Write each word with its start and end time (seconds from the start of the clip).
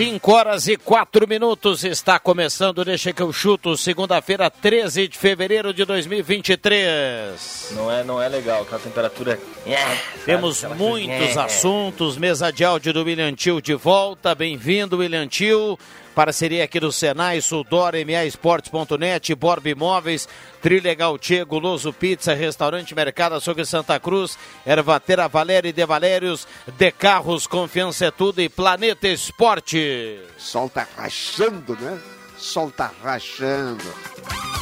Cinco 0.00 0.32
horas 0.32 0.66
e 0.66 0.78
quatro 0.78 1.28
minutos 1.28 1.84
está 1.84 2.18
começando, 2.18 2.82
deixa 2.86 3.12
que 3.12 3.20
eu 3.20 3.30
chuto, 3.34 3.76
segunda-feira, 3.76 4.48
13 4.48 5.06
de 5.06 5.18
fevereiro 5.18 5.74
de 5.74 5.84
2023. 5.84 7.72
Não 7.72 7.92
é, 7.92 8.02
não 8.02 8.22
é 8.22 8.26
legal, 8.26 8.62
aquela 8.62 8.80
temperatura 8.80 9.38
é... 9.66 9.76
Temos 10.24 10.64
Aquela 10.64 10.74
muitos 10.78 11.18
coisa- 11.18 11.44
assuntos, 11.44 12.16
mesa 12.16 12.50
de 12.50 12.64
áudio 12.64 12.94
do 12.94 13.04
William 13.04 13.34
Tio 13.34 13.60
de 13.60 13.74
volta, 13.74 14.34
bem-vindo 14.34 14.96
William 14.96 15.28
Tio, 15.28 15.78
parceria 16.14 16.64
aqui 16.64 16.80
do 16.80 16.92
Senai, 16.92 17.40
Sudor, 17.40 17.92
MA 18.06 18.24
Esportes.net, 18.24 19.34
Borb 19.34 19.66
Imóveis, 19.66 20.28
Trilegal 20.60 21.18
Tchê, 21.18 21.44
Guloso 21.44 21.92
Pizza, 21.92 22.34
Restaurante 22.34 22.94
Mercado 22.94 23.34
Açougue 23.34 23.64
Santa 23.64 23.98
Cruz, 23.98 24.38
Ervatera 24.66 25.28
Valéria 25.28 25.68
e 25.68 25.72
De 25.72 25.84
Valérios, 25.86 26.46
De 26.76 26.90
Carros, 26.92 27.46
Confiança 27.46 28.06
é 28.06 28.10
Tudo 28.10 28.40
e 28.40 28.48
Planeta 28.48 29.08
Esporte. 29.08 30.20
Sol 30.36 30.68
tá 30.68 30.86
rachando, 30.96 31.76
né? 31.80 31.98
Sol 32.36 32.70
tá 32.70 32.90
rachando. 33.02 33.84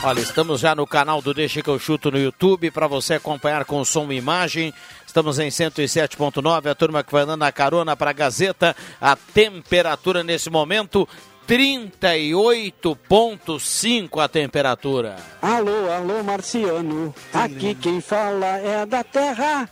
Olha, 0.03 0.21
estamos 0.21 0.61
já 0.61 0.77
no 0.77 0.87
canal 0.87 1.21
do 1.21 1.35
Deixa 1.35 1.61
que 1.61 1.69
eu 1.69 1.79
chuto 1.79 2.11
no 2.11 2.19
YouTube 2.19 2.71
para 2.71 2.87
você 2.87 3.15
acompanhar 3.15 3.65
com 3.65 3.85
som 3.85 4.11
e 4.13 4.17
imagem. 4.17 4.73
Estamos 5.05 5.41
em 5.41 5.49
107.9, 5.49 6.71
a 6.71 6.75
turma 6.75 7.03
que 7.03 7.11
vai 7.11 7.27
dando 7.27 7.43
a 7.43 7.51
carona 7.51 7.97
para 7.97 8.11
a 8.11 8.13
Gazeta. 8.13 8.77
A 9.01 9.17
temperatura 9.17 10.23
nesse 10.23 10.51
momento 10.51 11.09
38.5 11.49 14.23
a 14.23 14.29
temperatura. 14.29 15.17
Alô, 15.41 15.91
alô, 15.91 16.23
Marciano. 16.23 17.15
Aqui 17.33 17.75
quem 17.75 18.03
fala 18.03 18.59
é 18.59 18.85
da 18.85 19.03
Terra. 19.03 19.67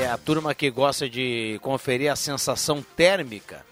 É, 0.00 0.04
é 0.04 0.10
a 0.10 0.16
turma 0.16 0.54
que 0.54 0.70
gosta 0.70 1.10
de 1.10 1.58
conferir 1.60 2.10
a 2.10 2.16
sensação 2.16 2.82
térmica. 2.96 3.66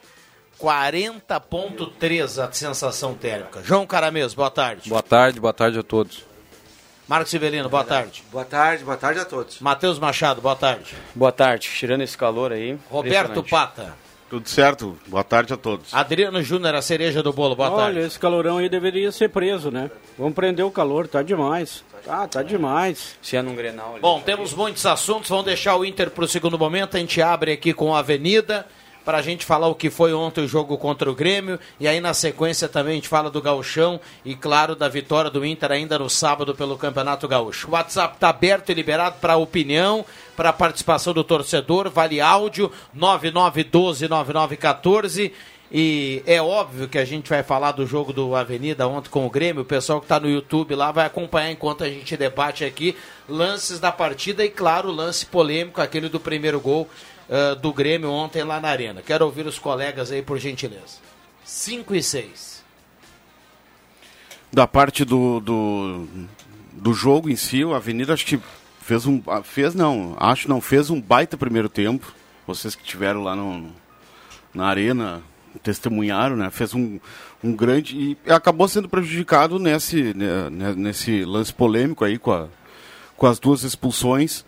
40.3 0.61 2.47
a 2.47 2.53
sensação 2.53 3.15
térmica. 3.15 3.63
João 3.65 3.87
Caramês, 3.87 4.35
boa 4.35 4.51
tarde. 4.51 4.91
Boa 4.91 5.03
tarde, 5.03 5.41
boa 5.41 5.55
tarde 5.55 5.79
a 5.79 5.83
todos. 5.83 6.23
Marcos 7.09 7.31
Sivelino, 7.31 7.71
boa 7.71 7.85
tarde. 7.85 8.23
Boa 8.31 8.45
tarde, 8.45 8.85
boa 8.85 8.99
tarde 8.99 9.21
a 9.21 9.25
todos. 9.25 9.59
Matheus 9.61 9.99
Machado, 9.99 10.43
boa 10.43 10.57
tarde. 10.57 10.95
Boa 11.15 11.33
tarde, 11.33 11.71
tirando 11.71 12.03
esse 12.03 12.19
calor 12.19 12.53
aí. 12.53 12.79
Roberto. 12.91 13.43
Pata. 13.43 14.05
Tudo 14.29 14.49
certo? 14.49 14.97
Boa 15.07 15.23
tarde 15.23 15.53
a 15.53 15.57
todos. 15.57 15.95
Adriano 15.95 16.43
Júnior, 16.43 16.75
a 16.75 16.83
cereja 16.83 17.23
do 17.23 17.33
bolo, 17.33 17.55
boa 17.55 17.71
Olha, 17.71 17.85
tarde. 17.85 18.01
esse 18.01 18.19
calorão 18.19 18.59
aí 18.59 18.69
deveria 18.69 19.13
ser 19.13 19.29
preso, 19.29 19.71
né? 19.71 19.89
Vamos 20.19 20.35
prender 20.35 20.65
o 20.65 20.71
calor, 20.71 21.07
tá 21.07 21.23
demais. 21.23 21.85
Tá, 22.05 22.27
tá 22.27 22.43
demais. 22.43 23.17
Se 23.23 23.37
é 23.37 23.43
num 23.43 23.55
Grenal. 23.55 23.99
Bom, 24.01 24.21
temos 24.21 24.53
muitos 24.53 24.85
assuntos, 24.85 25.29
vamos 25.29 25.45
deixar 25.45 25.77
o 25.77 25.85
Inter 25.85 26.11
para 26.11 26.25
o 26.25 26.29
segundo 26.29 26.59
momento, 26.59 26.97
a 26.97 27.01
gente 27.01 27.23
abre 27.23 27.53
aqui 27.53 27.73
com 27.73 27.95
a 27.95 28.01
Avenida, 28.01 28.67
para 29.07 29.17
a 29.19 29.23
gente 29.23 29.47
falar 29.47 29.69
o 29.69 29.75
que 29.77 29.89
foi 29.89 30.13
ontem 30.13 30.45
o 30.45 30.49
jogo 30.49 30.77
contra 30.77 31.09
o 31.09 31.15
Grêmio, 31.15 31.61
e 31.79 31.87
aí 31.87 32.01
na 32.01 32.13
sequência 32.13 32.69
também 32.69 32.95
a 32.95 32.97
gente 32.97 33.07
fala 33.07 33.31
do 33.31 33.41
Gauchão 33.41 34.01
e, 34.25 34.35
claro, 34.35 34.75
da 34.75 34.89
vitória 34.89 35.31
do 35.31 35.47
Inter 35.47 35.71
ainda 35.71 35.97
no 35.97 36.11
sábado 36.11 36.57
pelo 36.57 36.77
Campeonato 36.77 37.29
Gaúcho. 37.29 37.69
O 37.69 37.71
WhatsApp 37.71 38.17
está 38.17 38.31
aberto 38.31 38.71
e 38.71 38.75
liberado 38.75 39.19
para 39.21 39.37
opinião, 39.37 40.05
para 40.35 40.53
participação 40.53 41.15
do 41.15 41.23
torcedor, 41.23 41.89
vale 41.89 42.21
áudio 42.21 42.73
99129914 42.99 45.31
e 45.71 46.23
é 46.27 46.43
óbvio 46.43 46.89
que 46.89 46.99
a 46.99 47.05
gente 47.05 47.29
vai 47.29 47.43
falar 47.43 47.73
do 47.73 47.87
jogo 47.87 48.13
do 48.13 48.35
Avenida 48.35 48.87
ontem 48.87 49.11
com 49.11 49.27
o 49.27 49.31
Grêmio. 49.31 49.63
O 49.63 49.65
pessoal 49.65 50.01
que 50.01 50.05
está 50.05 50.19
no 50.19 50.29
YouTube 50.29 50.75
lá 50.75 50.93
vai 50.93 51.07
acompanhar 51.07 51.51
enquanto 51.51 51.85
a 51.85 51.89
gente 51.89 52.17
debate 52.17 52.65
aqui 52.65 52.97
lances 53.29 53.81
da 53.81 53.91
partida 53.91 54.45
e, 54.45 54.49
claro, 54.49 54.91
lance 54.91 55.27
polêmico, 55.27 55.81
aquele 55.81 56.09
do 56.09 56.21
primeiro 56.21 56.61
gol 56.61 56.89
ah, 57.29 57.55
do 57.55 57.73
Grêmio 57.73 58.11
ontem 58.11 58.43
lá 58.43 58.61
na 58.61 58.69
Arena. 58.69 59.03
Quero 59.03 59.25
ouvir 59.25 59.47
os 59.47 59.59
colegas 59.59 60.13
aí, 60.13 60.23
por 60.23 60.39
gentileza. 60.39 60.99
5 61.45 61.95
e 61.95 62.03
6. 62.03 62.65
Da 64.53 64.67
parte 64.67 65.05
do, 65.05 65.41
do, 65.41 66.09
do 66.73 66.95
jogo 66.95 67.29
em 67.29 67.37
si, 67.37 67.65
o 67.65 67.75
Avenida 67.75 68.15
acho 68.15 68.27
que 68.27 68.41
fez 68.81 69.07
um. 69.07 69.21
ah, 69.27 69.43
Fez 69.43 69.75
não, 69.75 70.17
acho 70.19 70.49
não, 70.49 70.61
fez 70.61 70.91
um 70.91 71.01
baita 71.01 71.37
primeiro 71.37 71.69
tempo. 71.69 72.15
Vocês 72.47 72.75
que 72.75 72.83
estiveram 72.83 73.23
lá 73.23 73.35
no, 73.35 73.73
na 74.55 74.67
arena 74.67 75.23
testemunharam, 75.63 76.37
né? 76.37 76.51
Fez 76.51 76.75
um, 76.75 77.01
um 77.43 77.55
grande. 77.55 78.17
E 78.27 78.31
acabou 78.31 78.69
sendo 78.69 78.89
prejudicado 78.89 79.59
nesse, 79.59 80.15
né, 80.15 80.49
né, 80.51 80.75
nesse 80.77 81.25
lance 81.25 81.53
polêmico 81.53 82.05
aí 82.05 82.19
com, 82.19 82.33
a, 82.33 82.47
com 83.17 83.27
as 83.27 83.39
duas 83.39 83.65
expulsões. 83.65 84.45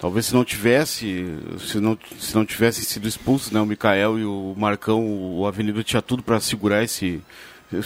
Talvez 0.00 0.26
se 0.26 0.34
não 0.34 0.44
tivesse, 0.44 1.26
se 1.58 1.78
não, 1.78 1.98
se 2.18 2.34
não 2.34 2.44
tivessem 2.44 2.82
sido 2.82 3.06
expulsos, 3.06 3.50
né, 3.50 3.60
o 3.60 3.66
Mikael 3.66 4.18
e 4.18 4.24
o 4.24 4.54
Marcão, 4.56 5.06
o 5.06 5.46
Avenida 5.46 5.84
tinha 5.84 6.00
tudo 6.00 6.22
para 6.22 6.40
segurar 6.40 6.82
esse 6.82 7.22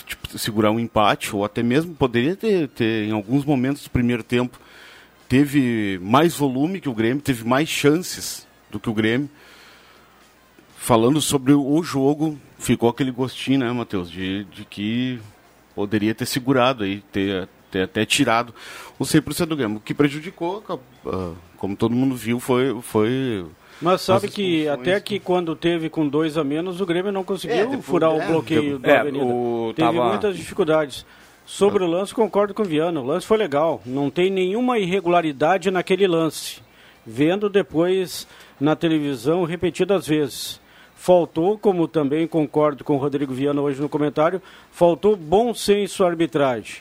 tipo, 0.06 0.38
segurar 0.38 0.70
um 0.70 0.78
empate 0.78 1.34
ou 1.34 1.44
até 1.44 1.62
mesmo 1.62 1.92
poderia 1.94 2.36
ter, 2.36 2.68
ter 2.68 3.08
em 3.08 3.10
alguns 3.10 3.44
momentos 3.44 3.82
do 3.82 3.90
primeiro 3.90 4.22
tempo 4.22 4.58
teve 5.28 5.98
mais 6.00 6.36
volume 6.36 6.80
que 6.80 6.88
o 6.88 6.94
Grêmio, 6.94 7.20
teve 7.20 7.44
mais 7.44 7.68
chances 7.68 8.46
do 8.70 8.78
que 8.78 8.88
o 8.88 8.94
Grêmio. 8.94 9.28
Falando 10.76 11.20
sobre 11.20 11.52
o 11.52 11.82
jogo, 11.82 12.38
ficou 12.58 12.88
aquele 12.88 13.10
gostinho, 13.10 13.60
né, 13.60 13.72
Matheus, 13.72 14.08
de, 14.08 14.44
de 14.44 14.64
que 14.64 15.18
poderia 15.74 16.14
ter 16.14 16.26
segurado 16.26 16.84
aí, 16.84 17.02
ter, 17.10 17.48
ter 17.74 17.82
até 17.82 18.04
tirado 18.04 18.54
o 18.98 19.04
100% 19.04 19.46
do 19.46 19.56
Grêmio. 19.56 19.76
O 19.78 19.80
que 19.80 19.92
prejudicou, 19.94 20.62
ah, 21.06 21.32
como 21.58 21.76
todo 21.76 21.94
mundo 21.94 22.14
viu, 22.14 22.38
foi, 22.38 22.80
foi 22.82 23.44
Mas 23.82 24.00
sabe 24.02 24.28
que 24.28 24.68
até 24.68 25.00
que 25.00 25.18
quando 25.18 25.56
teve 25.56 25.88
com 25.90 26.06
dois 26.08 26.36
a 26.38 26.44
menos, 26.44 26.80
o 26.80 26.86
Grêmio 26.86 27.10
não 27.10 27.24
conseguiu 27.24 27.56
É, 27.56 27.66
depois- 27.66 27.84
furar 27.84 28.12
é, 28.12 28.24
o 28.24 28.26
bloqueio 28.32 28.78
do 28.78 28.88
é, 28.88 28.98
Avenida. 28.98 29.24
o- 29.24 29.72
Teve 29.74 29.88
tava- 29.92 30.08
muitas 30.08 30.36
dificuldades. 30.36 31.04
Sobre 31.46 31.84
o 31.84 31.86
lance, 31.86 32.14
concordo 32.14 32.54
com 32.54 32.62
o 32.62 32.64
Viana. 32.64 33.00
O 33.00 33.04
lance 33.04 33.26
foi 33.26 33.36
legal. 33.36 33.82
Não 33.84 34.08
tem 34.08 34.30
nenhuma 34.30 34.78
irregularidade 34.78 35.70
naquele 35.70 36.06
lance. 36.06 36.62
Vendo 37.06 37.50
depois 37.50 38.26
na 38.58 38.74
televisão 38.74 39.44
repetidas 39.44 40.06
vezes. 40.06 40.58
Faltou, 40.96 41.58
como 41.58 41.86
também 41.86 42.26
concordo 42.26 42.82
com 42.82 42.94
o 42.94 42.98
Rodrigo 42.98 43.34
Viana 43.34 43.60
hoje 43.60 43.78
no 43.78 43.90
comentário, 43.90 44.40
faltou 44.72 45.14
bom 45.16 45.52
senso 45.52 46.02
à 46.02 46.08
arbitragem. 46.08 46.76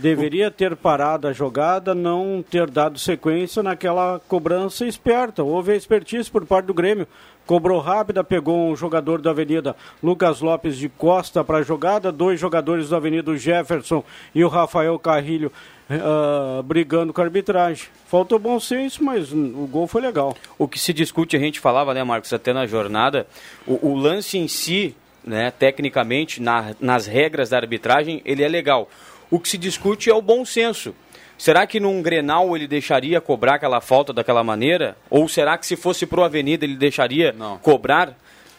Deveria 0.00 0.50
ter 0.50 0.74
parado 0.76 1.28
a 1.28 1.32
jogada, 1.32 1.94
não 1.94 2.42
ter 2.48 2.68
dado 2.70 2.98
sequência 2.98 3.62
naquela 3.62 4.20
cobrança 4.28 4.86
esperta. 4.86 5.42
Houve 5.42 5.72
a 5.72 5.76
expertise 5.76 6.30
por 6.30 6.44
parte 6.46 6.66
do 6.66 6.74
Grêmio. 6.74 7.06
Cobrou 7.46 7.80
rápida, 7.80 8.22
pegou 8.22 8.70
um 8.70 8.76
jogador 8.76 9.20
da 9.20 9.30
Avenida, 9.30 9.74
Lucas 10.02 10.40
Lopes 10.40 10.76
de 10.76 10.88
Costa 10.88 11.42
para 11.42 11.58
a 11.58 11.62
jogada, 11.62 12.12
dois 12.12 12.38
jogadores 12.38 12.88
da 12.90 12.96
Avenida, 12.98 13.36
Jefferson 13.36 14.04
e 14.32 14.44
o 14.44 14.48
Rafael 14.48 14.96
Carrilho, 15.00 15.50
ah, 15.90 16.62
brigando 16.64 17.12
com 17.12 17.20
a 17.20 17.24
arbitragem. 17.24 17.86
Faltou 18.06 18.38
bom 18.38 18.60
senso, 18.60 19.02
mas 19.02 19.32
o 19.32 19.66
gol 19.70 19.88
foi 19.88 20.00
legal. 20.00 20.36
O 20.56 20.68
que 20.68 20.78
se 20.78 20.92
discute, 20.92 21.36
a 21.36 21.40
gente 21.40 21.58
falava, 21.58 21.92
né, 21.92 22.04
Marcos, 22.04 22.32
até 22.32 22.52
na 22.52 22.66
jornada, 22.66 23.26
o, 23.66 23.88
o 23.88 23.96
lance 23.96 24.38
em 24.38 24.46
si, 24.46 24.94
né, 25.24 25.50
tecnicamente, 25.50 26.40
na- 26.40 26.74
nas 26.80 27.06
regras 27.06 27.50
da 27.50 27.56
arbitragem, 27.56 28.22
ele 28.24 28.44
é 28.44 28.48
legal. 28.48 28.88
O 29.30 29.38
que 29.38 29.48
se 29.48 29.56
discute 29.56 30.10
é 30.10 30.14
o 30.14 30.20
bom 30.20 30.44
senso. 30.44 30.94
Será 31.38 31.66
que 31.66 31.80
num 31.80 32.02
Grenal 32.02 32.54
ele 32.54 32.66
deixaria 32.66 33.20
cobrar 33.20 33.54
aquela 33.54 33.80
falta 33.80 34.12
daquela 34.12 34.44
maneira? 34.44 34.96
Ou 35.08 35.26
será 35.28 35.56
que 35.56 35.64
se 35.64 35.76
fosse 35.76 36.04
pro 36.04 36.22
Avenida 36.22 36.64
ele 36.64 36.76
deixaria 36.76 37.32
Não. 37.32 37.56
cobrar? 37.58 38.14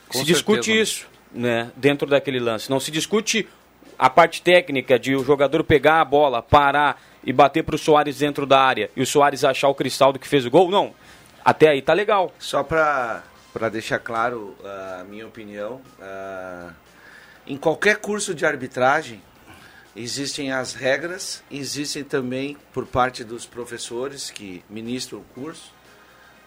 Com 0.08 0.20
se 0.20 0.26
discute 0.26 0.66
certeza 0.66 0.76
não. 0.76 0.84
isso, 0.84 1.08
né, 1.32 1.72
dentro 1.76 2.08
daquele 2.08 2.40
lance. 2.40 2.70
Não 2.70 2.80
se 2.80 2.90
discute 2.90 3.48
a 4.00 4.10
parte 4.10 4.42
técnica 4.42 4.98
de 4.98 5.16
o 5.16 5.24
jogador 5.24 5.64
pegar 5.64 6.02
a 6.02 6.06
bola, 6.06 6.42
parar 6.42 7.00
e 7.24 7.32
bater 7.32 7.64
pro 7.64 7.78
Soares 7.78 8.18
dentro 8.18 8.48
da 8.48 8.60
área 8.60 8.90
e 8.96 9.02
o 9.04 9.06
Soares 9.06 9.44
achar 9.44 9.68
o 9.68 9.76
Cristaldo 9.76 10.18
que 10.18 10.28
fez 10.28 10.44
o 10.46 10.50
gol. 10.50 10.72
Não. 10.72 10.94
Até 11.46 11.70
aí 11.70 11.82
tá 11.84 11.94
legal. 11.94 12.34
Só 12.40 12.64
para 12.64 13.22
deixar 13.72 14.00
claro 14.00 14.56
a 14.64 15.04
minha 15.04 15.28
opinião, 15.28 15.82
ah, 16.02 16.72
em 17.46 17.58
qualquer 17.58 17.98
curso 17.98 18.34
de 18.34 18.44
arbitragem 18.44 19.22
existem 19.96 20.52
as 20.52 20.74
regras, 20.74 21.44
existem 21.50 22.04
também 22.04 22.58
por 22.74 22.86
parte 22.86 23.24
dos 23.24 23.46
professores 23.46 24.30
que 24.30 24.64
ministram 24.70 25.20
o 25.20 25.24
curso 25.34 25.72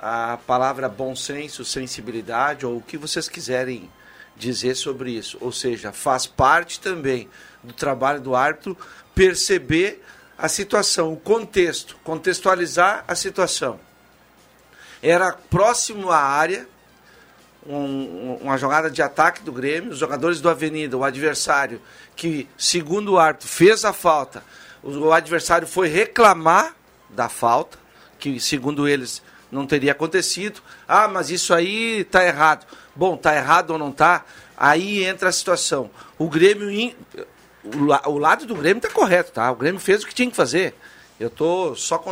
a 0.07 0.37
palavra 0.47 0.87
bom 0.87 1.17
senso, 1.17 1.65
sensibilidade 1.65 2.67
ou 2.67 2.77
o 2.77 2.83
que 2.83 2.99
vocês 2.99 3.27
quiserem 3.27 3.91
dizer 4.37 4.75
sobre 4.75 5.13
isso. 5.13 5.39
Ou 5.41 5.51
seja, 5.51 5.93
faz 5.93 6.27
parte 6.27 6.79
também 6.79 7.27
do 7.63 7.73
trabalho 7.73 8.21
do 8.21 8.35
árbitro 8.35 8.77
perceber 9.15 10.05
a 10.37 10.47
situação, 10.47 11.11
o 11.11 11.17
contexto, 11.17 11.97
contextualizar 12.05 13.03
a 13.09 13.15
situação. 13.15 13.81
Era 15.03 15.33
próximo 15.33 16.11
à 16.11 16.19
área, 16.19 16.69
um, 17.67 18.39
uma 18.43 18.57
jogada 18.59 18.91
de 18.91 19.03
ataque 19.03 19.43
do 19.43 19.53
Grêmio, 19.53 19.93
os 19.93 19.99
jogadores 19.99 20.41
do 20.41 20.49
Avenida, 20.49 20.97
o 20.97 21.05
adversário, 21.05 21.81
que 22.15 22.49
segundo 22.57 23.13
o 23.13 23.19
árbitro 23.19 23.49
fez 23.49 23.85
a 23.85 23.93
falta, 23.93 24.43
o 24.83 25.13
adversário 25.13 25.67
foi 25.67 25.89
reclamar 25.89 26.75
da 27.09 27.29
falta, 27.29 27.79
que 28.19 28.39
segundo 28.39 28.87
eles 28.87 29.23
não 29.51 29.67
teria 29.67 29.93
acontecido. 29.93 30.61
Ah, 30.87 31.09
mas 31.09 31.31
isso 31.31 31.55
aí 31.55 32.01
está 32.01 32.25
errado. 32.25 32.67
Bom, 32.95 33.15
está 33.15 33.35
errado 33.35 33.71
ou 33.71 33.79
não 33.79 33.91
está? 33.91 34.25
Aí 34.57 35.05
entra 35.05 35.29
a 35.29 35.33
situação. 35.33 35.91
O 36.19 36.29
Grêmio, 36.29 36.95
o 38.07 38.19
lado 38.19 38.47
do 38.47 38.55
Grêmio 38.55 38.79
está 38.79 38.91
correto, 38.91 39.33
tá? 39.33 39.51
O 39.51 39.57
Grêmio 39.57 39.81
fez 39.81 40.03
o 40.03 40.07
que 40.07 40.15
tinha 40.15 40.31
que 40.31 40.37
fazer. 40.37 40.75
Eu 41.19 41.29
estou 41.29 41.75
só 41.77 42.03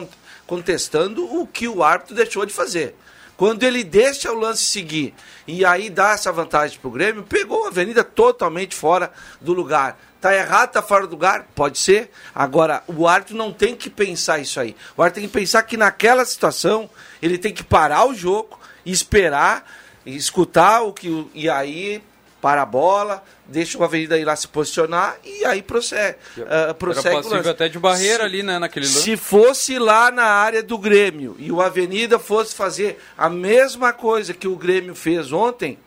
contestando 0.46 1.24
o 1.24 1.46
que 1.46 1.68
o 1.68 1.82
árbitro 1.82 2.14
deixou 2.14 2.46
de 2.46 2.52
fazer. 2.52 2.96
Quando 3.42 3.64
ele 3.64 3.82
deixa 3.82 4.30
o 4.30 4.38
lance 4.38 4.62
seguir 4.62 5.12
e 5.48 5.64
aí 5.64 5.90
dá 5.90 6.12
essa 6.12 6.30
vantagem 6.30 6.78
para 6.78 6.86
o 6.86 6.92
Grêmio, 6.92 7.24
pegou 7.24 7.64
a 7.64 7.70
avenida 7.70 8.04
totalmente 8.04 8.72
fora 8.72 9.10
do 9.40 9.52
lugar. 9.52 9.98
Tá 10.20 10.32
errado, 10.32 10.70
tá 10.70 10.80
fora 10.80 11.08
do 11.08 11.10
lugar? 11.10 11.48
Pode 11.52 11.76
ser. 11.76 12.12
Agora, 12.32 12.84
o 12.86 13.08
árbitro 13.08 13.36
não 13.36 13.52
tem 13.52 13.74
que 13.74 13.90
pensar 13.90 14.38
isso 14.38 14.60
aí. 14.60 14.76
O 14.96 15.02
árbitro 15.02 15.22
tem 15.22 15.28
que 15.28 15.36
pensar 15.36 15.64
que 15.64 15.76
naquela 15.76 16.24
situação 16.24 16.88
ele 17.20 17.36
tem 17.36 17.52
que 17.52 17.64
parar 17.64 18.06
o 18.06 18.14
jogo, 18.14 18.60
esperar, 18.86 19.68
escutar 20.06 20.82
o 20.82 20.92
que. 20.92 21.26
E 21.34 21.50
aí 21.50 22.00
para 22.42 22.62
a 22.62 22.66
bola, 22.66 23.22
deixa 23.46 23.78
o 23.78 23.84
Avenida 23.84 24.18
ir 24.18 24.24
lá 24.24 24.34
se 24.34 24.48
posicionar 24.48 25.16
e 25.24 25.44
aí 25.44 25.62
prossegue. 25.62 26.18
Uh, 26.36 26.74
prossegue 26.74 27.14
Era 27.14 27.22
possível 27.22 27.50
até 27.52 27.68
de 27.68 27.78
barreira 27.78 28.18
se, 28.18 28.22
ali, 28.22 28.42
né, 28.42 28.58
naquele 28.58 28.84
lance. 28.84 29.00
Se 29.00 29.16
fosse 29.16 29.78
lá 29.78 30.10
na 30.10 30.24
área 30.24 30.60
do 30.60 30.76
Grêmio 30.76 31.36
e 31.38 31.52
o 31.52 31.62
Avenida 31.62 32.18
fosse 32.18 32.52
fazer 32.52 33.00
a 33.16 33.30
mesma 33.30 33.92
coisa 33.92 34.34
que 34.34 34.48
o 34.48 34.56
Grêmio 34.56 34.92
fez 34.96 35.30
ontem, 35.30 35.78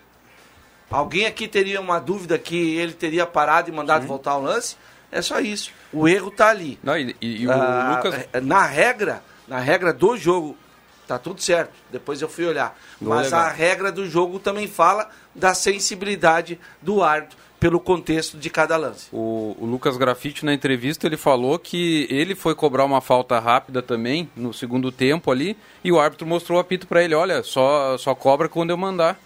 alguém 0.90 1.25
aqui 1.25 1.46
teria 1.46 1.81
uma 1.81 2.00
dúvida 2.00 2.40
que 2.40 2.78
ele 2.78 2.94
teria 2.94 3.25
parado 3.25 3.69
e 3.69 3.74
mandado 3.74 4.04
Sim. 4.04 4.08
voltar 4.08 4.31
ao 4.31 4.42
lance? 4.42 4.78
É 5.12 5.22
só 5.22 5.42
isso. 5.42 5.72
O 5.92 6.08
erro 6.08 6.30
está 6.30 6.48
ali. 6.51 6.80
Não, 6.81 6.98
e, 6.98 7.13
e, 7.19 7.42
e 7.42 7.48
o 7.48 7.51
uh, 7.51 7.96
Lucas... 7.96 8.28
Na 8.42 8.66
regra, 8.66 9.22
na 9.46 9.60
regra 9.60 9.92
do 9.92 10.16
jogo, 10.16 10.58
tá 11.07 11.18
tudo 11.18 11.42
certo. 11.42 11.72
Depois 11.92 12.22
eu 12.22 12.30
fui 12.30 12.46
olhar. 12.46 12.78
Mas 13.00 13.25
legal. 13.25 13.42
a 13.42 13.50
regra 13.50 13.92
do 13.92 14.10
jogo 14.10 14.40
também 14.40 14.68
fala 14.68 15.10
da 15.34 15.54
sensibilidade 15.54 16.60
do 16.81 17.04
árbitro 17.04 17.38
pelo 17.60 17.80
contexto 17.80 18.38
de 18.38 18.50
cada 18.50 18.78
lance. 18.78 19.07
O, 19.12 19.56
o, 19.60 19.66
Lucas 19.66 19.98
Grafite 19.98 20.46
na 20.46 20.54
entrevista 20.54 21.07
ele 21.07 21.18
falou 21.18 21.57
que 21.57 22.06
ele 22.10 22.36
foi 22.36 22.54
cobrar 22.54 22.86
uma 22.86 23.02
falta 23.02 23.40
rápida 23.40 23.81
também 23.81 24.30
no 24.36 24.54
segundo 24.54 24.92
tempo 24.92 25.31
ali 25.31 25.57
e 25.84 25.92
o 25.92 26.00
árbitro 26.00 26.28
mostrou 26.28 26.57
o 26.57 26.62
apito 26.62 26.86
para 26.86 27.04
ele, 27.04 27.16
olha, 27.16 27.42
só 27.44 27.98
só 27.98 28.13
cobra 28.13 28.48
quando 28.50 28.69
eu 28.69 28.78
mandar. 28.78 29.19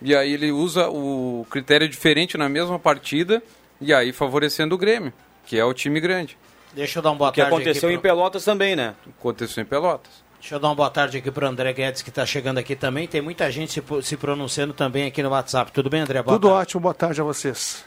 E 0.00 0.14
aí 0.14 0.32
ele 0.32 0.50
usa 0.50 0.88
o 0.88 1.46
critério 1.48 1.88
diferente 1.88 2.36
na 2.36 2.48
mesma 2.48 2.78
partida 2.78 3.42
e 3.80 3.94
aí 3.94 4.12
favorecendo 4.12 4.74
o 4.74 4.78
Grêmio, 4.78 5.12
que 5.46 5.56
é 5.58 5.64
o 5.64 5.72
time 5.72 6.00
grande. 6.00 6.36
Deixa 6.74 6.98
eu 6.98 7.02
dar 7.02 7.10
uma 7.10 7.16
boa 7.16 7.32
que 7.32 7.40
tarde. 7.40 7.56
Que 7.56 7.62
aconteceu 7.62 7.90
em 7.90 7.94
pro... 7.94 8.02
Pelotas 8.02 8.44
também, 8.44 8.74
né? 8.74 8.94
Aconteceu 9.18 9.62
em 9.62 9.66
Pelotas. 9.66 10.10
Deixa 10.42 10.56
eu 10.56 10.58
dar 10.58 10.70
uma 10.70 10.74
boa 10.74 10.90
tarde 10.90 11.18
aqui 11.18 11.30
para 11.30 11.46
o 11.46 11.48
André 11.48 11.72
Guedes, 11.72 12.02
que 12.02 12.08
está 12.08 12.26
chegando 12.26 12.58
aqui 12.58 12.74
também. 12.74 13.06
Tem 13.06 13.22
muita 13.22 13.48
gente 13.48 13.72
se, 13.74 13.82
se, 14.02 14.16
pronunciando 14.16 14.74
também 14.74 15.06
aqui 15.06 15.22
no 15.22 15.28
WhatsApp. 15.28 15.70
Tudo 15.70 15.88
bem, 15.88 16.00
André? 16.00 16.20
Boa 16.20 16.34
Tudo 16.34 16.48
tarde. 16.48 16.62
ótimo, 16.62 16.80
boa 16.80 16.92
tarde 16.92 17.20
a 17.20 17.24
vocês. 17.24 17.84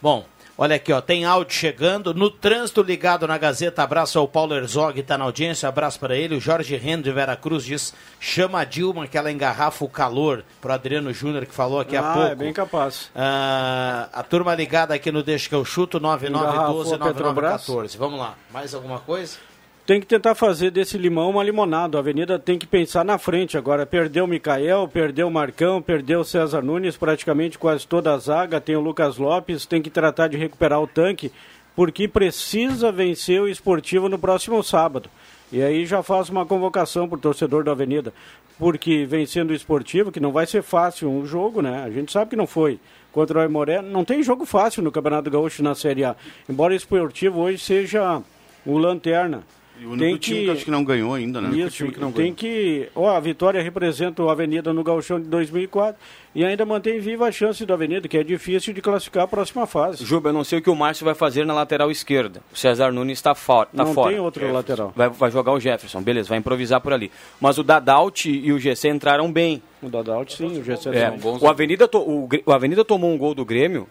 Bom, 0.00 0.26
olha 0.58 0.76
aqui, 0.76 0.92
ó, 0.92 1.00
tem 1.00 1.24
áudio 1.24 1.54
chegando. 1.54 2.12
No 2.12 2.30
trânsito 2.30 2.82
ligado 2.82 3.26
na 3.26 3.38
Gazeta, 3.38 3.82
abraço 3.82 4.18
ao 4.18 4.28
Paulo 4.28 4.54
Herzog, 4.54 5.00
está 5.00 5.16
na 5.16 5.24
audiência, 5.24 5.66
abraço 5.66 5.98
para 5.98 6.14
ele. 6.14 6.36
O 6.36 6.40
Jorge 6.40 6.76
Rendo 6.76 7.04
de 7.04 7.12
Veracruz 7.12 7.64
diz: 7.64 7.94
chama 8.20 8.60
a 8.60 8.64
Dilma 8.64 9.06
que 9.06 9.16
ela 9.16 9.32
engarrafa 9.32 9.82
o 9.86 9.88
calor. 9.88 10.44
Para 10.60 10.74
Adriano 10.74 11.14
Júnior, 11.14 11.46
que 11.46 11.54
falou 11.54 11.80
aqui 11.80 11.96
ah, 11.96 12.00
há 12.00 12.12
pouco. 12.12 12.28
É 12.28 12.34
bem 12.34 12.52
capaz. 12.52 13.10
Ah, 13.16 14.10
a 14.12 14.22
turma 14.22 14.54
ligada 14.54 14.92
aqui 14.92 15.10
no 15.10 15.22
Deixa 15.22 15.48
que 15.48 15.54
eu 15.54 15.64
chuto, 15.64 15.98
9912-9914. 15.98 17.96
Vamos 17.96 18.20
lá, 18.20 18.34
mais 18.52 18.74
alguma 18.74 18.98
coisa? 18.98 19.38
Tem 19.88 20.02
que 20.02 20.06
tentar 20.06 20.34
fazer 20.34 20.70
desse 20.70 20.98
limão 20.98 21.30
uma 21.30 21.42
limonada. 21.42 21.96
A 21.96 22.00
Avenida 22.00 22.38
tem 22.38 22.58
que 22.58 22.66
pensar 22.66 23.02
na 23.02 23.16
frente 23.16 23.56
agora. 23.56 23.86
Perdeu 23.86 24.26
o 24.26 24.28
Mikael, 24.28 24.86
perdeu 24.86 25.28
o 25.28 25.30
Marcão, 25.30 25.80
perdeu 25.80 26.20
o 26.20 26.24
César 26.26 26.60
Nunes, 26.60 26.98
praticamente 26.98 27.58
quase 27.58 27.86
toda 27.86 28.12
a 28.12 28.18
zaga. 28.18 28.60
Tem 28.60 28.76
o 28.76 28.82
Lucas 28.82 29.16
Lopes, 29.16 29.64
tem 29.64 29.80
que 29.80 29.88
tratar 29.88 30.28
de 30.28 30.36
recuperar 30.36 30.78
o 30.82 30.86
tanque, 30.86 31.32
porque 31.74 32.06
precisa 32.06 32.92
vencer 32.92 33.40
o 33.40 33.48
esportivo 33.48 34.10
no 34.10 34.18
próximo 34.18 34.62
sábado. 34.62 35.08
E 35.50 35.62
aí 35.62 35.86
já 35.86 36.02
faço 36.02 36.32
uma 36.32 36.44
convocação 36.44 37.08
para 37.08 37.16
o 37.16 37.22
torcedor 37.22 37.64
da 37.64 37.72
Avenida, 37.72 38.12
porque 38.58 39.06
vencendo 39.06 39.52
o 39.52 39.54
esportivo, 39.54 40.12
que 40.12 40.20
não 40.20 40.32
vai 40.32 40.44
ser 40.44 40.62
fácil 40.62 41.10
um 41.10 41.24
jogo, 41.24 41.62
né? 41.62 41.82
A 41.82 41.88
gente 41.88 42.12
sabe 42.12 42.28
que 42.28 42.36
não 42.36 42.46
foi. 42.46 42.78
Contra 43.10 43.38
o 43.38 43.40
Aimoré, 43.40 43.80
não 43.80 44.04
tem 44.04 44.22
jogo 44.22 44.44
fácil 44.44 44.82
no 44.82 44.92
Campeonato 44.92 45.30
Gaúcho 45.30 45.62
na 45.62 45.74
Série 45.74 46.04
A. 46.04 46.14
Embora 46.46 46.74
o 46.74 46.76
esportivo 46.76 47.40
hoje 47.40 47.56
seja 47.56 48.20
o 48.66 48.76
lanterna. 48.76 49.44
E 49.80 49.86
o 49.86 49.90
único 49.90 50.04
tem 50.04 50.16
time 50.16 50.38
que, 50.40 50.44
que 50.44 50.50
acho 50.50 50.64
que 50.64 50.70
não 50.70 50.84
ganhou 50.84 51.14
ainda, 51.14 51.40
né? 51.40 51.56
Isso, 51.56 51.76
time 51.76 51.92
que 51.92 52.00
não 52.00 52.10
tem 52.10 52.34
ganhou. 52.34 52.36
que... 52.36 52.88
Ó, 52.94 53.08
a 53.08 53.20
Vitória 53.20 53.62
representa 53.62 54.22
o 54.22 54.28
Avenida 54.28 54.72
no 54.72 54.82
Gauchão 54.82 55.20
de 55.20 55.28
2004 55.28 56.00
e 56.34 56.44
ainda 56.44 56.66
mantém 56.66 56.98
viva 56.98 57.26
a 57.26 57.32
chance 57.32 57.64
do 57.64 57.72
Avenida, 57.72 58.08
que 58.08 58.18
é 58.18 58.24
difícil 58.24 58.74
de 58.74 58.80
classificar 58.80 59.24
a 59.24 59.28
próxima 59.28 59.66
fase. 59.66 60.04
Juba, 60.04 60.30
eu 60.30 60.32
não 60.32 60.44
sei 60.44 60.58
o 60.58 60.62
que 60.62 60.70
o 60.70 60.74
Márcio 60.74 61.04
vai 61.04 61.14
fazer 61.14 61.46
na 61.46 61.54
lateral 61.54 61.90
esquerda. 61.90 62.42
O 62.52 62.56
César 62.56 62.92
Nunes 62.92 63.18
está 63.18 63.34
for, 63.34 63.66
tá 63.66 63.84
não 63.84 63.94
fora. 63.94 64.10
Não 64.10 64.16
tem 64.16 64.24
outro 64.24 64.40
Jefferson. 64.40 64.56
lateral. 64.56 64.92
Vai, 64.96 65.08
vai 65.08 65.30
jogar 65.30 65.52
o 65.52 65.60
Jefferson, 65.60 66.02
beleza, 66.02 66.28
vai 66.28 66.38
improvisar 66.38 66.80
por 66.80 66.92
ali. 66.92 67.10
Mas 67.40 67.58
o 67.58 67.62
Dadalt 67.62 68.26
e 68.26 68.52
o 68.52 68.58
GC 68.58 68.88
entraram 68.88 69.30
bem. 69.30 69.62
O 69.80 69.88
Dadalt 69.88 70.32
sim, 70.32 70.58
o 70.58 70.64
GC 70.64 70.88
é, 70.90 71.14
o, 71.40 71.48
Avenida 71.48 71.86
to, 71.86 72.28
o 72.44 72.52
Avenida 72.52 72.84
tomou 72.84 73.12
um 73.12 73.16
gol 73.16 73.34
do 73.34 73.44
Grêmio 73.44 73.86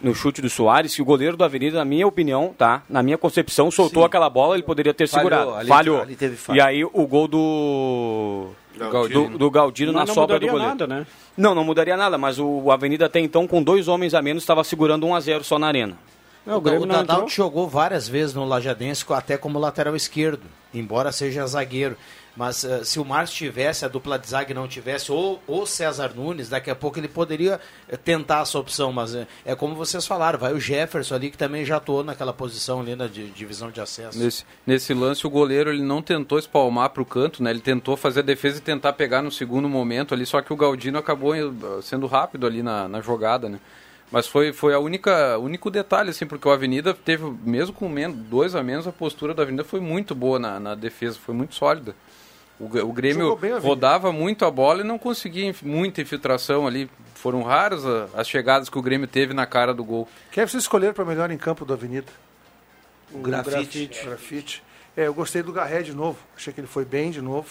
no 0.00 0.14
chute 0.14 0.40
do 0.40 0.48
Soares, 0.48 0.94
que 0.94 1.02
o 1.02 1.04
goleiro 1.04 1.36
do 1.36 1.44
Avenida, 1.44 1.78
na 1.78 1.84
minha 1.84 2.06
opinião, 2.06 2.54
tá? 2.56 2.82
Na 2.88 3.02
minha 3.02 3.18
concepção, 3.18 3.70
soltou 3.70 4.02
Sim. 4.02 4.06
aquela 4.06 4.30
bola, 4.30 4.54
ele 4.54 4.62
poderia 4.62 4.94
ter 4.94 5.08
Falhou, 5.08 5.30
segurado. 5.30 5.54
Ali, 5.54 5.68
Falhou. 5.68 6.00
Ali 6.00 6.16
e 6.54 6.60
aí 6.60 6.84
o 6.84 7.06
gol 7.06 7.26
do 7.28 8.48
Galdino, 8.78 9.30
do, 9.30 9.38
do 9.38 9.50
Galdino 9.50 9.92
na 9.92 10.04
não 10.04 10.14
sobra 10.14 10.38
do 10.38 10.46
goleiro. 10.46 10.68
Nada, 10.68 10.86
né? 10.86 11.06
Não, 11.36 11.54
não 11.54 11.64
mudaria 11.64 11.96
nada, 11.96 12.16
mas 12.16 12.38
o 12.38 12.70
Avenida 12.70 13.06
até 13.06 13.20
então, 13.20 13.46
com 13.46 13.62
dois 13.62 13.88
homens 13.88 14.14
a 14.14 14.22
menos, 14.22 14.42
estava 14.42 14.62
segurando 14.62 15.06
1 15.06 15.14
a 15.14 15.20
0 15.20 15.44
só 15.44 15.58
na 15.58 15.66
arena. 15.66 15.96
Não, 16.46 16.56
o, 16.56 16.82
o 16.82 16.86
Dadal 16.86 17.28
jogou 17.28 17.68
várias 17.68 18.08
vezes 18.08 18.34
no 18.34 18.44
Lajadense, 18.44 19.04
até 19.10 19.36
como 19.36 19.58
lateral 19.58 19.94
esquerdo, 19.94 20.42
embora 20.72 21.12
seja 21.12 21.46
zagueiro. 21.46 21.96
Mas 22.38 22.62
uh, 22.62 22.84
se 22.84 23.00
o 23.00 23.04
Márcio 23.04 23.36
tivesse, 23.36 23.84
a 23.84 23.88
dupla 23.88 24.16
de 24.16 24.28
zague 24.28 24.54
não 24.54 24.68
tivesse, 24.68 25.10
ou 25.10 25.42
o 25.44 25.66
César 25.66 26.12
Nunes, 26.14 26.48
daqui 26.48 26.70
a 26.70 26.76
pouco 26.76 26.96
ele 26.96 27.08
poderia 27.08 27.60
eh, 27.88 27.96
tentar 27.96 28.42
essa 28.42 28.56
opção. 28.56 28.92
Mas 28.92 29.12
uh, 29.12 29.26
é 29.44 29.56
como 29.56 29.74
vocês 29.74 30.06
falaram, 30.06 30.38
vai 30.38 30.52
o 30.52 30.60
Jefferson 30.60 31.16
ali, 31.16 31.32
que 31.32 31.36
também 31.36 31.64
já 31.64 31.78
atuou 31.78 32.04
naquela 32.04 32.32
posição 32.32 32.78
ali 32.78 32.94
na 32.94 33.08
divisão 33.08 33.72
de 33.72 33.80
acesso. 33.80 34.16
Nesse, 34.16 34.44
nesse 34.64 34.94
lance, 34.94 35.26
o 35.26 35.30
goleiro 35.30 35.70
ele 35.70 35.82
não 35.82 36.00
tentou 36.00 36.38
espalmar 36.38 36.90
para 36.90 37.02
o 37.02 37.04
canto, 37.04 37.42
né? 37.42 37.50
ele 37.50 37.58
tentou 37.58 37.96
fazer 37.96 38.20
a 38.20 38.22
defesa 38.22 38.58
e 38.58 38.60
tentar 38.60 38.92
pegar 38.92 39.20
no 39.20 39.32
segundo 39.32 39.68
momento 39.68 40.14
ali, 40.14 40.24
só 40.24 40.40
que 40.40 40.52
o 40.52 40.56
Galdino 40.56 40.96
acabou 40.96 41.34
sendo 41.82 42.06
rápido 42.06 42.46
ali 42.46 42.62
na, 42.62 42.86
na 42.86 43.00
jogada. 43.00 43.48
Né? 43.48 43.58
Mas 44.12 44.28
foi, 44.28 44.52
foi 44.52 44.72
a 44.74 44.78
única 44.78 45.36
único 45.38 45.70
detalhe, 45.70 46.10
assim, 46.10 46.24
porque 46.24 46.46
o 46.46 46.52
Avenida 46.52 46.94
teve, 46.94 47.24
mesmo 47.44 47.74
com 47.74 47.88
menos, 47.88 48.16
dois 48.16 48.54
a 48.54 48.62
menos, 48.62 48.86
a 48.86 48.92
postura 48.92 49.34
da 49.34 49.42
Avenida 49.42 49.64
foi 49.64 49.80
muito 49.80 50.14
boa 50.14 50.38
na, 50.38 50.60
na 50.60 50.74
defesa, 50.76 51.18
foi 51.18 51.34
muito 51.34 51.54
sólida. 51.54 51.96
O, 52.58 52.64
o 52.64 52.92
Grêmio 52.92 53.38
rodava 53.60 54.12
muito 54.12 54.44
a 54.44 54.50
bola 54.50 54.80
e 54.80 54.84
não 54.84 54.98
conseguia 54.98 55.54
muita 55.62 56.02
infiltração 56.02 56.66
ali. 56.66 56.90
Foram 57.14 57.42
raras 57.42 57.84
as 58.14 58.28
chegadas 58.28 58.68
que 58.68 58.78
o 58.78 58.82
Grêmio 58.82 59.06
teve 59.06 59.32
na 59.32 59.46
cara 59.46 59.72
do 59.72 59.84
gol. 59.84 60.08
Quem 60.30 60.42
é 60.42 60.46
você 60.46 60.56
escolher 60.56 60.92
para 60.92 61.04
melhor 61.04 61.30
em 61.30 61.38
campo 61.38 61.64
do 61.64 61.72
Avenida? 61.72 62.12
O, 63.12 63.18
grafite. 63.18 64.04
grafite. 64.04 64.62
É, 64.96 65.06
eu 65.06 65.14
gostei 65.14 65.42
do 65.42 65.52
Garré 65.52 65.82
de 65.82 65.94
novo. 65.94 66.18
Achei 66.36 66.52
que 66.52 66.60
ele 66.60 66.66
foi 66.66 66.84
bem 66.84 67.10
de 67.10 67.22
novo. 67.22 67.48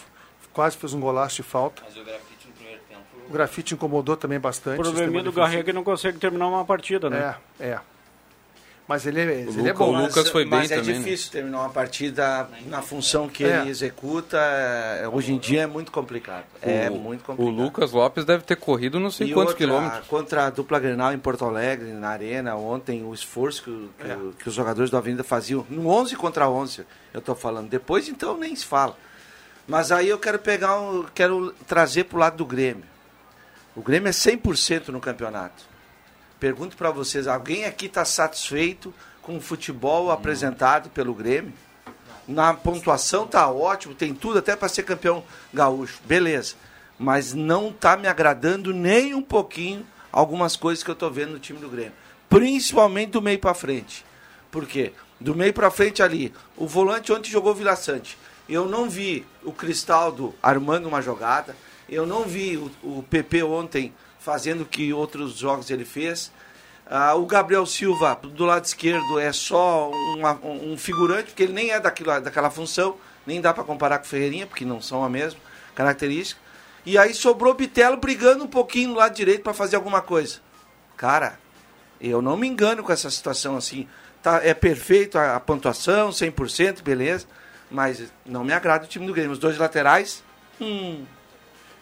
Quase 0.54 0.76
fez 0.76 0.94
um 0.94 1.00
golaço 1.00 1.38
de 1.38 1.44
falta. 1.44 1.84
Mas 1.86 1.96
o 1.96 2.04
grafite 2.04 2.48
no 2.48 2.54
primeiro 2.54 2.82
tempo. 2.90 3.02
O 3.30 3.32
grafite 3.32 3.74
incomodou 3.74 4.18
também 4.18 4.40
bastante. 4.40 4.80
O 4.80 4.84
probleminha 4.84 5.24
do 5.24 5.32
Garré 5.32 5.60
é 5.60 5.64
que 5.64 5.72
não 5.72 5.84
consegue 5.84 6.18
terminar 6.18 6.48
uma 6.48 6.66
partida, 6.66 7.10
né? 7.10 7.36
É, 7.60 7.68
é. 7.68 7.80
Mas 8.88 9.06
ele, 9.06 9.20
é, 9.20 9.42
ele 9.42 9.68
é 9.68 9.74
bom. 9.74 9.94
O 9.94 10.02
Lucas 10.04 10.30
foi 10.30 10.46
bem 10.46 10.60
mas 10.60 10.70
também. 10.70 10.86
Mas 10.86 10.96
é 10.96 11.00
difícil 11.00 11.26
né? 11.26 11.32
terminar 11.34 11.60
uma 11.60 11.70
partida 11.70 12.50
na 12.68 12.82
função 12.82 13.28
que 13.28 13.44
é. 13.44 13.60
ele 13.60 13.70
executa. 13.70 14.38
É, 14.38 15.10
hoje 15.12 15.34
em 15.34 15.38
dia 15.38 15.64
é 15.64 15.68
muito 15.68 15.92
complicado. 15.92 16.46
O, 16.64 16.70
é 16.70 16.90
muito 16.90 17.26
complicado. 17.26 17.54
O 17.54 17.64
Lucas 17.64 17.92
Lopes 17.92 18.24
deve 18.24 18.46
ter 18.46 18.56
corrido 18.56 18.98
não 18.98 19.12
sei 19.12 19.28
e 19.28 19.34
quantos 19.34 19.52
outra, 19.52 19.58
quilômetros. 19.68 20.08
Contra 20.08 20.46
a 20.48 20.50
dupla 20.50 20.80
Grenal 20.80 21.12
em 21.12 21.20
Porto 21.20 21.44
Alegre, 21.44 21.92
na 21.92 22.10
Arena, 22.10 22.56
ontem, 22.56 23.04
o 23.04 23.14
esforço 23.14 23.64
que, 23.64 23.90
que, 24.00 24.10
é. 24.10 24.18
que 24.40 24.48
os 24.48 24.56
jogadores 24.56 24.90
da 24.90 25.00
Avenida 25.00 25.24
faziam. 25.24 25.66
No 25.70 25.90
11 25.90 26.16
contra 26.16 26.50
11, 26.50 26.86
eu 27.14 27.20
estou 27.20 27.36
falando. 27.36 27.68
Depois, 27.68 28.08
então, 28.08 28.38
nem 28.38 28.56
se 28.56 28.66
fala. 28.66 28.96
Mas 29.68 29.92
aí 29.92 30.08
eu 30.08 30.18
quero 30.18 30.40
pegar, 30.40 30.80
um, 30.80 31.06
quero 31.14 31.54
trazer 31.68 32.06
para 32.06 32.16
o 32.16 32.20
lado 32.20 32.38
do 32.38 32.46
Grêmio. 32.46 32.86
O 33.76 33.82
Grêmio 33.82 34.08
é 34.08 34.14
100% 34.14 34.88
no 34.88 35.02
campeonato. 35.02 35.66
Pergunto 36.40 36.78
para 36.78 36.92
vocês, 36.92 37.28
alguém 37.28 37.66
aqui 37.66 37.88
está 37.88 38.06
satisfeito 38.06 38.94
com 39.22 39.38
o 39.38 39.42
futebol 39.42 40.12
apresentado 40.12 40.90
pelo 40.90 41.14
Grêmio? 41.14 41.52
Na 42.28 42.54
pontuação 42.54 43.26
tá 43.26 43.50
ótimo, 43.50 43.96
tem 43.96 44.14
tudo 44.14 44.40
até 44.40 44.56
para 44.56 44.68
ser 44.68 44.84
campeão 44.84 45.24
gaúcho. 45.54 46.00
Beleza. 46.06 46.56
Mas 47.00 47.34
não 47.34 47.72
tá 47.72 47.98
me 47.98 48.08
agradando 48.08 48.74
nem 48.74 49.16
um 49.16 49.22
pouquinho 49.22 49.86
algumas 50.12 50.56
coisas 50.56 50.84
que 50.84 50.92
eu 50.92 50.96
tô 50.96 51.10
vendo 51.10 51.32
no 51.32 51.40
time 51.40 51.60
do 51.60 51.70
Grêmio. 51.70 51.94
Principalmente 52.30 53.12
do 53.12 53.22
meio 53.22 53.40
para 53.40 53.54
frente. 53.54 54.06
Por 54.52 54.66
quê? 54.66 54.94
Do 55.20 55.36
meio 55.36 55.54
para 55.54 55.72
frente 55.72 56.04
ali, 56.04 56.34
o 56.56 56.68
volante 56.68 57.12
ontem 57.12 57.32
jogou 57.32 57.56
Vila 57.56 57.76
Sante. 57.76 58.18
Eu 58.48 58.66
não 58.66 58.90
vi 58.90 59.26
o 59.44 59.52
Cristaldo 59.52 60.36
armando 60.42 60.88
uma 60.88 61.02
jogada. 61.02 61.56
Eu 61.90 62.06
não 62.06 62.24
vi 62.24 62.58
o, 62.58 62.72
o 62.84 63.04
PP 63.04 63.44
ontem 63.44 63.94
fazendo 64.20 64.62
o 64.62 64.66
que 64.66 64.92
outros 64.94 65.38
jogos 65.38 65.70
ele 65.70 65.86
fez. 65.86 66.32
Ah, 66.90 67.16
o 67.16 67.26
Gabriel 67.26 67.66
Silva, 67.66 68.18
do 68.24 68.46
lado 68.46 68.64
esquerdo, 68.66 69.20
é 69.20 69.32
só 69.34 69.92
uma- 70.16 70.40
um 70.44 70.78
figurante, 70.78 71.26
porque 71.26 71.44
ele 71.44 71.54
nem 71.54 71.72
é 71.72 71.80
daquilo, 71.80 72.20
daquela 72.22 72.50
função, 72.50 72.96
nem 73.26 73.42
dá 73.42 73.54
para 73.54 73.64
comparar 73.64 73.98
com 74.00 74.06
o 74.06 74.08
Ferreirinha, 74.08 74.48
porque 74.48 74.64
não 74.64 74.82
são 74.82 75.04
a 75.04 75.10
mesma 75.10 75.40
característica. 75.76 76.40
E 76.86 76.98
aí 76.98 77.14
sobrou 77.14 77.52
o 77.52 77.56
Bitelo 77.56 77.98
brigando 77.98 78.46
um 78.46 78.48
pouquinho 78.48 78.90
no 78.92 78.96
lado 78.96 79.14
direito 79.14 79.44
para 79.44 79.54
fazer 79.54 79.76
alguma 79.76 80.02
coisa. 80.02 80.40
Cara, 80.96 81.38
eu 82.00 82.22
não 82.22 82.38
me 82.38 82.48
engano 82.48 82.82
com 82.82 82.92
essa 82.94 83.10
situação 83.12 83.58
assim. 83.58 83.86
Tá, 84.24 84.40
é 84.44 84.54
perfeito 84.54 85.18
a, 85.18 85.36
a 85.36 85.40
pontuação, 85.42 86.10
100%, 86.12 86.82
beleza. 86.82 87.28
Mas 87.70 88.02
não 88.26 88.46
me 88.46 88.54
agrada 88.54 88.86
o 88.86 88.88
time 88.88 89.06
do 89.06 89.14
Grêmio. 89.14 89.34
Os 89.34 89.40
dois 89.40 89.58
laterais, 89.58 90.24
hum, 90.62 91.04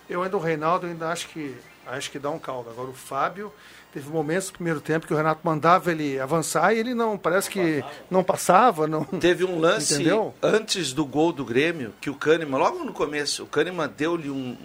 Eu 0.10 0.24
ainda 0.24 0.36
o 0.36 0.40
Reinaldo 0.40 0.88
ainda 0.88 1.10
acho 1.10 1.28
que 1.30 1.56
acho 1.88 2.12
que 2.12 2.20
dá 2.20 2.30
um 2.30 2.40
caldo. 2.40 2.70
Agora 2.70 2.90
o 2.90 2.94
Fábio 2.94 3.52
teve 3.94 4.10
momentos 4.10 4.48
no 4.48 4.54
primeiro 4.56 4.82
tempo 4.82 5.08
que 5.08 5.14
o 5.14 5.18
Renato 5.18 5.40
mandava 5.44 5.92
ele 5.92 6.20
avançar 6.20 6.74
e 6.74 6.80
ele 6.80 6.94
não 6.94 7.18
parece 7.18 7.50
que 7.50 7.84
não 8.10 8.24
passava, 8.24 8.88
não. 8.88 9.04
Teve 9.06 9.46
um 9.46 9.60
lance 9.60 9.94
Entendeu? 9.96 10.34
antes 10.42 10.92
do 10.94 11.06
gol 11.06 11.32
do 11.32 11.46
Grêmio 11.46 11.94
que 12.02 12.10
o 12.10 12.16
Kahneman, 12.16 12.58
logo 12.60 12.84
no 12.84 12.92
começo, 12.94 13.44
o 13.44 13.48
Kahneman 13.48 13.90
deu-lhe 13.96 14.30
um, 14.30 14.58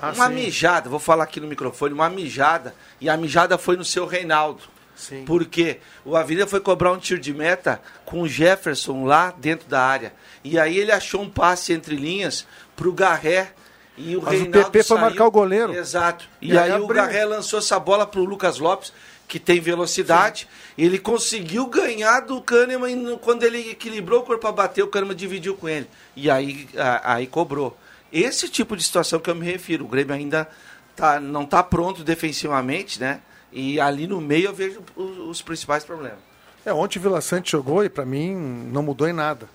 Ah, 0.00 0.12
uma 0.14 0.28
sim. 0.28 0.34
mijada, 0.34 0.88
vou 0.88 0.98
falar 0.98 1.24
aqui 1.24 1.40
no 1.40 1.46
microfone, 1.46 1.92
uma 1.94 2.08
mijada, 2.08 2.74
e 3.00 3.08
a 3.10 3.16
mijada 3.16 3.58
foi 3.58 3.76
no 3.76 3.84
seu 3.84 4.06
Reinaldo. 4.06 4.62
Sim. 4.96 5.24
Porque 5.24 5.78
o 6.04 6.14
Avenida 6.14 6.46
foi 6.46 6.60
cobrar 6.60 6.92
um 6.92 6.98
tiro 6.98 7.18
de 7.18 7.32
meta 7.32 7.80
com 8.04 8.20
o 8.20 8.28
Jefferson 8.28 9.04
lá 9.06 9.32
dentro 9.38 9.66
da 9.66 9.80
área. 9.82 10.12
E 10.44 10.58
aí 10.58 10.76
ele 10.78 10.92
achou 10.92 11.22
um 11.22 11.30
passe 11.30 11.72
entre 11.72 11.96
linhas 11.96 12.46
pro 12.76 12.92
Garré. 12.92 13.52
E 14.02 14.16
o 14.16 14.22
Mas 14.22 14.28
o 14.34 14.42
Reinaldo 14.44 14.70
PP 14.70 14.82
foi 14.84 14.98
marcar 14.98 15.26
o 15.26 15.30
goleiro. 15.30 15.74
Exato. 15.74 16.28
E, 16.40 16.52
E 16.52 16.58
aí, 16.58 16.72
aí 16.72 16.80
o. 16.80 16.86
Garré 16.86 17.24
lançou 17.24 17.58
essa 17.58 17.78
bola 17.78 18.06
pro 18.06 18.24
Lucas 18.24 18.58
Lopes, 18.58 18.92
que 19.28 19.38
tem 19.38 19.60
velocidade. 19.60 20.48
Ele 20.78 20.98
conseguiu 20.98 21.66
ganhar 21.66 22.20
do 22.20 22.40
Kahneman 22.40 23.12
e 23.12 23.18
quando 23.18 23.42
ele 23.42 23.70
equilibrou 23.70 24.20
o 24.20 24.22
corpo 24.24 24.40
para 24.42 24.52
bater, 24.52 24.82
o 24.82 24.88
Kahneman 24.88 25.14
dividiu 25.16 25.54
com 25.56 25.68
ele. 25.68 25.86
E 26.16 26.30
aí, 26.30 26.68
a- 26.76 27.14
aí 27.14 27.26
cobrou. 27.26 27.76
Esse 28.12 28.48
tipo 28.48 28.76
de 28.76 28.82
situação 28.82 29.20
que 29.20 29.28
eu 29.30 29.34
me 29.34 29.44
refiro. 29.46 29.84
O 29.84 29.88
Grêmio 29.88 30.14
ainda 30.14 30.48
tá, 30.96 31.20
não 31.20 31.42
está 31.44 31.62
pronto 31.62 32.02
defensivamente, 32.02 33.00
né? 33.00 33.20
E 33.52 33.78
ali 33.80 34.06
no 34.06 34.20
meio 34.20 34.46
eu 34.46 34.54
vejo 34.54 34.80
os, 34.96 35.18
os 35.18 35.42
principais 35.42 35.84
problemas. 35.84 36.18
É, 36.64 36.72
ontem 36.72 36.98
o 36.98 37.02
Vila 37.02 37.20
Sante 37.20 37.52
jogou 37.52 37.84
e 37.84 37.88
para 37.88 38.04
mim 38.04 38.34
não 38.72 38.82
mudou 38.82 39.08
em 39.08 39.12
nada. 39.12 39.48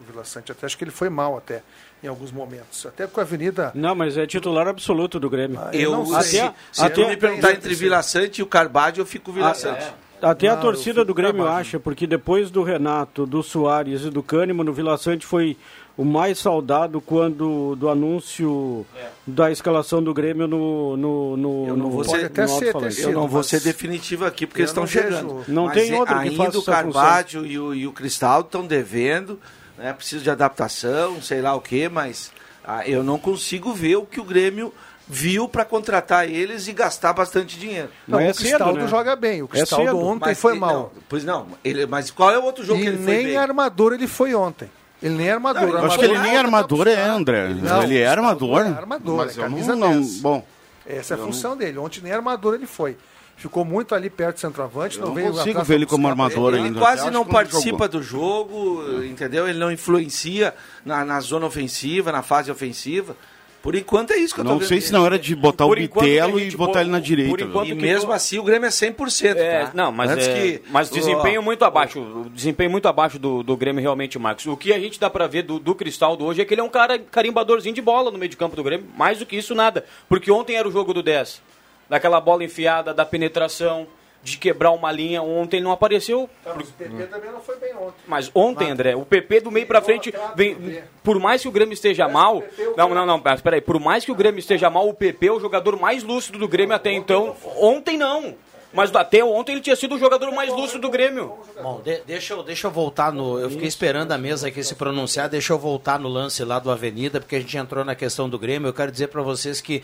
O 0.00 0.04
Vila 0.10 0.24
Sante 0.24 0.52
até 0.52 0.66
acho 0.66 0.76
que 0.78 0.84
ele 0.84 0.90
foi 0.90 1.08
mal 1.08 1.36
até 1.36 1.62
em 2.04 2.08
alguns 2.08 2.30
momentos. 2.30 2.84
Até 2.86 3.06
com 3.06 3.18
a 3.20 3.22
Avenida 3.22 3.72
Não, 3.74 3.94
mas 3.94 4.16
é 4.18 4.26
titular 4.26 4.68
absoluto 4.68 5.18
do 5.18 5.30
Grêmio. 5.30 5.58
Ah, 5.60 5.70
eu 5.72 5.92
não 5.92 6.06
sei. 6.06 6.22
se, 6.22 6.40
Até- 6.40 6.54
se 6.72 6.82
até- 6.84 6.94
tu 6.94 7.08
me 7.08 7.16
perguntar 7.16 7.48
eu 7.50 7.54
entre. 7.56 7.74
Vila 7.74 8.02
Sante 8.02 8.38
e 8.40 8.42
o 8.42 8.46
Carbadio, 8.46 9.00
eu 9.02 9.06
fico 9.06 9.32
Vila 9.32 9.50
Ah, 9.50 9.54
Sante. 9.54 9.84
Até 10.22 10.48
a 10.48 10.54
Não, 10.54 10.62
torcida 10.62 11.00
eu 11.00 11.04
do 11.04 11.12
Grêmio 11.12 11.34
trabalho. 11.42 11.56
acha, 11.58 11.78
porque 11.80 12.06
depois 12.06 12.50
do 12.50 12.62
Renato, 12.62 13.26
do 13.26 13.42
Soares 13.42 14.02
e 14.04 14.10
do 14.10 14.22
Kahneman, 14.22 14.68
o 14.70 14.72
Vila 14.72 14.96
Sante 14.96 15.26
foi 15.26 15.54
o 15.98 16.04
mais 16.04 16.38
saudado 16.38 16.98
quando 17.00 17.76
do 17.76 17.88
anúncio 17.90 18.86
da 19.26 19.50
escalação 19.50 20.02
do 20.02 20.14
Grêmio 20.14 20.46
no 20.48 20.96
no 20.96 21.36
no, 21.36 21.66
Eu 21.68 21.76
não 21.76 21.84
no- 21.86 21.90
vou 21.90 22.04
no 22.04 22.08
ser- 22.10 22.24
até 22.24 22.46
ser. 22.46 22.74
Eu 23.02 23.12
não 23.12 23.28
vou 23.28 23.42
ser 23.42 23.60
definitivo 23.60 24.24
aqui 24.24 24.46
porque 24.46 24.62
eu 24.62 24.64
eles 24.64 24.70
estão 24.70 24.86
chegando. 24.86 25.44
Não 25.46 25.66
Mas 25.66 25.74
tem 25.74 25.92
é- 25.92 25.98
outro 25.98 26.14
que 26.14 26.28
ainda 26.28 26.36
faça 26.44 26.58
o 26.58 26.60
essa 26.62 26.72
Carvalho 26.72 27.46
e 27.46 27.58
o, 27.58 27.74
e 27.74 27.86
o 27.86 27.92
Cristaldo 27.92 28.46
estão 28.46 28.66
devendo, 28.66 29.38
né? 29.78 29.92
Precisa 29.92 30.22
de 30.22 30.30
adaptação, 30.30 31.20
sei 31.22 31.40
lá 31.42 31.54
o 31.54 31.60
quê, 31.60 31.88
mas 31.88 32.30
ah, 32.64 32.86
eu 32.88 33.02
não 33.02 33.18
consigo 33.18 33.72
ver 33.72 33.96
o 33.96 34.06
que 34.06 34.20
o 34.20 34.24
Grêmio 34.24 34.72
viu 35.06 35.46
para 35.48 35.64
contratar 35.66 36.28
eles 36.28 36.66
e 36.66 36.72
gastar 36.72 37.12
bastante 37.12 37.58
dinheiro. 37.58 37.90
Não, 38.08 38.18
Mas 38.18 38.28
é 38.28 38.30
o 38.30 38.34
Cristaldo 38.34 38.64
cedo, 38.72 38.82
né? 38.84 38.88
joga 38.88 39.14
bem. 39.16 39.42
O 39.42 39.44
É 39.44 39.48
Cristaldo 39.48 39.84
cedo. 39.86 39.98
ontem 40.00 40.26
Mas 40.26 40.40
foi 40.40 40.52
ele- 40.52 40.60
mal. 40.60 40.72
não, 40.94 41.02
pois 41.08 41.24
não, 41.24 41.46
ele, 41.62 41.86
mas 41.86 42.10
qual 42.10 42.30
é 42.30 42.38
o 42.38 42.42
outro 42.42 42.64
jogo 42.64 42.80
E 42.80 42.82
que 42.82 42.88
ele 42.88 42.96
foi 42.98 43.06
nem 43.14 43.26
bem? 43.26 43.36
armador 43.36 43.92
ele 43.92 44.06
foi 44.06 44.34
ontem. 44.34 44.70
Ele 45.02 45.14
nem 45.16 45.30
armador. 45.30 45.62
Não, 45.62 45.68
Eu 45.68 45.76
acho 45.76 45.84
Armador 45.84 45.98
que 45.98 46.04
ele 46.06 46.14
é 46.14 46.18
nem 46.22 46.30
outra 46.30 46.46
armador 46.46 46.88
é. 46.88 47.02
André. 47.02 47.48
Não, 47.48 47.82
ele 47.82 47.98
é 47.98 48.06
armador. 48.06 48.60
É 48.62 48.68
armador, 48.68 49.16
mas 49.18 49.36
é 49.36 49.40
eu 49.40 49.44
camisa 49.44 49.76
não, 49.76 49.88
não, 49.92 50.00
10. 50.00 50.20
Bom, 50.20 50.46
Essa 50.86 51.12
é 51.14 51.16
a 51.16 51.20
função 51.20 51.54
dele. 51.56 51.76
Ontem 51.78 52.00
nem 52.02 52.12
armador 52.12 52.54
ele 52.54 52.66
foi. 52.66 52.96
Ficou 53.36 53.64
muito 53.64 53.94
ali 53.94 54.08
perto 54.08 54.36
do 54.36 54.40
centroavante. 54.40 54.98
eu 54.98 55.06
não 55.06 55.14
consigo 55.32 55.62
ver 55.64 55.74
ele 55.74 55.86
como 55.86 56.08
armador. 56.08 56.54
Ele 56.54 56.66
ainda. 56.66 56.78
quase 56.80 57.10
não 57.10 57.24
participa 57.26 57.86
do 57.88 58.02
jogo, 58.02 58.82
entendeu? 59.04 59.48
Ele 59.48 59.58
não 59.58 59.70
influencia 59.70 60.54
na, 60.84 61.04
na 61.04 61.20
zona 61.20 61.46
ofensiva, 61.46 62.10
na 62.12 62.22
fase 62.22 62.50
ofensiva. 62.50 63.16
Por 63.62 63.74
enquanto 63.74 64.10
é 64.12 64.18
isso 64.18 64.34
que 64.34 64.40
eu 64.40 64.44
tô 64.44 64.50
Não 64.50 64.58
vendo 64.58 64.68
sei 64.68 64.78
se 64.82 64.92
não 64.92 65.06
era 65.06 65.18
de 65.18 65.34
botar 65.34 65.64
Por 65.64 65.78
o 65.78 65.80
Bitelo 65.80 66.38
e 66.38 66.44
gente 66.44 66.56
botar 66.56 66.72
bo- 66.74 66.78
ele 66.80 66.90
na 66.90 66.98
por 66.98 67.04
direita. 67.04 67.44
enquanto- 67.44 67.68
E 67.68 67.74
mesmo 67.74 68.08
to- 68.08 68.12
assim 68.12 68.38
o 68.38 68.42
Grêmio 68.42 68.66
é 68.66 68.70
100%, 68.70 69.36
É, 69.38 69.64
tá? 69.64 69.70
não, 69.72 69.90
mas, 69.90 70.10
Antes 70.10 70.26
é, 70.28 70.34
que- 70.34 70.62
mas 70.70 70.90
desempenho 70.90 71.42
muito 71.42 71.64
abaixo, 71.64 71.98
o 71.98 72.28
desempenho 72.28 72.70
muito 72.70 72.86
abaixo 72.86 73.18
do, 73.18 73.42
do 73.42 73.56
Grêmio 73.56 73.80
realmente, 73.80 74.18
Marcos. 74.18 74.44
O 74.46 74.54
que 74.54 74.70
a 74.70 74.78
gente 74.78 75.00
dá 75.00 75.08
pra 75.08 75.26
ver 75.26 75.44
do, 75.44 75.58
do 75.58 75.74
Cristaldo 75.74 76.26
hoje 76.26 76.42
é 76.42 76.44
que 76.44 76.52
ele 76.52 76.60
é 76.60 76.64
um 76.64 76.68
cara 76.68 76.98
carimbadorzinho 76.98 77.74
de 77.74 77.80
bola 77.80 78.10
no 78.10 78.18
meio 78.18 78.28
de 78.28 78.36
campo 78.36 78.54
do 78.54 78.62
Grêmio, 78.62 78.86
mais 78.98 79.18
do 79.18 79.24
que 79.24 79.34
isso 79.34 79.54
nada, 79.54 79.86
porque 80.10 80.30
ontem 80.30 80.56
era 80.56 80.68
o 80.68 80.70
jogo 80.70 80.92
do 80.92 81.02
10, 81.02 81.40
daquela 81.88 82.20
bola 82.20 82.44
enfiada, 82.44 82.92
da 82.94 83.04
penetração, 83.04 83.86
de 84.22 84.38
quebrar 84.38 84.70
uma 84.70 84.90
linha, 84.90 85.20
ontem 85.22 85.58
ele 85.58 85.64
não 85.64 85.72
apareceu, 85.72 86.30
Tá, 86.42 86.54
mas 86.56 86.66
o 86.68 86.72
PP 86.72 87.02
também 87.08 87.30
não 87.30 87.40
foi 87.40 87.56
bem 87.56 87.74
ontem. 87.74 87.94
mas 88.06 88.30
ontem, 88.34 88.70
André, 88.70 88.96
o 88.96 89.04
PP 89.04 89.40
do 89.42 89.50
meio 89.50 89.66
pra 89.66 89.82
frente, 89.82 90.14
vem, 90.34 90.82
por 91.02 91.18
mais 91.20 91.42
que 91.42 91.48
o 91.48 91.50
Grêmio 91.52 91.74
esteja 91.74 92.08
mal, 92.08 92.42
não, 92.74 92.88
não, 92.88 93.04
não, 93.04 93.20
mas 93.22 93.42
peraí, 93.42 93.60
por 93.60 93.78
mais 93.78 94.02
que 94.02 94.10
o 94.10 94.14
Grêmio 94.14 94.38
esteja 94.38 94.70
mal, 94.70 94.88
o 94.88 94.94
PP 94.94 95.26
é 95.26 95.32
o 95.32 95.38
jogador 95.40 95.78
mais 95.78 96.02
lúcido 96.02 96.38
do 96.38 96.48
Grêmio 96.48 96.74
até 96.74 96.90
então, 96.90 97.36
ontem 97.60 97.98
não. 97.98 98.34
Mas 98.72 98.92
até 98.96 99.22
ontem 99.22 99.52
ele 99.52 99.60
tinha 99.60 99.76
sido 99.76 99.94
o 99.94 99.98
jogador 99.98 100.32
mais 100.32 100.50
lúcido 100.52 100.80
do 100.80 100.90
Grêmio. 100.90 101.32
Bom, 101.62 101.80
de- 101.84 102.00
deixa, 102.06 102.34
eu, 102.34 102.42
deixa 102.42 102.66
eu 102.66 102.72
voltar 102.72 103.12
no. 103.12 103.38
Eu 103.38 103.48
fiquei 103.48 103.68
esperando 103.68 104.10
a 104.10 104.18
mesa 104.18 104.48
aqui 104.48 104.64
se 104.64 104.74
pronunciar. 104.74 105.28
Deixa 105.28 105.52
eu 105.52 105.58
voltar 105.60 105.96
no 106.00 106.08
lance 106.08 106.42
lá 106.42 106.58
do 106.58 106.68
Avenida, 106.72 107.20
porque 107.20 107.36
a 107.36 107.38
gente 107.40 107.56
entrou 107.56 107.84
na 107.84 107.94
questão 107.94 108.28
do 108.28 108.36
Grêmio. 108.36 108.66
Eu 108.68 108.72
quero 108.74 108.90
dizer 108.90 109.06
para 109.06 109.22
vocês 109.22 109.60
que 109.60 109.80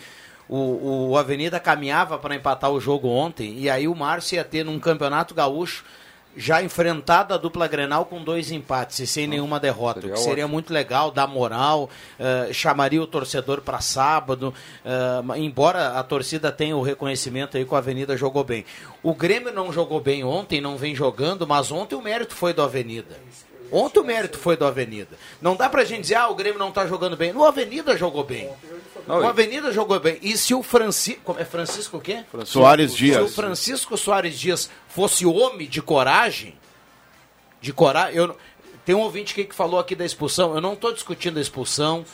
o, 0.50 1.10
o 1.10 1.16
Avenida 1.16 1.60
caminhava 1.60 2.18
para 2.18 2.34
empatar 2.34 2.70
o 2.70 2.80
jogo 2.80 3.08
ontem. 3.08 3.56
E 3.56 3.70
aí 3.70 3.86
o 3.86 3.94
Márcio 3.94 4.34
ia 4.34 4.44
ter 4.44 4.64
num 4.64 4.80
campeonato 4.80 5.32
gaúcho 5.32 5.84
já 6.36 6.62
enfrentado 6.62 7.34
a 7.34 7.36
dupla 7.36 7.66
Grenal 7.66 8.04
com 8.04 8.22
dois 8.22 8.50
empates 8.50 9.00
e 9.00 9.06
sem 9.06 9.26
nenhuma 9.26 9.58
derrota. 9.58 9.98
o 9.98 10.02
seria 10.02 10.14
que 10.14 10.20
seria 10.20 10.48
muito 10.48 10.72
legal, 10.72 11.10
dar 11.10 11.26
moral, 11.26 11.90
eh, 12.18 12.50
chamaria 12.52 13.02
o 13.02 13.06
torcedor 13.06 13.62
para 13.62 13.80
sábado, 13.80 14.54
eh, 14.84 15.38
embora 15.38 15.98
a 15.98 16.02
torcida 16.04 16.52
tenha 16.52 16.76
o 16.76 16.82
reconhecimento 16.82 17.56
aí 17.56 17.64
que 17.64 17.74
a 17.74 17.78
Avenida 17.78 18.16
jogou 18.16 18.44
bem. 18.44 18.64
O 19.02 19.12
Grêmio 19.12 19.52
não 19.52 19.72
jogou 19.72 20.00
bem 20.00 20.22
ontem, 20.22 20.60
não 20.60 20.76
vem 20.76 20.94
jogando, 20.94 21.46
mas 21.46 21.72
ontem 21.72 21.96
o 21.96 22.02
mérito 22.02 22.34
foi 22.34 22.52
do 22.52 22.62
Avenida. 22.62 23.16
Ontem 23.72 24.00
o 24.00 24.04
mérito 24.04 24.38
foi 24.38 24.56
do 24.56 24.64
Avenida. 24.64 25.16
Não 25.40 25.56
dá 25.56 25.68
pra 25.68 25.84
gente 25.84 26.02
dizer, 26.02 26.16
ah, 26.16 26.28
o 26.28 26.34
Grêmio 26.34 26.58
não 26.58 26.72
tá 26.72 26.86
jogando 26.86 27.16
bem. 27.16 27.34
O 27.34 27.44
Avenida 27.44 27.96
jogou 27.96 28.24
bem. 28.24 28.50
O 29.06 29.26
Avenida 29.26 29.72
jogou 29.72 29.98
bem. 29.98 30.18
E 30.22 30.36
se 30.36 30.54
o 30.54 30.62
Francisco. 30.62 31.36
É 31.38 31.44
Francisco 31.44 31.96
o 31.96 32.00
quê? 32.00 32.24
Soares 32.44 32.92
Se 32.92 32.96
o 32.96 32.98
Dias. 32.98 33.34
Francisco 33.34 33.96
Soares 33.96 34.38
Dias 34.38 34.70
fosse 34.88 35.24
homem 35.26 35.68
de 35.68 35.80
coragem, 35.80 36.54
de 37.60 37.72
coragem, 37.72 38.16
eu 38.16 38.36
tem 38.84 38.94
um 38.94 39.00
ouvinte 39.00 39.32
aqui 39.32 39.44
que 39.44 39.54
falou 39.54 39.78
aqui 39.78 39.94
da 39.94 40.04
expulsão. 40.04 40.54
Eu 40.54 40.60
não 40.60 40.72
estou 40.72 40.92
discutindo 40.92 41.38
a 41.38 41.40
expulsão. 41.40 42.04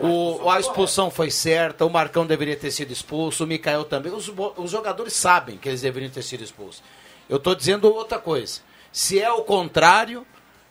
O, 0.00 0.48
a 0.48 0.58
expulsão 0.58 1.10
foi 1.10 1.30
certa, 1.30 1.84
o 1.84 1.90
Marcão 1.90 2.24
deveria 2.24 2.56
ter 2.56 2.70
sido 2.70 2.90
expulso, 2.90 3.44
o 3.44 3.46
Mikael 3.46 3.84
também. 3.84 4.12
Os, 4.12 4.32
os 4.56 4.70
jogadores 4.70 5.12
sabem 5.12 5.58
que 5.58 5.68
eles 5.68 5.82
deveriam 5.82 6.10
ter 6.10 6.22
sido 6.22 6.42
expulsos. 6.42 6.82
Eu 7.28 7.36
estou 7.36 7.54
dizendo 7.54 7.92
outra 7.92 8.18
coisa. 8.18 8.60
Se 8.90 9.20
é 9.20 9.30
o 9.30 9.42
contrário, 9.42 10.26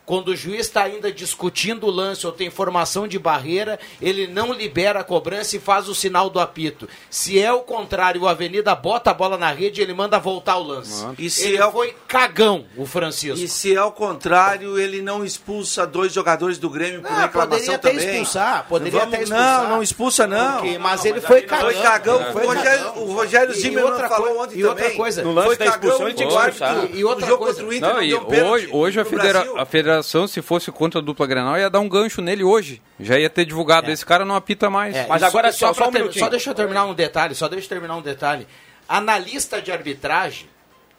Quando 0.05 0.29
o 0.29 0.35
juiz 0.35 0.61
está 0.61 0.83
ainda 0.83 1.11
discutindo 1.11 1.85
o 1.87 1.91
lance 1.91 2.25
ou 2.25 2.31
tem 2.33 2.49
formação 2.49 3.07
de 3.07 3.17
barreira, 3.17 3.79
ele 4.01 4.27
não 4.27 4.51
libera 4.51 4.99
a 4.99 5.03
cobrança 5.03 5.55
e 5.55 5.59
faz 5.59 5.87
o 5.87 5.95
sinal 5.95 6.29
do 6.29 6.39
apito. 6.39 6.87
Se 7.09 7.39
é 7.39 7.51
o 7.53 7.59
contrário, 7.61 8.21
o 8.23 8.27
Avenida 8.27 8.75
bota 8.75 9.11
a 9.11 9.13
bola 9.13 9.37
na 9.37 9.51
rede, 9.51 9.81
ele 9.81 9.93
manda 9.93 10.19
voltar 10.19 10.57
o 10.57 10.63
lance. 10.63 11.05
E 11.17 11.29
se 11.29 11.47
ele 11.49 11.57
é 11.57 11.65
o- 11.65 11.71
foi 11.71 11.95
cagão, 12.07 12.65
o 12.75 12.85
Francisco. 12.85 13.39
E 13.39 13.47
se 13.47 13.73
é 13.75 13.81
o 13.83 13.91
contrário, 13.91 14.77
ele 14.79 15.01
não 15.01 15.23
expulsa 15.23 15.85
dois 15.87 16.11
jogadores 16.11 16.57
do 16.57 16.69
Grêmio 16.69 17.01
por 17.01 17.11
Ah, 17.11 17.21
reclamação 17.21 17.57
poderia 17.59 17.75
até 17.75 17.89
também. 17.91 18.09
expulsar, 18.09 18.65
poderia 18.67 18.99
Vamos- 18.99 19.13
até 19.13 19.23
expulsar. 19.23 19.63
Não, 19.63 19.69
não 19.69 19.83
expulsa 19.83 20.27
não. 20.27 20.61
Porque- 20.61 20.77
mas 20.77 21.05
ele 21.05 21.21
foi 21.21 21.41
cagão. 21.43 21.71
Foi 21.71 21.81
cagão. 21.81 22.33
Foi 22.33 22.43
o 22.43 22.47
Rogério, 22.47 22.85
cagão. 22.85 23.03
o 23.03 23.13
Rogério 23.13 23.53
E- 23.53 23.57
e 23.57 23.61
Zimmermann 23.61 23.91
outra 23.93 24.09
falou 24.09 24.27
coi- 24.33 24.37
ontem 24.45 24.59
e 24.59 24.65
outra 24.65 24.83
também. 24.83 24.97
coisa, 24.97 25.21
No 25.23 25.31
lance 25.31 25.47
foi 25.47 25.57
da 25.57 25.65
cagão 25.65 25.89
expulsão, 25.89 26.07
ele 26.07 26.15
tinha 26.15 26.27
que 26.27 26.33
expulsar. 26.35 26.85
E- 26.85 26.97
e 26.97 27.05
outra 27.05 27.25
o 27.25 27.27
jogo 27.29 27.43
coisa- 27.43 27.59
contra 27.61 27.69
o 27.69 27.73
Inter 27.77 27.89
Não, 27.89 27.95
não 27.95 28.03
e 28.03 28.13
hoje, 28.43 28.69
hoje 28.71 28.99
a, 28.99 29.05
federa- 29.05 29.45
a 29.57 29.65
federação, 29.65 29.90
se 30.27 30.41
fosse 30.41 30.71
contra 30.71 30.99
a 30.99 31.03
dupla 31.03 31.25
Grenal, 31.27 31.57
ia 31.57 31.69
dar 31.69 31.79
um 31.79 31.89
gancho 31.89 32.21
nele 32.21 32.43
hoje. 32.43 32.81
Já 32.99 33.17
ia 33.19 33.29
ter 33.29 33.45
divulgado. 33.45 33.89
Esse 33.91 34.05
cara 34.05 34.23
não 34.25 34.35
apita 34.35 34.69
mais. 34.69 34.95
É, 34.95 35.07
Mas 35.07 35.23
agora 35.23 35.51
só, 35.51 35.73
só- 35.73 35.85
só, 35.85 35.89
um 35.89 36.11
só 36.11 36.29
deixa 36.29 36.49
eu 36.49 36.53
terminar 36.55 36.85
um 36.85 36.93
detalhe, 36.93 37.33
só 37.35 37.47
deixa 37.47 37.65
eu 37.65 37.69
terminar 37.69 37.95
um 37.95 38.01
detalhe. 38.01 38.47
Analista 38.87 39.61
de 39.61 39.71
arbitragem, 39.71 40.49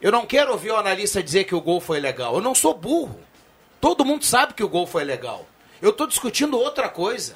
eu 0.01 0.11
não 0.11 0.27
quero 0.27 0.53
ouvir 0.53 0.71
o 0.71 0.77
analista 0.77 1.23
dizer 1.23 1.45
que 1.45 1.55
o 1.55 1.61
gol 1.61 1.81
foi 1.81 2.01
legal. 2.01 2.35
Eu 2.35 2.41
não 2.41 2.55
sou 2.55 2.75
burro. 2.75 3.19
Todo 3.81 4.05
mundo 4.05 4.25
sabe 4.25 4.55
que 4.55 4.63
o 4.65 4.69
gol 4.69 4.87
foi 4.87 5.05
legal. 5.05 5.47
Eu 5.81 5.91
estou 5.91 6.07
discutindo 6.07 6.59
outra 6.59 6.89
coisa. 6.89 7.35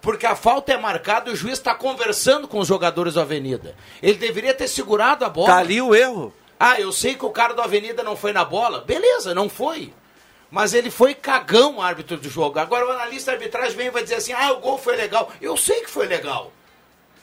Porque 0.00 0.26
a 0.26 0.36
falta 0.36 0.70
é 0.72 0.76
marcada 0.76 1.30
e 1.30 1.32
o 1.32 1.36
juiz 1.36 1.54
está 1.54 1.74
conversando 1.74 2.46
com 2.46 2.58
os 2.58 2.68
jogadores 2.68 3.14
do 3.14 3.20
Avenida. 3.22 3.74
Ele 4.02 4.18
deveria 4.18 4.52
ter 4.52 4.68
segurado 4.68 5.24
a 5.24 5.30
bola. 5.30 5.46
Tá 5.48 5.56
ali 5.56 5.80
o 5.80 5.94
erro. 5.94 6.32
Ah, 6.60 6.78
eu 6.78 6.92
sei 6.92 7.14
que 7.14 7.24
o 7.24 7.30
cara 7.30 7.54
do 7.54 7.62
Avenida 7.62 8.02
não 8.02 8.14
foi 8.14 8.32
na 8.32 8.44
bola. 8.44 8.82
Beleza, 8.82 9.34
não 9.34 9.48
foi. 9.48 9.92
Mas 10.50 10.72
ele 10.74 10.90
foi 10.90 11.14
cagão, 11.14 11.80
árbitro 11.82 12.16
do 12.16 12.28
jogo. 12.28 12.58
Agora 12.58 12.86
o 12.86 12.90
analista 12.92 13.30
de 13.32 13.38
arbitragem 13.38 13.76
vem 13.76 13.86
e 13.88 13.90
vai 13.90 14.02
dizer 14.02 14.16
assim: 14.16 14.32
ah, 14.32 14.52
o 14.52 14.60
gol 14.60 14.78
foi 14.78 14.96
legal. 14.96 15.30
Eu 15.40 15.56
sei 15.56 15.80
que 15.80 15.90
foi 15.90 16.06
legal. 16.06 16.52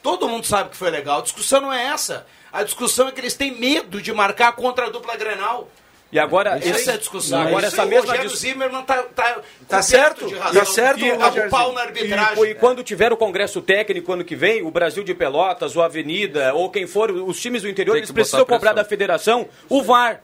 Todo 0.03 0.27
mundo 0.27 0.45
sabe 0.45 0.71
que 0.71 0.77
foi 0.77 0.89
legal. 0.89 1.19
A 1.19 1.21
discussão 1.23 1.61
não 1.61 1.71
é 1.71 1.85
essa. 1.85 2.25
A 2.51 2.63
discussão 2.63 3.07
é 3.07 3.11
que 3.11 3.21
eles 3.21 3.35
têm 3.35 3.57
medo 3.57 4.01
de 4.01 4.11
marcar 4.11 4.51
contra 4.53 4.87
a 4.87 4.89
dupla 4.89 5.15
Grenal. 5.15 5.69
E 6.11 6.19
agora, 6.19 6.59
Essa 6.61 6.91
é 6.91 6.93
a 6.95 6.97
discussão. 6.97 7.41
agora 7.41 7.67
essa 7.67 7.85
mesma 7.85 8.07
o 8.07 8.09
Rogério 8.09 8.29
dis- 8.29 8.39
Zimmermann 8.39 8.83
tá, 8.83 9.01
tá, 9.03 9.39
Tá 9.65 9.81
certo, 9.81 10.27
de 10.27 10.35
razão. 10.35 10.59
tá 10.61 10.65
certo, 10.69 10.99
E 10.99 11.09
o 11.13 11.49
pau 11.49 11.71
na 11.71 11.83
arbitragem. 11.83 12.43
E, 12.43 12.47
e 12.47 12.53
né? 12.53 12.59
quando 12.59 12.83
tiver 12.83 13.13
o 13.13 13.15
congresso 13.17 13.61
técnico 13.61 14.11
ano 14.11 14.25
que 14.25 14.35
vem, 14.35 14.61
o 14.61 14.69
Brasil 14.69 15.05
de 15.05 15.13
Pelotas, 15.13 15.73
o 15.77 15.81
Avenida, 15.81 16.53
ou 16.53 16.69
quem 16.69 16.85
for, 16.85 17.09
os 17.11 17.39
times 17.39 17.61
do 17.61 17.69
interior, 17.69 17.95
eles 17.95 18.11
precisam 18.11 18.43
cobrar 18.45 18.73
da 18.73 18.83
federação 18.83 19.47
o 19.69 19.81
VAR. 19.81 20.19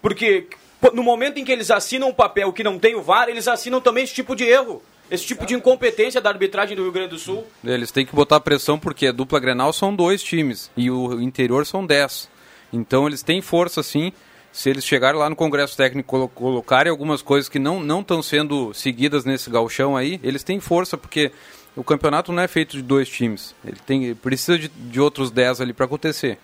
Porque 0.00 0.48
no 0.92 1.02
momento 1.02 1.38
em 1.38 1.44
que 1.44 1.52
eles 1.52 1.70
assinam 1.70 2.08
um 2.08 2.14
papel 2.14 2.52
que 2.52 2.64
não 2.64 2.78
tem 2.78 2.94
o 2.94 3.02
VAR, 3.02 3.28
eles 3.28 3.46
assinam 3.48 3.80
também 3.80 4.04
esse 4.04 4.14
tipo 4.14 4.34
de 4.34 4.44
erro. 4.44 4.82
Esse 5.10 5.26
tipo 5.26 5.44
de 5.44 5.54
incompetência 5.54 6.20
da 6.22 6.30
arbitragem 6.30 6.74
do 6.74 6.82
Rio 6.84 6.92
Grande 6.92 7.10
do 7.10 7.18
Sul. 7.18 7.44
Eles 7.62 7.90
têm 7.90 8.06
que 8.06 8.14
botar 8.14 8.40
pressão 8.40 8.78
porque 8.78 9.06
a 9.08 9.12
dupla 9.12 9.38
Grenal 9.38 9.70
são 9.72 9.94
dois 9.94 10.22
times 10.22 10.70
e 10.76 10.90
o 10.90 11.20
interior 11.20 11.66
são 11.66 11.84
dez. 11.84 12.30
Então 12.72 13.06
eles 13.06 13.22
têm 13.22 13.42
força 13.42 13.82
sim. 13.82 14.10
Se 14.50 14.70
eles 14.70 14.84
chegarem 14.86 15.18
lá 15.20 15.28
no 15.28 15.36
Congresso 15.36 15.76
Técnico 15.76 16.08
colo- 16.08 16.28
colocarem 16.28 16.90
algumas 16.90 17.20
coisas 17.20 17.48
que 17.48 17.58
não 17.58 17.80
não 17.80 18.00
estão 18.00 18.22
sendo 18.22 18.72
seguidas 18.72 19.24
nesse 19.24 19.50
galchão 19.50 19.96
aí, 19.96 20.18
eles 20.22 20.42
têm 20.42 20.60
força 20.60 20.96
porque 20.96 21.30
o 21.76 21.84
campeonato 21.84 22.32
não 22.32 22.42
é 22.42 22.48
feito 22.48 22.76
de 22.76 22.82
dois 22.82 23.08
times. 23.08 23.54
Ele 23.64 23.76
tem 23.84 24.14
precisa 24.14 24.58
de, 24.58 24.68
de 24.68 25.00
outros 25.00 25.30
dez 25.30 25.60
ali 25.60 25.72
para 25.74 25.84
acontecer. 25.84 26.38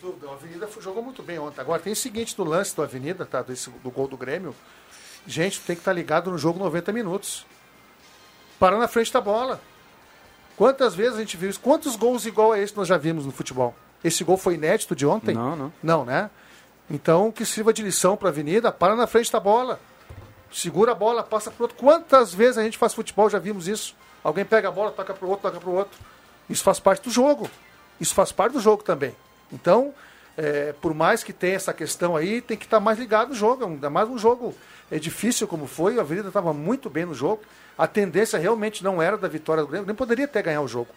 Sem 0.00 0.10
dúvida, 0.10 0.26
O 0.28 0.32
Avenida 0.32 0.68
jogou 0.80 1.02
muito 1.02 1.22
bem 1.22 1.38
ontem. 1.38 1.60
Agora 1.60 1.80
tem 1.80 1.92
o 1.92 1.96
seguinte 1.96 2.34
do 2.34 2.42
lance 2.42 2.74
do 2.74 2.82
Avenida, 2.82 3.26
tá? 3.26 3.42
Desse, 3.42 3.68
do 3.68 3.90
gol 3.90 4.08
do 4.08 4.16
Grêmio. 4.16 4.54
Gente, 5.26 5.60
tem 5.60 5.76
que 5.76 5.82
estar 5.82 5.92
ligado 5.92 6.30
no 6.30 6.38
jogo 6.38 6.58
90 6.58 6.90
minutos. 6.92 7.44
Parar 8.58 8.78
na 8.78 8.88
frente 8.88 9.12
da 9.12 9.20
bola. 9.20 9.60
Quantas 10.56 10.94
vezes 10.94 11.16
a 11.16 11.20
gente 11.20 11.36
viu 11.36 11.50
isso? 11.50 11.60
Quantos 11.60 11.96
gols 11.96 12.24
igual 12.24 12.52
a 12.52 12.58
esse 12.58 12.74
nós 12.76 12.88
já 12.88 12.96
vimos 12.96 13.26
no 13.26 13.32
futebol? 13.32 13.74
Esse 14.02 14.24
gol 14.24 14.38
foi 14.38 14.54
inédito 14.54 14.96
de 14.96 15.06
ontem? 15.06 15.34
Não, 15.34 15.54
não. 15.54 15.72
Não, 15.82 16.04
né? 16.04 16.30
Então, 16.90 17.30
que 17.30 17.44
sirva 17.44 17.72
de 17.72 17.82
lição 17.82 18.16
para 18.16 18.28
a 18.28 18.30
Avenida, 18.30 18.72
para 18.72 18.96
na 18.96 19.06
frente 19.06 19.30
da 19.30 19.38
bola. 19.38 19.78
Segura 20.50 20.92
a 20.92 20.94
bola, 20.94 21.22
passa 21.22 21.50
para 21.50 21.64
outro. 21.64 21.76
Quantas 21.76 22.32
vezes 22.32 22.58
a 22.58 22.62
gente 22.62 22.78
faz 22.78 22.94
futebol, 22.94 23.28
já 23.28 23.38
vimos 23.38 23.68
isso? 23.68 23.94
Alguém 24.24 24.44
pega 24.44 24.68
a 24.68 24.72
bola, 24.72 24.90
toca 24.90 25.14
para 25.14 25.26
o 25.26 25.28
outro, 25.30 25.50
toca 25.50 25.60
para 25.60 25.70
o 25.70 25.74
outro. 25.74 25.98
Isso 26.48 26.64
faz 26.64 26.80
parte 26.80 27.04
do 27.04 27.10
jogo. 27.10 27.48
Isso 28.00 28.14
faz 28.14 28.32
parte 28.32 28.54
do 28.54 28.60
jogo 28.60 28.82
também. 28.82 29.14
Então, 29.52 29.94
é, 30.36 30.72
por 30.80 30.94
mais 30.94 31.22
que 31.22 31.32
tenha 31.32 31.56
essa 31.56 31.72
questão 31.72 32.16
aí, 32.16 32.40
tem 32.40 32.56
que 32.56 32.64
estar 32.64 32.80
mais 32.80 32.98
ligado 32.98 33.28
no 33.28 33.34
jogo. 33.34 33.64
Ainda 33.64 33.90
mais 33.90 34.08
um 34.08 34.18
jogo 34.18 34.54
é 34.90 34.98
difícil 34.98 35.46
como 35.46 35.66
foi. 35.66 35.98
A 35.98 36.02
Avenida 36.02 36.28
estava 36.28 36.52
muito 36.52 36.88
bem 36.88 37.04
no 37.04 37.14
jogo. 37.14 37.42
A 37.76 37.86
tendência 37.86 38.38
realmente 38.38 38.82
não 38.82 39.02
era 39.02 39.16
da 39.16 39.28
vitória 39.28 39.62
do 39.62 39.68
Grêmio. 39.68 39.86
Nem 39.86 39.94
poderia 39.94 40.24
até 40.24 40.42
ganhar 40.42 40.60
o 40.62 40.68
jogo. 40.68 40.88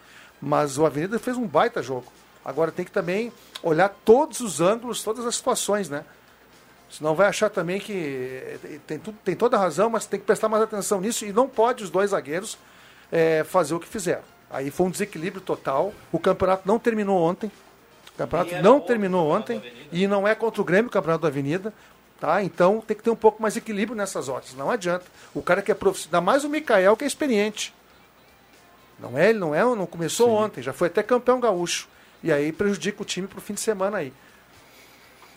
Mas 0.41 0.77
o 0.77 0.85
Avenida 0.85 1.19
fez 1.19 1.37
um 1.37 1.47
baita 1.47 1.81
jogo. 1.81 2.11
Agora 2.43 2.71
tem 2.71 2.83
que 2.83 2.91
também 2.91 3.31
olhar 3.61 3.89
todos 4.03 4.41
os 4.41 4.59
ângulos, 4.59 5.01
todas 5.01 5.25
as 5.25 5.35
situações, 5.35 5.89
né? 5.89 6.03
Senão 6.89 7.15
vai 7.15 7.27
achar 7.27 7.49
também 7.49 7.79
que 7.79 7.93
eh, 7.93 8.79
tem, 8.85 8.99
tudo, 8.99 9.17
tem 9.23 9.35
toda 9.35 9.57
a 9.57 9.59
razão, 9.59 9.89
mas 9.89 10.05
tem 10.05 10.19
que 10.19 10.25
prestar 10.25 10.47
mais 10.47 10.61
atenção 10.61 11.01
nisso 11.01 11.25
e 11.25 11.33
não 11.33 11.47
pode 11.47 11.83
os 11.83 11.89
dois 11.89 12.11
zagueiros 12.11 12.57
eh, 13.11 13.43
fazer 13.45 13.73
o 13.73 13.79
que 13.79 13.87
fizeram. 13.87 14.21
Aí 14.51 14.69
foi 14.69 14.85
um 14.85 14.91
desequilíbrio 14.91 15.41
total. 15.41 15.91
O 16.11 16.19
campeonato 16.19 16.67
não 16.67 16.77
terminou 16.77 17.19
ontem. 17.19 17.51
O 18.13 18.17
campeonato 18.17 18.55
não 18.61 18.79
terminou 18.79 19.29
ontem. 19.29 19.61
E 19.91 20.07
não 20.07 20.27
é 20.27 20.35
contra 20.35 20.61
o 20.61 20.65
Grêmio 20.65 20.87
o 20.87 20.91
campeonato 20.91 21.23
da 21.23 21.27
Avenida. 21.27 21.73
Tá? 22.19 22.41
Então 22.41 22.81
tem 22.85 22.95
que 22.95 23.03
ter 23.03 23.09
um 23.09 23.15
pouco 23.15 23.41
mais 23.41 23.53
de 23.53 23.59
equilíbrio 23.59 23.97
nessas 23.97 24.29
horas. 24.29 24.53
Não 24.55 24.71
adianta. 24.71 25.05
O 25.33 25.41
cara 25.41 25.61
que 25.61 25.71
é 25.71 25.75
profissional, 25.75 26.19
ainda 26.19 26.31
mais 26.31 26.43
o 26.43 26.49
Mikael 26.49 26.95
que 26.95 27.03
é 27.03 27.07
experiente. 27.07 27.73
Não 28.99 29.17
é, 29.17 29.29
ele 29.29 29.39
não 29.39 29.53
é, 29.53 29.61
não 29.63 29.85
começou 29.85 30.29
ontem, 30.29 30.61
já 30.61 30.71
foi 30.71 30.87
até 30.87 31.03
campeão 31.03 31.39
gaúcho. 31.39 31.89
E 32.23 32.31
aí 32.31 32.53
prejudica 32.53 33.01
o 33.01 33.05
time 33.05 33.27
pro 33.27 33.41
fim 33.41 33.53
de 33.53 33.59
semana 33.59 33.97
aí. 33.97 34.13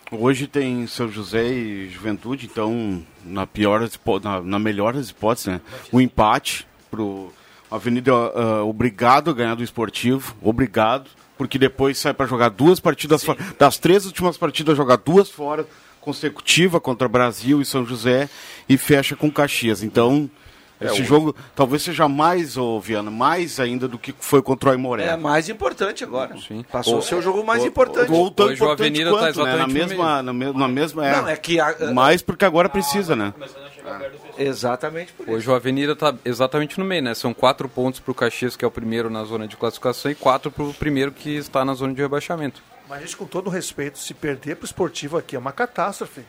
Hoje 0.09 0.47
tem 0.47 0.87
São 0.87 1.09
José 1.09 1.45
e 1.45 1.89
Juventude, 1.89 2.45
então 2.45 3.05
na 3.25 3.45
pior 3.45 3.81
na, 4.23 4.41
na 4.41 4.57
melhor 4.57 4.93
das 4.93 5.09
hipóteses, 5.09 5.47
né? 5.47 5.61
O 5.91 5.99
empate 5.99 6.65
pro 6.89 7.33
Avenida 7.69 8.13
ah, 8.13 8.63
obrigado 8.63 9.29
a 9.29 9.33
ganhar 9.33 9.55
do 9.55 9.63
esportivo, 9.63 10.33
obrigado, 10.41 11.09
porque 11.37 11.59
depois 11.59 11.97
sai 11.97 12.13
para 12.13 12.25
jogar 12.25 12.49
duas 12.49 12.79
partidas 12.79 13.23
fora. 13.23 13.39
Das 13.57 13.77
três 13.77 14.05
últimas 14.05 14.37
partidas 14.37 14.75
jogar 14.75 14.97
duas 14.97 15.29
fora 15.29 15.65
consecutiva 16.01 16.79
contra 16.79 17.07
Brasil 17.09 17.61
e 17.61 17.65
São 17.65 17.85
José 17.85 18.29
e 18.69 18.77
fecha 18.77 19.15
com 19.15 19.29
Caxias. 19.29 19.83
Então 19.83 20.29
esse 20.81 21.01
o- 21.01 21.05
jogo 21.05 21.35
talvez 21.55 21.81
seja 21.81 22.07
mais, 22.07 22.55
ô 22.57 22.79
Viana, 22.79 23.09
mais 23.11 23.59
ainda 23.59 23.87
do 23.87 23.97
que 23.97 24.13
foi 24.19 24.41
contra 24.41 24.69
o 24.69 24.71
Aimoré. 24.73 25.05
É 25.05 25.17
mais 25.17 25.49
importante 25.49 26.03
agora. 26.03 26.35
Sim. 26.37 26.63
Passou 26.71 26.95
O- 26.95 26.99
a 26.99 27.01
ser 27.01 27.15
o 27.15 27.21
jogo 27.21 27.43
mais 27.43 27.63
o- 27.63 27.67
importante. 27.67 28.11
Ou 28.11 28.29
tão 28.31 28.45
Hoje 28.47 28.53
o 28.53 28.65
importante 28.65 28.81
Avenida 28.87 29.11
tá 29.11 29.17
quanto, 29.19 29.43
né? 29.43 29.55
na 29.55 29.67
mesma, 29.67 30.21
na, 30.23 30.33
me- 30.33 30.53
na 30.53 30.67
mesma 30.67 31.07
é. 31.07 31.15
Não, 31.15 31.27
é 31.27 31.35
que 31.35 31.59
a- 31.59 31.91
mais 31.93 32.21
porque 32.21 32.45
agora 32.45 32.69
precisa, 32.69 33.15
né? 33.15 33.33
Exatamente 34.37 35.13
por 35.13 35.23
isso. 35.27 35.35
Hoje 35.35 35.49
o 35.49 35.55
Avenida 35.55 35.93
está 35.93 36.13
exatamente 36.25 36.77
no 36.79 36.85
meio, 36.85 37.01
né? 37.03 37.13
São 37.15 37.33
quatro 37.33 37.67
pontos 37.67 37.99
para 37.99 38.11
o 38.11 38.15
Caxias, 38.15 38.55
que 38.55 38.63
é 38.63 38.67
o 38.67 38.71
primeiro 38.71 39.09
na 39.09 39.23
zona 39.23 39.47
de 39.47 39.55
classificação, 39.57 40.11
e 40.11 40.15
quatro 40.15 40.51
para 40.51 40.63
o 40.63 40.73
primeiro 40.73 41.11
que 41.11 41.35
está 41.37 41.63
na 41.65 41.73
zona 41.73 41.93
de 41.93 42.01
rebaixamento. 42.01 42.61
Mas, 42.89 43.01
gente, 43.01 43.17
com 43.17 43.25
todo 43.25 43.49
respeito, 43.49 43.97
se 43.99 44.13
perder 44.13 44.55
pro 44.55 44.65
esportivo 44.65 45.17
aqui 45.17 45.35
é 45.35 45.39
uma 45.39 45.51
catástrofe. 45.51 46.21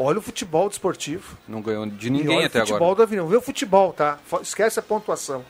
Olha 0.00 0.20
o 0.20 0.22
futebol 0.22 0.68
do 0.68 0.72
esportivo. 0.72 1.36
Não 1.48 1.60
ganhou 1.60 1.84
de 1.84 2.06
e 2.06 2.10
ninguém 2.10 2.38
olha 2.38 2.46
até 2.46 2.58
o 2.58 2.66
futebol 2.66 2.92
agora. 2.92 2.98
da 2.98 3.02
Avenida. 3.02 3.26
Vê 3.26 3.36
o 3.36 3.40
futebol, 3.40 3.92
tá? 3.92 4.16
Esquece 4.40 4.78
a 4.78 4.82
pontuação. 4.82 5.44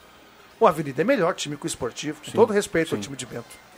O 0.59 0.67
Avenida 0.67 1.03
é 1.03 1.05
melhor 1.05 1.35
time 1.35 1.55
que 1.55 1.67
o 1.67 1.67
esportivo. 1.67 2.19
Com 2.25 2.33
todo 2.33 2.51
respeito 2.51 2.95
ao 2.95 3.01
time 3.01 3.15
de 3.15 3.27
Bento. 3.27 3.69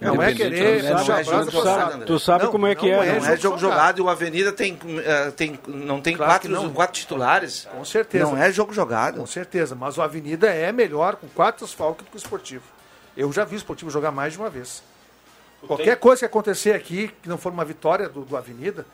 Não 0.00 0.22
é 0.22 0.32
querer 0.32 0.82
não 0.82 0.90
é 0.90 0.94
puxar 0.94 1.16
a 1.16 1.22
jogo 1.22 1.50
jogado? 1.50 2.04
Tu 2.06 2.18
sabe 2.18 2.44
Não, 2.44 2.50
como 2.50 2.66
é 2.66 2.74
que 2.74 2.90
não 2.90 3.02
é, 3.02 3.08
é 3.08 3.12
né? 3.12 3.20
Não 3.20 3.28
é 3.28 3.36
jogo 3.36 3.58
jogado 3.58 3.98
e 3.98 4.00
o 4.00 4.08
Avenida 4.08 4.50
tem, 4.50 4.78
eh, 5.04 5.30
tem, 5.32 5.60
não 5.66 6.00
tem 6.00 6.16
Claro 6.16 6.32
quatro, 6.32 6.50
não. 6.50 6.72
quatro 6.72 6.98
titulares. 6.98 7.68
Com 7.70 7.84
certeza. 7.84 8.24
Não 8.24 8.38
é 8.38 8.50
jogo 8.50 8.72
jogado. 8.72 9.18
Com 9.18 9.26
certeza. 9.26 9.74
Mas 9.74 9.98
o 9.98 10.02
Avenida 10.02 10.48
é 10.48 10.72
melhor 10.72 11.16
com 11.16 11.28
quatro 11.28 11.66
asfaltos 11.66 12.06
do 12.06 12.10
que 12.10 12.16
o 12.16 12.18
esportivo. 12.18 12.64
Eu 13.14 13.30
já 13.30 13.44
vi 13.44 13.56
o 13.56 13.58
esportivo 13.58 13.90
jogar 13.90 14.10
mais 14.10 14.32
de 14.32 14.38
uma 14.38 14.48
vez. 14.48 14.82
Qualquer 15.66 15.96
coisa 15.96 16.20
que 16.20 16.24
acontecer 16.24 16.72
aqui, 16.72 17.08
que 17.22 17.28
não 17.28 17.36
for 17.36 17.52
uma 17.52 17.66
vitória 17.66 18.08
do, 18.08 18.22
do 18.22 18.34
Avenida, 18.34 18.86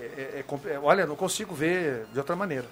é- 0.00 0.20
é- 0.20 0.44
é 0.70 0.74
é- 0.74 0.78
olha, 0.78 1.06
não 1.06 1.16
consigo 1.16 1.54
ver 1.54 2.04
de 2.12 2.18
outra 2.18 2.34
maneira. 2.36 2.66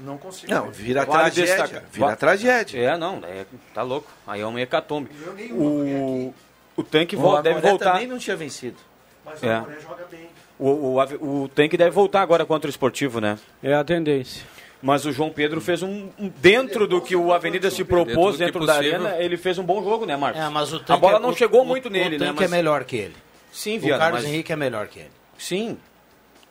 Não 0.00 0.16
consigo 0.16 0.52
Não, 0.52 0.66
ver. 0.66 0.72
vira 0.72 1.04
Vale 1.04 1.30
tragédia. 1.32 1.84
Vira 1.92 2.06
Va- 2.06 2.16
tragédia. 2.16 2.78
É, 2.80 2.96
não, 2.96 3.20
é, 3.24 3.44
tá 3.74 3.82
louco. 3.82 4.08
Aí 4.26 4.40
é 4.40 4.46
um 4.46 4.56
hecatombe. 4.58 5.10
O, 5.52 6.32
o 6.76 6.82
tanque 6.84 7.16
O 7.16 7.20
vol- 7.20 7.42
deve 7.42 7.60
voltar. 7.60 7.92
também 7.92 8.06
não 8.06 8.18
tinha 8.18 8.36
vencido. 8.36 8.76
Mas 9.24 9.42
É. 9.42 9.58
o 9.60 9.80
joga 9.80 10.06
bem. 10.10 10.28
O, 10.58 10.68
o, 10.70 11.42
o 11.44 11.48
tanque 11.48 11.76
deve 11.76 11.90
voltar 11.90 12.22
agora 12.22 12.44
contra 12.46 12.68
o 12.68 12.70
esportivo, 12.70 13.20
né? 13.20 13.38
É 13.62 13.74
a 13.74 13.82
tendência. 13.84 14.44
Mas 14.80 15.04
o 15.04 15.10
João 15.12 15.30
Pedro 15.30 15.60
fez 15.60 15.82
um. 15.82 16.08
um- 16.18 16.28
dentro 16.36 16.86
do 16.86 17.00
que 17.00 17.16
o 17.16 17.32
Avenida 17.32 17.68
se 17.68 17.82
propôs 17.84 18.38
Dentro 18.38 18.60
dentro 18.60 18.66
da 18.66 18.74
arena, 18.76 19.16
ele 19.18 19.36
fez 19.36 19.58
um 19.58 19.64
bom 19.64 19.82
jogo, 19.82 20.06
né, 20.06 20.16
Marcos? 20.16 20.40
É, 20.40 20.48
mas 20.48 20.72
o 20.72 20.80
a 20.88 20.96
bola 20.96 21.16
é- 21.16 21.20
não 21.20 21.30
o- 21.30 21.36
chegou 21.36 21.62
o- 21.62 21.66
muito 21.66 21.90
nele, 21.90 22.14
o 22.16 22.18
né? 22.20 22.26
tanque 22.26 22.42
Mas... 22.42 22.52
é 22.52 22.56
melhor 22.56 22.84
que 22.84 22.96
ele. 22.96 23.16
Sim, 23.52 23.78
O 23.78 23.80
Viana, 23.80 23.98
Carlos 24.04 24.22
mas... 24.22 24.30
Henrique 24.32 24.52
é 24.52 24.56
melhor 24.56 24.86
que 24.86 25.00
ele. 25.00 25.10
Sim. 25.36 25.76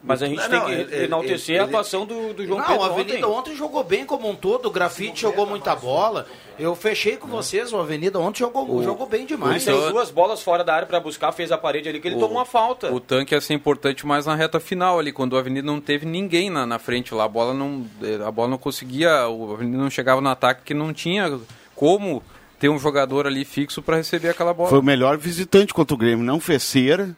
Mas 0.04 0.22
a 0.22 0.28
gente 0.28 0.38
Não, 0.38 0.50
tem 0.50 0.60
não, 0.60 0.66
que 0.68 0.72
ele- 0.96 1.06
enaltecer 1.06 1.56
ele- 1.56 1.60
a 1.60 1.64
atuação 1.66 2.06
do, 2.06 2.32
do 2.34 2.46
João 2.46 2.60
Não, 2.60 2.66
Pedro 2.68 2.84
a 2.84 2.86
Avenida 2.88 3.28
ontem. 3.28 3.40
ontem. 3.40 3.56
jogou 3.56 3.84
bem 3.84 4.06
como 4.06 4.30
um 4.30 4.36
todo, 4.36 4.68
o 4.68 4.72
Grafite 4.72 5.22
jogou 5.22 5.46
muita 5.48 5.76
bola. 5.76 6.28
Eu 6.60 6.76
fechei 6.76 7.18
com 7.18 7.28
vocês, 7.28 7.74
o 7.74 7.78
Avenida 7.78 8.20
ontem 8.20 8.40
jogou, 8.40 8.82
jogou 8.84 9.08
bem 9.08 9.26
demais. 9.26 9.68
Ele 9.68 9.78
tem 9.80 9.92
duas 9.92 10.10
bolas 10.12 10.42
fora 10.42 10.64
da 10.64 10.74
área 10.76 10.88
para 10.88 11.00
buscar, 11.00 11.32
fez 11.32 11.52
a 11.52 11.58
parede 11.58 11.90
ali 11.90 12.00
que 12.00 12.08
ele 12.08 12.16
O- 12.16 12.20
tomou 12.20 12.38
uma 12.38 12.46
falta. 12.46 12.94
O 12.94 13.00
tanque 13.00 13.34
ia 13.34 13.42
ser 13.42 13.56
importante 13.56 14.06
mais 14.06 14.26
na 14.28 14.36
reta 14.36 14.60
final 14.60 15.00
ali, 15.00 15.12
quando 15.12 15.34
o 15.34 15.38
Avenida 15.38 15.66
não 15.66 15.82
teve 15.82 16.06
ninguém 16.06 16.50
na, 16.52 16.66
na 16.66 16.78
frente 16.80 17.14
lá. 17.14 17.26
A 17.26 17.28
bola 17.28 17.54
não, 17.54 17.86
a 18.26 18.32
bola 18.32 18.48
não 18.50 18.58
conseguia, 18.58 19.28
o 19.28 19.54
Avenida 19.54 19.78
não 19.78 19.90
chegava 19.90 20.22
no 20.22 20.30
ataque 20.30 20.62
que 20.64 20.74
não 20.76 20.94
tinha 20.94 21.40
como 21.76 22.24
ter 22.60 22.70
um 22.70 22.80
jogador 22.80 23.28
ali 23.28 23.44
fixo 23.44 23.82
para 23.82 23.98
receber 23.98 24.30
aquela 24.30 24.54
bola. 24.54 24.70
Foi 24.70 24.80
o 24.80 24.84
melhor 24.84 25.18
visitante 25.18 25.74
contra 25.74 25.94
o 25.94 25.98
Grêmio. 25.98 26.24
Não 26.24 26.40
fez 26.40 26.64
cera. 26.64 27.16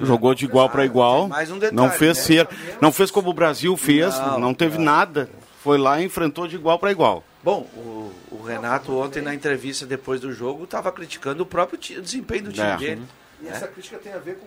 Jogou 0.00 0.34
de 0.34 0.44
igual 0.44 0.68
para 0.68 0.84
igual. 0.84 1.20
tem 1.20 1.28
mais 1.28 1.50
um 1.50 1.58
detalhe, 1.58 1.76
não 1.76 1.90
fez 1.90 2.16
né? 2.16 2.22
cera. 2.24 2.48
Não 2.80 2.90
fez 2.92 3.10
como 3.10 3.30
o 3.30 3.34
Brasil 3.34 3.76
fez. 3.76 4.18
Não, 4.18 4.40
Não, 4.40 4.54
teve 4.54 4.78
nada. 4.78 5.30
Foi 5.62 5.78
lá 5.78 6.00
e 6.00 6.04
enfrentou 6.04 6.46
de 6.46 6.56
igual 6.56 6.78
para 6.78 6.90
igual. 6.90 7.22
Bom, 7.42 7.60
o, 7.76 8.12
o 8.30 8.42
Renato 8.42 8.92
ontem 8.96 9.22
na 9.22 9.34
entrevista 9.34 9.86
depois 9.86 10.20
do 10.20 10.32
jogo 10.32 10.64
estava 10.64 10.90
criticando 10.90 11.42
o 11.42 11.46
próprio 11.46 11.78
desempenho 11.78 12.44
do 12.44 12.52
time 12.52 12.66
É. 12.66 12.76
dele. 12.76 13.02
E 13.40 13.48
essa 13.48 13.68
crítica 13.68 13.98
tem 13.98 14.12
a 14.12 14.18
ver 14.18 14.38
com, 14.38 14.46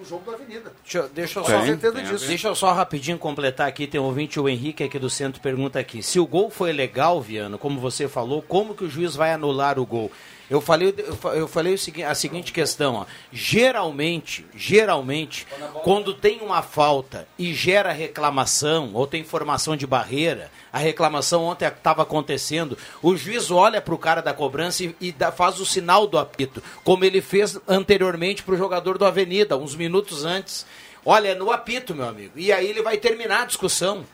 o 0.00 0.04
jogo 0.04 0.30
da 0.30 0.36
Avenida. 0.36 0.72
Deixa, 0.82 1.08
deixa 1.08 1.40
eu 1.40 1.44
só, 1.44 1.64
certeza 1.64 2.02
disso. 2.02 2.26
deixa 2.26 2.48
eu 2.48 2.54
só 2.54 2.72
rapidinho 2.72 3.18
completar 3.18 3.66
aqui. 3.66 3.86
Tem 3.86 4.00
um 4.00 4.04
ouvinte, 4.04 4.38
o 4.38 4.48
Henrique 4.48 4.84
aqui 4.84 4.98
do 4.98 5.08
centro, 5.08 5.40
pergunta 5.40 5.78
aqui. 5.78 6.02
Se 6.02 6.20
o 6.20 6.26
gol 6.26 6.50
foi 6.50 6.72
legal, 6.72 7.20
Viano, 7.20 7.58
como 7.58 7.80
você 7.80 8.06
falou, 8.06 8.42
como 8.42 8.74
que 8.74 8.84
o 8.84 8.90
juiz 8.90 9.16
vai 9.16 9.32
anular 9.32 9.78
o 9.78 9.86
gol? 9.86 10.10
Eu 10.48 10.60
falei, 10.60 10.94
eu 10.96 11.16
fa- 11.16 11.34
eu 11.34 11.48
falei 11.48 11.74
o 11.74 11.78
segui- 11.78 12.04
a 12.04 12.14
seguinte 12.14 12.52
questão, 12.52 12.94
ó. 12.94 13.06
Geralmente, 13.32 14.44
geralmente, 14.54 15.46
quando 15.82 16.14
tem 16.14 16.40
uma 16.40 16.62
falta 16.62 17.26
e 17.38 17.52
gera 17.54 17.90
reclamação, 17.92 18.90
ou 18.94 19.06
tem 19.06 19.24
formação 19.24 19.76
de 19.76 19.86
barreira, 19.86 20.50
a 20.72 20.78
reclamação 20.78 21.42
ontem 21.44 21.66
estava 21.66 22.02
acontecendo, 22.02 22.76
o 23.02 23.16
juiz 23.16 23.50
olha 23.50 23.80
para 23.80 23.94
o 23.94 23.98
cara 23.98 24.20
da 24.20 24.32
cobrança 24.34 24.84
e, 24.84 24.94
e 25.00 25.10
dá- 25.12 25.32
faz 25.32 25.58
o 25.58 25.66
sinal 25.66 26.06
do 26.06 26.18
apito, 26.18 26.62
como 26.84 27.04
ele 27.04 27.20
fez 27.20 27.58
anteriormente 27.66 28.42
para 28.42 28.54
o 28.54 28.58
jogador 28.58 28.98
do 28.98 29.04
Avenida, 29.04 29.56
uns 29.56 29.74
minutos 29.74 30.24
antes. 30.24 30.64
Olha, 31.04 31.34
no 31.34 31.50
apito, 31.50 31.94
meu 31.94 32.08
amigo. 32.08 32.32
E 32.36 32.52
aí 32.52 32.68
ele 32.68 32.82
vai 32.82 32.96
terminar 32.98 33.42
a 33.42 33.46
discussão. 33.46 34.04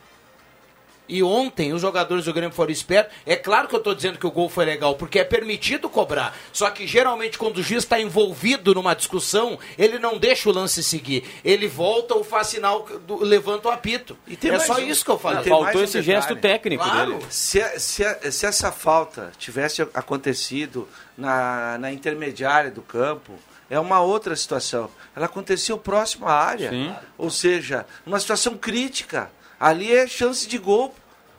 E 1.07 1.21
ontem 1.21 1.73
os 1.73 1.81
jogadores 1.81 2.25
do 2.25 2.33
Grêmio 2.33 2.55
foram 2.55 2.71
espertos. 2.71 3.13
É 3.25 3.35
claro 3.35 3.67
que 3.67 3.75
eu 3.75 3.79
estou 3.79 3.93
dizendo 3.93 4.17
que 4.17 4.25
o 4.25 4.31
gol 4.31 4.47
foi 4.47 4.63
legal, 4.63 4.95
porque 4.95 5.19
é 5.19 5.23
permitido 5.25 5.89
cobrar. 5.89 6.35
Só 6.53 6.69
que 6.69 6.87
geralmente 6.87 7.37
quando 7.37 7.57
o 7.57 7.63
juiz 7.63 7.83
está 7.83 7.99
envolvido 7.99 8.73
numa 8.73 8.93
discussão, 8.95 9.59
ele 9.77 9.99
não 9.99 10.17
deixa 10.17 10.49
o 10.49 10.53
lance 10.53 10.81
seguir. 10.81 11.29
Ele 11.43 11.67
volta 11.67 12.15
ou 12.15 12.23
faz 12.23 12.47
sinal, 12.47 12.87
do- 13.05 13.21
levanta 13.23 13.67
o 13.67 13.71
apito. 13.71 14.17
tem 14.39 14.51
é 14.51 14.59
só 14.59 14.75
um- 14.75 14.79
isso 14.79 15.03
que 15.03 15.11
eu 15.11 15.19
falei. 15.19 15.43
Faltou 15.43 15.81
um 15.81 15.83
esse 15.83 15.99
detalhe. 15.99 16.05
gesto 16.05 16.35
técnico 16.37 16.83
Claro. 16.83 17.13
dele. 17.15 17.25
Se, 17.29 17.79
se, 17.79 18.31
se 18.31 18.45
essa 18.45 18.71
falta 18.71 19.31
tivesse 19.37 19.81
acontecido 19.93 20.87
na, 21.17 21.77
na 21.79 21.91
intermediária 21.91 22.71
do 22.71 22.81
campo, 22.81 23.33
é 23.69 23.77
uma 23.79 23.99
outra 24.01 24.35
situação. 24.35 24.89
Ela 25.15 25.25
aconteceu 25.25 25.77
próximo 25.77 26.27
à 26.27 26.33
área. 26.33 26.69
Sim. 26.69 26.95
Ou 27.17 27.29
seja, 27.29 27.85
uma 28.05 28.19
situação 28.19 28.55
crítica. 28.57 29.29
Ali 29.63 29.93
é 29.93 30.05
chance 30.07 30.47
de 30.47 30.57
gol. 30.57 30.93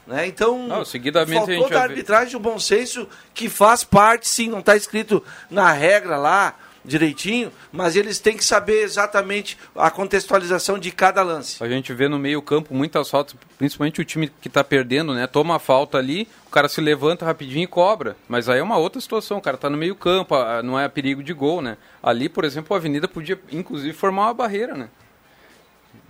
Né? 0.07 0.27
Então, 0.27 0.67
Não, 0.69 0.85
seguidamente 0.85 1.33
a 1.35 1.39
faltou 1.47 1.55
gente 1.63 1.71
da 1.73 1.83
arbitragem 1.83 2.37
o 2.37 2.41
bom 2.41 2.59
senso 2.59 3.09
que 3.33 3.49
faz 3.49 3.85
parte, 3.85 4.29
sim, 4.29 4.49
não 4.51 4.59
está 4.59 4.77
escrito 4.77 5.23
na 5.51 5.73
regra 5.73 6.17
lá 6.19 6.55
direitinho, 6.85 7.51
mas 7.73 7.97
eles 7.97 8.19
têm 8.19 8.37
que 8.37 8.45
saber 8.45 8.83
exatamente 8.83 9.57
a 9.75 9.91
contextualização 9.91 10.79
de 10.79 10.91
cada 10.91 11.23
lance. 11.23 11.65
A 11.65 11.67
gente 11.67 11.91
vê 11.95 12.09
no 12.09 12.19
meio 12.19 12.43
campo 12.43 12.75
muitas 12.75 13.09
faltas, 13.09 13.35
principalmente 13.57 14.03
o 14.03 14.05
time 14.05 14.31
que 14.43 14.49
está 14.49 14.63
perdendo, 14.63 15.15
né? 15.15 15.27
Toma 15.27 15.57
a 15.57 15.59
falta 15.59 15.97
ali, 15.97 16.29
o 16.47 16.51
cara 16.51 16.69
se 16.69 16.83
levanta 16.83 17.25
rapidinho 17.25 17.65
e 17.65 17.67
cobra. 17.67 18.15
Mas 18.29 18.51
aí 18.51 18.59
é 18.59 18.63
uma 18.63 18.77
outra 18.77 19.01
situação, 19.01 19.39
o 19.39 19.41
cara 19.41 19.57
tá 19.57 19.71
no 19.71 19.79
meio 19.79 19.97
campo, 19.97 20.35
a- 20.35 20.63
não 20.63 20.79
é 20.79 20.87
perigo 20.87 21.23
de 21.23 21.33
gol, 21.33 21.63
né? 21.63 21.79
Ali, 22.03 22.29
por 22.29 22.45
exemplo, 22.45 22.75
a 22.75 22.79
Avenida 22.79 23.09
podia, 23.09 23.41
inclusive, 23.51 23.95
formar 23.95 24.25
uma 24.27 24.35
barreira, 24.35 24.75
né? 24.75 24.91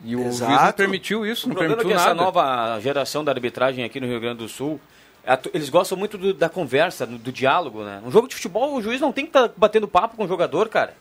E 0.05 0.15
o 0.15 0.23
juiz 0.25 0.41
não 0.41 0.53
Exato. 0.53 0.77
permitiu 0.77 1.25
isso, 1.25 1.47
O 1.49 1.55
não 1.55 1.63
é 1.63 1.67
permitiu 1.67 1.91
essa 1.93 2.09
nada. 2.09 2.23
nova 2.23 2.79
geração 2.81 3.25
da 3.25 3.33
arbitragem 3.33 3.85
aqui 3.85 3.99
no 4.01 4.07
Rio 4.07 4.21
Grande 4.21 4.39
do 4.39 4.49
Sul, 4.49 4.79
eles 5.55 5.71
gostam 5.71 5.97
muito 5.97 6.19
do- 6.19 6.35
da 6.35 6.49
conversa, 6.51 7.07
do, 7.07 7.17
do 7.17 7.33
diálogo, 7.33 7.83
né? 7.83 8.03
Um 8.05 8.11
jogo 8.11 8.29
de 8.29 8.35
futebol, 8.35 8.75
o 8.75 8.83
juiz 8.83 9.01
não 9.01 9.13
tem 9.13 9.25
que 9.25 9.31
estar 9.31 9.51
batendo 9.57 9.89
papo 9.89 10.17
com 10.17 10.25
o 10.25 10.29
jogador, 10.29 10.69
cara. 10.69 10.95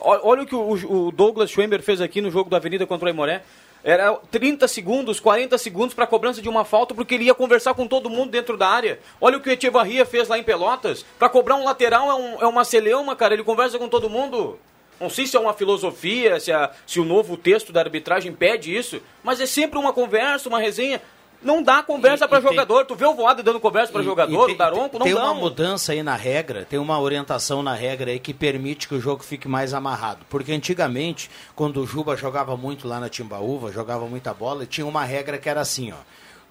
Olha 0.00 0.42
o 0.42 0.46
que 0.46 0.54
o, 0.54 0.72
o 1.06 1.12
Douglas 1.12 1.50
Schwember 1.50 1.82
fez 1.82 2.00
aqui 2.00 2.20
no 2.20 2.30
jogo 2.30 2.48
da 2.50 2.56
Avenida 2.56 2.86
contra 2.86 3.06
o 3.06 3.08
Aimoré. 3.08 3.42
Era 3.84 4.12
30 4.30 4.66
segundos, 4.66 5.20
40 5.20 5.56
segundos 5.56 5.94
para 5.94 6.06
cobrança 6.06 6.42
de 6.42 6.48
uma 6.48 6.64
falta, 6.64 6.94
porque 6.94 7.14
ele 7.14 7.24
ia 7.24 7.34
conversar 7.34 7.74
com 7.74 7.86
todo 7.86 8.10
mundo 8.10 8.30
dentro 8.30 8.56
da 8.56 8.68
área. 8.68 8.98
Olha 9.20 9.38
o 9.38 9.40
que 9.40 9.48
o 9.48 9.52
Echevarria 9.52 10.04
fez 10.04 10.26
lá 10.28 10.36
em 10.38 10.42
Pelotas. 10.42 11.04
Para 11.18 11.28
cobrar 11.28 11.54
um 11.54 11.64
lateral 11.64 12.10
é, 12.10 12.14
um- 12.14 12.42
é 12.42 12.46
uma 12.46 12.64
celeuma, 12.64 13.14
cara. 13.14 13.34
Ele 13.34 13.44
conversa 13.44 13.78
com 13.78 13.88
todo 13.88 14.10
mundo. 14.10 14.58
Não 15.00 15.08
sei 15.08 15.26
se 15.26 15.36
é 15.36 15.40
uma 15.40 15.54
filosofia, 15.54 16.40
se, 16.40 16.50
a- 16.52 16.70
se 16.86 16.98
o 17.00 17.04
novo 17.04 17.36
texto 17.36 17.72
da 17.72 17.80
arbitragem 17.80 18.32
pede 18.32 18.74
isso, 18.76 19.00
mas 19.22 19.40
é 19.40 19.46
sempre 19.46 19.78
uma 19.78 19.92
conversa, 19.92 20.48
uma 20.48 20.58
resenha. 20.58 21.00
Não 21.40 21.62
dá 21.62 21.84
conversa 21.84 22.26
para 22.26 22.38
e 22.38 22.42
tem- 22.42 22.50
jogador. 22.50 22.84
Tu 22.84 22.96
vê 22.96 23.04
o 23.06 23.14
Voada 23.14 23.44
dando 23.44 23.60
conversa 23.60 23.92
para 23.92 24.02
jogador, 24.02 24.42
e 24.42 24.46
tem- 24.46 24.54
o 24.56 24.58
Daronco, 24.58 24.98
não 24.98 25.06
Tem 25.06 25.14
dá. 25.14 25.22
uma 25.22 25.30
um- 25.30 25.38
mudança 25.38 25.92
aí 25.92 26.02
na 26.02 26.16
regra, 26.16 26.64
tem 26.68 26.80
uma 26.80 26.98
orientação 27.00 27.62
na 27.62 27.74
regra 27.74 28.10
aí 28.10 28.18
que 28.18 28.34
permite 28.34 28.88
que 28.88 28.94
o 28.96 29.00
jogo 29.00 29.22
fique 29.22 29.46
mais 29.46 29.72
amarrado. 29.72 30.26
Porque 30.28 30.50
antigamente, 30.50 31.30
quando 31.54 31.80
o 31.80 31.86
Juba 31.86 32.16
jogava 32.16 32.56
muito 32.56 32.88
lá 32.88 32.98
na 32.98 33.08
Timbaúva, 33.08 33.70
jogava 33.70 34.04
muita 34.06 34.34
bola, 34.34 34.66
tinha 34.66 34.84
uma 34.84 35.04
regra 35.04 35.38
que 35.38 35.48
era 35.48 35.60
assim, 35.60 35.92
ó. 35.92 35.96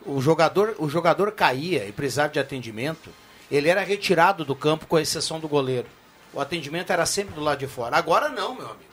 O 0.09 0.21
jogador, 0.21 0.73
o 0.79 0.87
jogador 0.87 1.33
caía 1.33 1.85
e 1.85 1.91
precisava 1.91 2.29
de 2.29 2.39
atendimento, 2.39 3.09
ele 3.51 3.67
era 3.67 3.81
retirado 3.81 4.45
do 4.45 4.55
campo 4.55 4.87
com 4.87 4.97
exceção 4.97 5.37
do 5.37 5.49
goleiro. 5.49 5.87
O 6.33 6.41
atendimento 6.41 6.91
era 6.91 7.05
sempre 7.05 7.33
do 7.33 7.41
lado 7.41 7.59
de 7.59 7.67
fora. 7.67 7.97
Agora 7.97 8.29
não, 8.29 8.55
meu 8.55 8.65
amigo. 8.65 8.87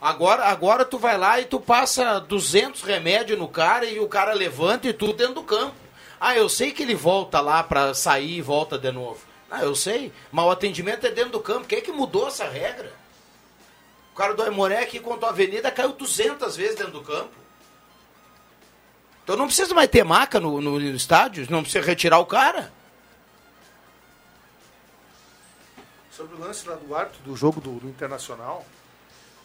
Agora, 0.00 0.44
agora 0.44 0.84
tu 0.84 0.96
vai 0.96 1.18
lá 1.18 1.40
e 1.40 1.44
tu 1.44 1.58
passa 1.58 2.20
200 2.20 2.82
remédios 2.82 3.38
no 3.38 3.48
cara 3.48 3.84
e 3.84 3.98
o 3.98 4.06
cara 4.06 4.32
levanta 4.32 4.88
e 4.88 4.92
tudo 4.92 5.12
dentro 5.12 5.34
do 5.34 5.42
campo. 5.42 5.74
Ah, 6.20 6.36
eu 6.36 6.48
sei 6.48 6.72
que 6.72 6.82
ele 6.82 6.94
volta 6.94 7.40
lá 7.40 7.62
pra 7.62 7.92
sair 7.94 8.38
e 8.38 8.42
volta 8.42 8.78
de 8.78 8.92
novo. 8.92 9.20
Ah, 9.50 9.62
eu 9.62 9.74
sei, 9.74 10.12
mas 10.30 10.44
o 10.44 10.50
atendimento 10.50 11.06
é 11.06 11.10
dentro 11.10 11.32
do 11.32 11.40
campo. 11.40 11.66
Quem 11.66 11.78
é 11.78 11.80
que 11.80 11.90
mudou 11.90 12.28
essa 12.28 12.44
regra? 12.44 12.92
O 14.12 14.16
cara 14.16 14.34
do 14.34 14.42
Aimoré 14.42 14.82
aqui 14.82 15.00
contra 15.00 15.28
a 15.28 15.30
Avenida 15.30 15.70
caiu 15.70 15.92
200 15.92 16.56
vezes 16.56 16.76
dentro 16.76 16.92
do 16.92 17.02
campo. 17.02 17.30
Então 19.24 19.36
não 19.36 19.46
precisa 19.46 19.74
mais 19.74 19.88
ter 19.90 20.04
maca 20.04 20.40
no, 20.40 20.60
no 20.60 20.80
estádio, 20.80 21.46
não 21.50 21.62
precisa 21.62 21.84
retirar 21.84 22.18
o 22.18 22.26
cara. 22.26 22.72
Sobre 26.18 26.34
o 26.34 26.40
lance 26.40 26.68
lá 26.68 26.74
do 26.74 26.92
árbitro 26.96 27.22
do 27.22 27.36
jogo 27.36 27.60
do, 27.60 27.78
do 27.78 27.88
Internacional, 27.88 28.66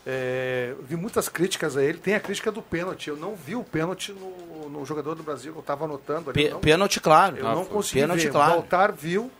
é, 0.07 0.73
vi 0.81 0.95
muitas 0.95 1.29
críticas 1.29 1.77
a 1.77 1.83
ele. 1.83 1.99
Tem 1.99 2.15
a 2.15 2.19
crítica 2.19 2.51
do 2.51 2.63
pênalti. 2.63 3.09
Eu 3.09 3.15
não 3.15 3.35
vi 3.35 3.55
o 3.55 3.63
pênalti 3.63 4.11
no, 4.11 4.69
no 4.69 4.83
jogador 4.83 5.13
do 5.13 5.21
Brasil, 5.21 5.53
eu 5.53 5.59
estava 5.59 5.85
anotando 5.85 6.31
ali. 6.31 6.49
Não, 6.49 6.59
pênalti, 6.59 6.99
claro. 6.99 7.37
Eu 7.37 7.43
não 7.43 7.63
consegui 7.63 8.01
Pênalti, 8.01 8.23
ver. 8.23 8.31
claro. 8.31 8.53
O 8.53 8.55
Baltar 8.55 8.91
viu, 8.91 9.31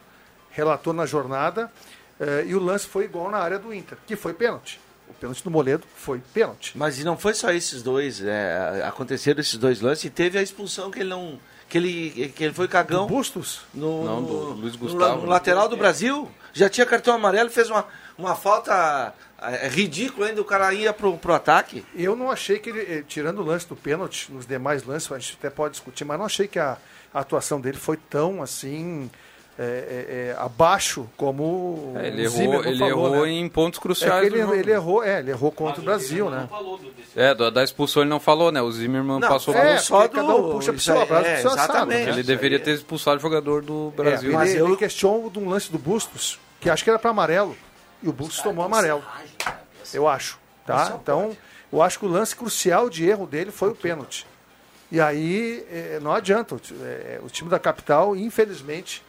relatou 0.52 0.94
na 0.94 1.08
jornada, 1.08 1.72
é, 2.20 2.46
e 2.46 2.54
o 2.54 2.64
lance 2.64 2.86
foi 2.86 3.06
igual 3.06 3.32
na 3.32 3.40
área 3.40 3.58
do 3.58 3.74
Inter, 3.74 3.98
que 4.06 4.16
foi 4.16 4.36
pênalti. 4.36 4.80
O 5.10 5.14
pênalti 5.16 5.44
do 5.44 5.50
Moledo 5.50 5.88
foi 5.96 6.22
pênalti. 6.36 6.78
Mas 6.78 7.00
e 7.00 7.04
não 7.04 7.18
foi 7.18 7.34
só 7.34 7.50
esses 7.50 7.82
dois, 7.82 8.24
é, 8.24 8.84
aconteceram 8.86 9.40
esses 9.40 9.58
dois 9.58 9.82
lances 9.82 10.06
e 10.06 10.12
teve 10.12 10.38
a 10.38 10.42
expulsão 10.44 10.92
que 10.92 11.00
ele 11.00 11.10
não. 11.10 11.40
Que 11.74 11.78
ele, 11.80 12.34
que 12.36 12.44
ele 12.44 12.54
foi 12.54 12.68
cagão. 12.68 13.08
Do 13.08 13.16
Bustos? 13.16 13.62
No, 13.74 14.06
Não, 14.06 14.22
no- 14.22 14.28
do 14.28 14.54
Luiz 14.62 14.74
no 14.74 14.78
Gustavo. 14.80 15.04
la- 15.04 15.16
no 15.18 15.26
lateral 15.26 15.68
do 15.68 15.76
Brasil. 15.76 16.30
Já 16.54 16.70
tinha 16.70 16.86
cartão 16.86 17.16
amarelo, 17.16 17.50
fez 17.50 17.68
uma, 17.72 17.84
uma 18.16 18.36
falta 18.36 19.12
é, 19.42 19.68
ridícula 19.68 20.28
ainda, 20.28 20.40
o 20.40 20.46
cara 20.46 20.72
ia 20.72 20.94
pro, 20.94 21.18
pro 21.18 21.34
ataque. 21.34 21.84
Eu 21.96 22.16
não 22.16 22.30
achei 22.30 22.60
que 22.60 22.70
ele, 22.70 22.80
eh, 22.82 23.04
tirando 23.08 23.40
o 23.40 23.44
lance 23.44 23.68
do 23.68 23.76
pênalti, 23.76 24.32
nos 24.32 24.46
demais 24.46 24.84
lances, 24.84 25.12
a 25.12 25.18
gente 25.18 25.36
até 25.40 25.50
pode 25.50 25.72
discutir, 25.72 26.06
mas 26.06 26.20
não 26.20 26.26
achei 26.28 26.48
que 26.48 26.60
a, 26.60 26.78
a 27.12 27.20
atuação 27.22 27.60
dele 27.60 27.78
foi 27.80 27.98
tão 27.98 28.44
assim. 28.44 29.10
É, 29.60 29.64
é, 29.64 30.16
é, 30.32 30.36
abaixo 30.40 31.08
como 31.16 31.94
É, 31.96 32.08
ele 32.08 32.24
errou, 32.24 32.66
ele 32.66 32.80
falou, 32.80 32.90
errou 33.14 33.26
né? 33.26 33.32
em 33.34 33.48
pontos 33.48 33.78
É 33.80 33.82
cruciais 33.82 34.30
do 34.30 34.36
ele, 34.36 34.60
ele 34.60 34.72
errou, 34.72 35.04
é, 35.04 35.20
ele 35.20 35.30
errou 35.30 35.52
contra 35.52 35.80
o 35.80 35.84
Brasil, 35.84 36.28
né? 36.30 36.50
É, 37.16 37.36
da, 37.36 37.52
da 37.52 37.64
expulsão 37.64 38.02
ele 38.02 38.10
não 38.10 38.20
falou, 38.20 38.52
né? 38.52 38.62
O 38.62 38.72
Zimmermann 38.72 39.20
Não, 39.20 39.28
passou 39.28 39.54
É, 39.56 39.78
só 39.78 40.08
do. 40.08 40.10
cada 40.16 40.36
um 40.36 40.52
puxa 40.54 40.74
pro 40.74 40.82
seu 40.82 41.00
abraço, 41.00 41.28
é, 41.28 41.34
pro 41.34 41.42
seu 41.42 41.52
assado, 41.52 41.72
exatamente. 41.74 42.06
né? 42.08 42.12
Ele 42.14 42.24
deveria 42.24 42.60
ter 42.60 42.72
expulsado 42.72 43.18
o 43.18 43.20
jogador 43.20 43.62
do 43.62 43.94
É, 43.94 44.02
Brasil. 44.02 44.30
ele, 44.30 44.38
Mas 44.38 44.56
eu- 44.56 44.66
ele 44.68 44.76
questionou 44.76 45.30
de 45.30 45.38
um 45.38 45.48
lance 45.48 45.72
do 45.72 45.78
Bustos, 45.78 46.40
que 46.60 46.70
acho 46.70 46.84
que 46.84 46.90
era 46.90 46.98
para 46.98 47.12
amarelo, 47.12 47.56
e 48.02 48.10
o 48.10 48.12
Bustos 48.14 48.42
tomou 48.42 48.66
amarelo. 48.66 49.04
Eu 49.94 50.08
acho. 50.08 50.40
Tá? 50.66 50.98
Então, 51.00 51.38
eu 51.72 51.82
acho 51.82 52.00
que 52.00 52.06
o 52.06 52.10
lance 52.10 52.36
crucial 52.36 52.90
de 52.90 53.06
erro 53.08 53.28
dele 53.28 53.52
foi 53.52 53.70
o 53.70 53.76
pênalti. 53.76 54.26
E 54.92 55.00
aí, 55.00 55.64
não 56.02 56.12
adianta. 56.12 56.56
O 56.56 57.30
time 57.30 57.50
da 57.52 57.60
capital, 57.60 58.16
infelizmente, 58.16 59.04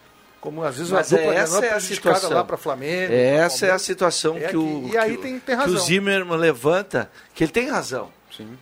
como 0.45 0.63
às 0.63 0.77
vezes 0.77 0.93
Mas 0.93 1.11
a 1.11 1.17
dupla 1.17 1.35
essa 1.35 1.65
é 1.65 1.73
a 1.73 1.81
situação. 1.81 2.31
lá 2.35 2.45
para 2.45 2.59
Flamengo. 2.59 3.15
Essa 3.15 3.65
é 3.65 3.71
a 3.71 3.79
situação 3.79 4.37
É 4.37 4.41
que 4.41 4.49
que- 4.49 4.57
o. 4.59 4.91
e 4.93 4.99
aí 4.99 5.13
que, 5.13 5.19
o- 5.19 5.23
tem- 5.23 5.39
tem 5.41 5.41
que 5.41 5.55
razão. 5.55 5.75
o 5.75 5.79
Zimmermann 5.81 6.39
levanta, 6.39 7.11
que 7.35 7.45
ele 7.45 7.51
tem 7.53 7.71
razão. 7.71 8.11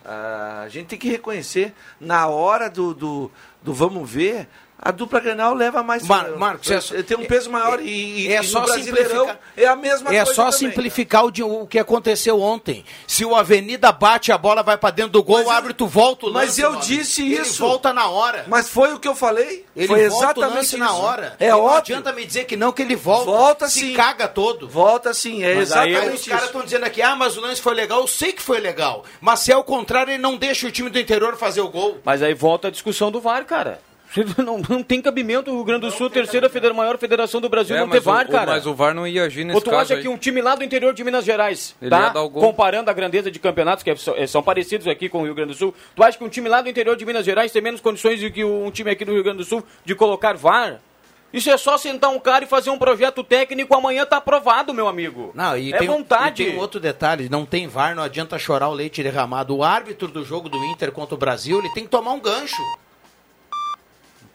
Ah, 0.05 0.61
a 0.65 0.69
gente 0.69 0.85
tem 0.87 0.97
que 0.99 1.09
reconhecer, 1.09 1.73
na 1.99 2.27
hora 2.27 2.69
do, 2.69 2.93
do, 2.93 3.31
do 3.61 3.73
vamos 3.73 4.09
ver, 4.09 4.47
a 4.85 4.91
dupla 4.91 5.19
Grenal 5.19 5.53
leva 5.53 5.81
mais... 5.81 6.05
Mar- 6.05 6.31
Marcos, 6.37 6.69
é 6.69 6.81
só- 6.81 6.93
tem 7.03 7.15
um 7.17 7.25
peso 7.25 7.49
maior 7.49 7.79
e, 7.79 8.27
e, 8.27 8.33
é 8.33 8.43
só 8.43 8.65
simplificar. 8.67 9.39
é 9.55 9.65
a 9.65 9.75
mesma 9.75 10.09
É 10.13 10.17
coisa 10.17 10.33
só 10.33 10.43
também. 10.51 10.59
simplificar 10.59 11.23
o, 11.25 11.31
de- 11.31 11.41
o 11.43 11.65
que 11.65 11.79
aconteceu 11.79 12.41
ontem. 12.41 12.83
Se 13.07 13.23
o 13.23 13.33
Avenida 13.35 13.91
bate 13.91 14.31
a 14.31 14.37
bola, 14.37 14.61
vai 14.61 14.77
pra 14.77 14.89
dentro 14.91 15.11
do 15.13 15.23
gol, 15.23 15.37
Mas 15.37 15.45
o 15.47 15.49
eu- 15.49 15.55
árbitro 15.55 15.87
volta 15.87 16.25
o 16.27 16.33
mas 16.33 16.47
lance. 16.49 16.61
eu 16.61 16.71
meu 16.71 16.79
amigo. 16.81 16.93
disse 16.95 17.21
Ele 17.21 17.41
isso. 17.41 17.59
volta 17.65 17.93
na 17.93 18.07
hora. 18.09 18.45
Mas 18.47 18.67
foi 18.67 18.93
o 18.93 18.99
que 18.99 19.07
eu 19.07 19.15
falei. 19.15 19.65
Ele 19.75 19.87
foi 19.87 20.09
volta 20.09 20.39
o 20.41 20.43
exatamente 20.43 20.77
na 20.77 20.93
hora. 20.93 21.35
É 21.39 21.49
Não 21.49 21.69
adianta 21.69 22.11
me 22.11 22.25
dizer 22.25 22.43
que 22.45 22.57
não, 22.57 22.71
que 22.73 22.81
ele 22.81 22.95
volta. 22.95 23.25
Volta 23.31 23.67
Se 23.69 23.79
sim. 23.79 23.93
caga 23.93 24.27
todo. 24.27 24.67
Volta 24.67 25.13
sim, 25.13 25.43
é 25.43 25.55
Mas 25.55 25.71
aí 25.71 25.91
exatamente 25.91 26.15
os 26.15 26.21
isso. 26.21 26.29
caras 26.29 26.45
estão 26.45 26.61
dizendo 26.63 26.83
aqui, 26.85 27.01
ah, 27.01 27.15
mas 27.15 27.37
o 27.37 27.41
lance 27.41 27.61
foi 27.61 27.73
legal. 27.73 28.01
Eu 28.01 28.07
sei 28.07 28.33
que 28.33 28.41
foi 28.41 28.59
legal. 28.59 29.05
Mas 29.21 29.39
se 29.39 29.51
é 29.51 29.57
o 29.57 29.63
contrário, 29.63 30.11
ele 30.11 30.21
não 30.21 30.35
deixa 30.35 30.67
o 30.67 30.71
time 30.71 30.89
do 30.89 30.99
interior 30.99 31.37
fazer 31.37 31.61
o 31.61 31.69
gol. 31.69 31.99
Mas 32.03 32.21
aí 32.21 32.33
volta 32.33 32.67
a 32.67 32.71
discussão 32.71 33.09
do 33.11 33.21
VAR, 33.21 33.45
cara. 33.45 33.79
Não, 34.43 34.61
não 34.69 34.83
tem 34.83 35.01
cabimento 35.01 35.49
o 35.51 35.55
Rio 35.55 35.63
Grande 35.63 35.81
do 35.87 35.91
Sul, 35.91 36.09
terceira 36.09 36.47
federa- 36.49 36.73
maior 36.73 36.97
federação 36.97 37.41
do 37.41 37.49
Brasil, 37.49 37.75
É, 37.75 37.79
não 37.79 37.89
ter 37.89 37.99
VAR, 37.99 38.25
o, 38.27 38.31
cara. 38.31 38.51
mas 38.51 38.65
o 38.67 38.73
VAR 38.73 38.93
não 38.93 39.07
ia 39.07 39.23
agir 39.23 39.43
nesse 39.43 39.55
Ou 39.55 39.61
tu 39.61 39.69
caso 39.71 39.81
acha 39.81 39.95
aí. 39.95 40.01
que 40.01 40.07
um 40.07 40.17
time 40.17 40.41
lá 40.41 40.55
do 40.55 40.63
interior 40.63 40.93
de 40.93 41.03
Minas 41.03 41.25
Gerais, 41.25 41.75
Ele 41.81 41.89
tá? 41.89 42.11
Comparando 42.31 42.89
a 42.89 42.93
grandeza 42.93 43.31
de 43.31 43.39
campeonatos, 43.39 43.83
que 43.83 43.89
é- 43.89 43.95
são, 43.95 44.15
é- 44.15 44.27
são 44.27 44.43
parecidos 44.43 44.87
aqui 44.87 45.09
com 45.09 45.21
o 45.21 45.25
Rio 45.25 45.33
Grande 45.33 45.53
do 45.53 45.57
Sul, 45.57 45.73
tu 45.95 46.03
acha 46.03 46.17
que 46.17 46.23
um 46.23 46.29
time 46.29 46.47
lá 46.47 46.61
do 46.61 46.69
interior 46.69 46.95
de 46.95 47.05
Minas 47.05 47.25
Gerais 47.25 47.51
tem 47.51 47.61
menos 47.61 47.81
condições 47.81 48.21
do 48.21 48.29
que 48.29 48.43
um 48.43 48.69
time 48.69 48.91
aqui 48.91 49.03
do 49.03 49.13
Rio 49.13 49.23
Grande 49.23 49.37
do 49.39 49.45
Sul 49.45 49.63
de 49.83 49.95
colocar 49.95 50.35
VAR? 50.37 50.79
Isso 51.33 51.49
é 51.49 51.57
só 51.57 51.75
sentar 51.79 52.11
um 52.11 52.19
cara 52.19 52.43
e 52.43 52.47
fazer 52.47 52.69
um 52.69 52.77
projeto 52.77 53.23
técnico, 53.23 53.73
amanhã 53.75 54.05
tá 54.05 54.17
aprovado, 54.17 54.71
meu 54.71 54.87
amigo. 54.87 55.31
Não, 55.33 55.57
e 55.57 55.73
é 55.73 55.77
tem, 55.79 55.87
vontade. 55.87 56.43
E 56.43 56.45
tem 56.45 56.55
um 56.55 56.59
outro 56.59 56.79
detalhe, 56.79 57.27
não 57.27 57.43
tem 57.43 57.67
VAR, 57.67 57.95
não 57.95 58.03
adianta 58.03 58.37
chorar 58.37 58.69
o 58.69 58.73
leite 58.73 59.01
derramado. 59.01 59.55
O 59.57 59.63
árbitro 59.63 60.07
do 60.07 60.23
jogo 60.23 60.47
do 60.47 60.63
Inter 60.65 60.91
contra 60.91 61.15
o 61.15 61.17
Brasil, 61.17 61.57
ele 61.57 61.69
tem 61.73 61.85
que 61.85 61.89
tomar 61.89 62.11
um 62.11 62.19
gancho. 62.19 62.61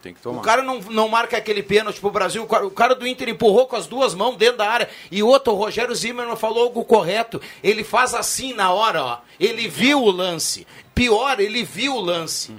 Tem 0.02 0.14
que 0.14 0.20
tomar. 0.20 0.38
O 0.38 0.42
cara 0.42 0.62
não, 0.62 0.80
não 0.80 1.08
marca 1.08 1.36
aquele 1.36 1.62
pênalti 1.62 2.00
pro 2.00 2.10
Brasil. 2.10 2.42
O 2.42 2.46
cara, 2.46 2.66
o 2.66 2.70
cara 2.70 2.94
do 2.94 3.06
Inter 3.06 3.28
empurrou 3.28 3.66
com 3.66 3.76
as 3.76 3.86
duas 3.86 4.14
mãos 4.14 4.36
dentro 4.36 4.58
da 4.58 4.70
área. 4.70 4.88
E 5.10 5.22
outro, 5.22 5.52
o 5.52 5.56
Rogério 5.56 5.94
Zimmermann 5.94 6.36
falou 6.36 6.64
algo 6.64 6.84
correto. 6.84 7.40
Ele 7.62 7.82
faz 7.82 8.14
assim 8.14 8.52
na 8.52 8.72
hora, 8.72 9.02
ó. 9.02 9.18
Ele 9.40 9.66
viu 9.66 10.02
o 10.02 10.10
lance. 10.10 10.66
Pior, 10.94 11.40
ele 11.40 11.64
viu 11.64 11.96
o 11.96 12.00
lance. 12.00 12.54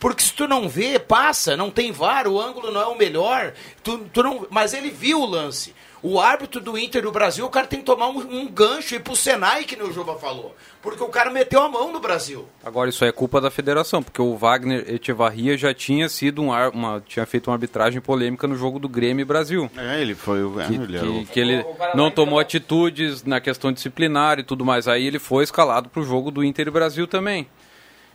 Porque 0.00 0.22
se 0.22 0.32
tu 0.32 0.48
não 0.48 0.68
vê, 0.68 0.98
passa, 0.98 1.56
não 1.56 1.70
tem 1.70 1.92
VAR, 1.92 2.26
o 2.26 2.40
ângulo 2.40 2.70
não 2.70 2.80
é 2.80 2.86
o 2.86 2.96
melhor. 2.96 3.52
Tu, 3.84 3.98
tu 4.12 4.22
não, 4.22 4.46
mas 4.50 4.72
ele 4.72 4.90
viu 4.90 5.20
o 5.20 5.26
lance. 5.26 5.74
O 6.02 6.18
árbitro 6.18 6.60
do 6.62 6.78
Inter 6.78 7.02
do 7.02 7.12
Brasil, 7.12 7.44
o 7.44 7.50
cara 7.50 7.66
tem 7.66 7.80
que 7.80 7.84
tomar 7.84 8.08
um, 8.08 8.18
um 8.20 8.48
gancho 8.48 8.94
e 8.94 8.96
ir 8.96 9.00
pro 9.00 9.14
Senai, 9.14 9.64
que 9.64 9.76
nem 9.76 9.86
o 9.86 9.92
Juba 9.92 10.14
falou. 10.14 10.56
Porque 10.80 11.02
o 11.02 11.08
cara 11.08 11.30
meteu 11.30 11.60
a 11.62 11.68
mão 11.68 11.92
no 11.92 12.00
Brasil. 12.00 12.48
Agora 12.64 12.88
isso 12.88 13.04
aí 13.04 13.10
é 13.10 13.12
culpa 13.12 13.38
da 13.38 13.50
federação, 13.50 14.02
porque 14.02 14.22
o 14.22 14.34
Wagner 14.34 14.82
Echevarria 14.88 15.58
já 15.58 15.74
tinha 15.74 16.08
sido 16.08 16.40
um 16.40 16.50
ar, 16.50 16.70
uma 16.70 17.02
tinha 17.06 17.26
feito 17.26 17.48
uma 17.48 17.54
arbitragem 17.56 18.00
polêmica 18.00 18.46
no 18.48 18.56
jogo 18.56 18.78
do 18.78 18.88
Grêmio 18.88 19.22
e 19.22 19.26
Brasil. 19.26 19.70
É, 19.76 20.00
ele 20.00 20.14
foi 20.14 20.42
o. 20.42 20.58
é, 20.58 20.66
Que, 20.68 20.74
ele 20.74 20.98
o- 20.98 21.12
que- 21.26 21.32
que 21.32 21.40
ele 21.40 21.64
não 21.94 22.10
tomou 22.10 22.38
atitudes 22.38 23.22
na 23.22 23.38
questão 23.38 23.70
disciplinar 23.70 24.38
e 24.38 24.42
tudo 24.42 24.64
mais. 24.64 24.88
Aí 24.88 25.06
ele 25.06 25.18
foi 25.18 25.44
escalado 25.44 25.90
para 25.90 26.00
o 26.00 26.04
jogo 26.04 26.30
do 26.30 26.42
Inter 26.42 26.66
e 26.66 26.70
Brasil 26.70 27.06
também. 27.06 27.46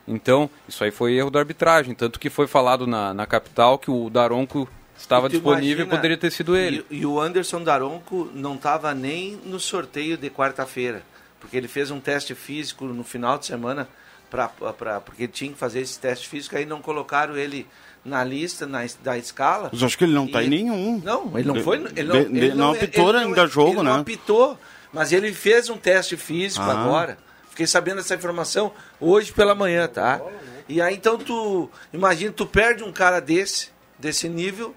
Então, 0.08 0.50
isso 0.68 0.84
aí 0.84 0.90
foi 0.92 1.14
erro 1.14 1.30
da 1.30 1.40
arbitragem. 1.40 1.94
Tanto 1.94 2.20
que 2.20 2.30
foi 2.32 2.48
falado 2.48 2.86
na, 2.88 3.14
na 3.14 3.26
capital 3.28 3.78
que 3.78 3.90
o 3.92 4.10
Daronco 4.10 4.68
estava 4.98 5.30
disponível 5.30 5.68
e 5.68 5.72
imagina- 5.74 5.96
poderia 5.96 6.18
ter 6.18 6.32
sido 6.32 6.56
ele. 6.56 6.86
E, 6.90 7.00
e 7.00 7.06
o 7.06 7.20
Anderson 7.20 7.64
Daronco 7.64 8.30
não 8.34 8.56
estava 8.56 8.94
nem 8.94 9.40
no 9.46 9.60
sorteio 9.60 10.18
de 10.18 10.30
quarta-feira, 10.30 11.04
porque 11.40 11.56
ele 11.58 11.68
fez 11.68 11.92
um 11.92 12.00
teste 12.00 12.34
físico 12.36 12.86
no 12.86 13.04
final 13.04 13.38
de 13.38 13.46
semana, 13.46 13.88
pra, 14.30 14.48
pra, 14.50 15.00
porque 15.02 15.24
ele 15.24 15.32
tinha 15.32 15.52
que 15.52 15.58
fazer 15.58 15.80
esse 15.82 16.00
teste 16.00 16.28
físico, 16.28 16.56
aí 16.58 16.66
não 16.66 16.82
colocaram 16.82 17.38
ele 17.38 17.68
na 18.04 18.24
lista 18.24 18.66
na, 18.68 18.80
da 19.04 19.18
escala. 19.18 19.70
Mas 19.72 19.82
acho 19.84 19.98
que 19.98 20.04
ele 20.04 20.14
não 20.14 20.28
tá 20.28 20.42
E- 20.44 20.46
em 20.46 20.50
nenhum. 20.50 21.02
Não, 21.04 21.38
ele 21.38 21.48
não 21.48 21.56
foi. 21.64 21.78
Ele 21.78 21.90
De- 21.94 22.04
não, 22.04 22.24
de- 22.24 22.38
ele 22.38 22.54
não 22.54 22.72
apitou 22.72 23.10
ele 23.10 23.18
ainda 23.20 23.48
jogo, 23.48 23.72
ele 23.80 23.84
né? 23.84 23.94
Não 23.94 24.00
apitou, 24.02 24.60
mas 24.94 25.12
ele 25.12 25.34
fez 25.34 25.70
um 25.70 25.78
teste 25.78 26.16
físico 26.18 26.64
Ah. 26.64 26.72
agora. 26.84 27.18
Fiquei 27.50 27.66
sabendo 27.68 28.02
essa 28.02 28.14
informação 28.16 28.72
hoje 29.00 29.32
pela 29.32 29.56
manhã, 29.56 29.88
tá? 29.88 30.20
E 30.68 30.82
aí 30.82 30.94
então 30.96 31.18
tu 31.18 31.70
imagina, 31.94 32.32
tu 32.34 32.46
perde 32.46 32.84
um 32.84 32.92
cara 32.92 33.20
desse, 33.22 33.70
desse 33.98 34.28
nível, 34.28 34.76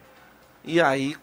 e 0.69 0.81
aí 0.81 1.17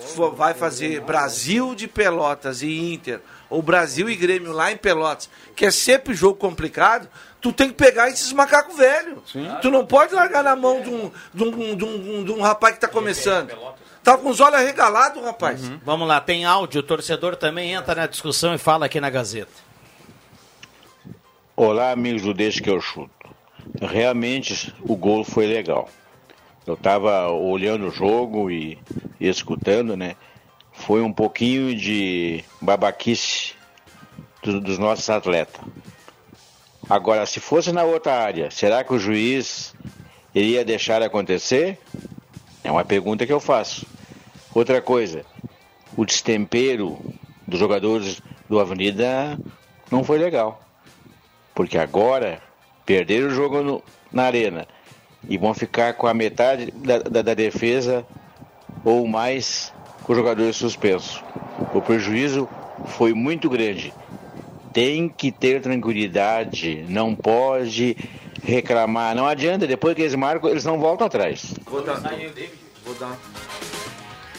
fo- 0.00 0.32
vai 0.32 0.54
fazer 0.54 1.00
Brasil 1.02 1.74
de 1.74 1.86
Pelotas 1.86 2.62
e 2.62 2.92
Inter, 2.92 3.20
ou 3.50 3.62
Brasil 3.62 4.08
e 4.10 4.16
Grêmio 4.16 4.52
lá 4.52 4.72
em 4.72 4.76
Pelotas, 4.76 5.28
que 5.54 5.64
é 5.66 5.70
sempre 5.70 6.14
jogo 6.14 6.34
complicado, 6.36 7.08
tu 7.40 7.52
tem 7.52 7.68
que 7.68 7.74
pegar 7.74 8.08
esses 8.08 8.32
macacos 8.32 8.76
velhos. 8.76 9.18
Tu 9.62 9.70
não 9.70 9.86
pode 9.86 10.14
largar 10.14 10.42
na 10.42 10.56
mão 10.56 10.80
de 10.82 10.90
um, 10.90 11.10
de 11.32 11.44
um, 11.44 11.76
de 11.76 11.84
um, 11.84 12.24
de 12.24 12.32
um 12.32 12.40
rapaz 12.40 12.74
que 12.74 12.80
tá 12.80 12.88
começando. 12.88 13.56
Tá 14.02 14.16
com 14.16 14.30
os 14.30 14.40
olhos 14.40 14.58
arregalados, 14.60 15.22
rapaz. 15.22 15.60
Vamos 15.84 16.08
lá, 16.08 16.20
tem 16.20 16.44
áudio, 16.44 16.80
o 16.80 16.82
torcedor 16.82 17.36
também 17.36 17.72
entra 17.72 17.94
na 17.94 18.06
discussão 18.06 18.54
e 18.54 18.58
fala 18.58 18.86
aqui 18.86 19.00
na 19.00 19.10
Gazeta. 19.10 19.68
Olá, 21.56 21.90
amigos 21.90 22.22
do 22.22 22.32
Deixa 22.32 22.62
que 22.62 22.70
eu 22.70 22.80
chuto. 22.80 23.10
Realmente 23.80 24.74
o 24.82 24.96
gol 24.96 25.24
foi 25.24 25.46
legal. 25.46 25.88
Eu 26.68 26.74
estava 26.74 27.30
olhando 27.30 27.86
o 27.86 27.90
jogo 27.90 28.50
e, 28.50 28.78
e 29.18 29.26
escutando, 29.26 29.96
né? 29.96 30.16
Foi 30.70 31.00
um 31.00 31.10
pouquinho 31.10 31.74
de 31.74 32.44
babaquice 32.60 33.54
do- 34.42 34.60
dos 34.60 34.76
nossos 34.78 35.08
atletas. 35.08 35.62
Agora, 36.90 37.24
se 37.24 37.40
fosse 37.40 37.72
na 37.72 37.84
outra 37.84 38.12
área, 38.14 38.50
será 38.50 38.84
que 38.84 38.92
o 38.92 38.98
juiz 38.98 39.74
iria 40.34 40.62
deixar 40.62 41.02
acontecer? 41.02 41.78
É 42.62 42.70
uma 42.70 42.84
pergunta 42.84 43.26
que 43.26 43.32
eu 43.32 43.40
faço. 43.40 43.86
Outra 44.54 44.82
coisa, 44.82 45.24
o 45.96 46.04
destempero 46.04 46.98
dos 47.46 47.58
jogadores 47.58 48.20
do 48.46 48.60
Avenida 48.60 49.40
não 49.90 50.04
foi 50.04 50.18
legal. 50.18 50.62
Porque 51.54 51.78
agora 51.78 52.42
perderam 52.84 53.28
o 53.28 53.30
jogo 53.30 53.62
no- 53.62 53.82
na 54.12 54.24
arena 54.24 54.66
e 55.28 55.38
vão 55.38 55.54
ficar 55.54 55.94
com 55.94 56.06
a 56.06 56.12
metade 56.14 56.70
da, 56.72 56.98
da- 56.98 57.22
da 57.22 57.34
defesa 57.34 58.04
ou 58.84 59.06
mais 59.06 59.72
com 60.02 60.12
os 60.12 60.18
jogadores 60.18 60.56
suspensos. 60.56 61.22
O 61.74 61.80
prejuízo 61.80 62.48
foi 62.86 63.12
muito 63.14 63.48
grande. 63.48 63.92
Tem 64.72 65.08
que 65.08 65.32
ter 65.32 65.60
tranquilidade, 65.62 66.84
não 66.88 67.14
pode 67.14 67.96
reclamar. 68.44 69.14
Não 69.16 69.26
adianta, 69.26 69.66
depois 69.66 69.94
que 69.94 70.02
eles 70.02 70.14
marcam, 70.14 70.50
eles 70.50 70.64
não 70.64 70.78
voltam 70.78 71.06
atrás. 71.06 71.54
Vou 71.66 71.82
dar. 71.82 72.00
Vou 72.84 72.94
dar. 72.94 73.16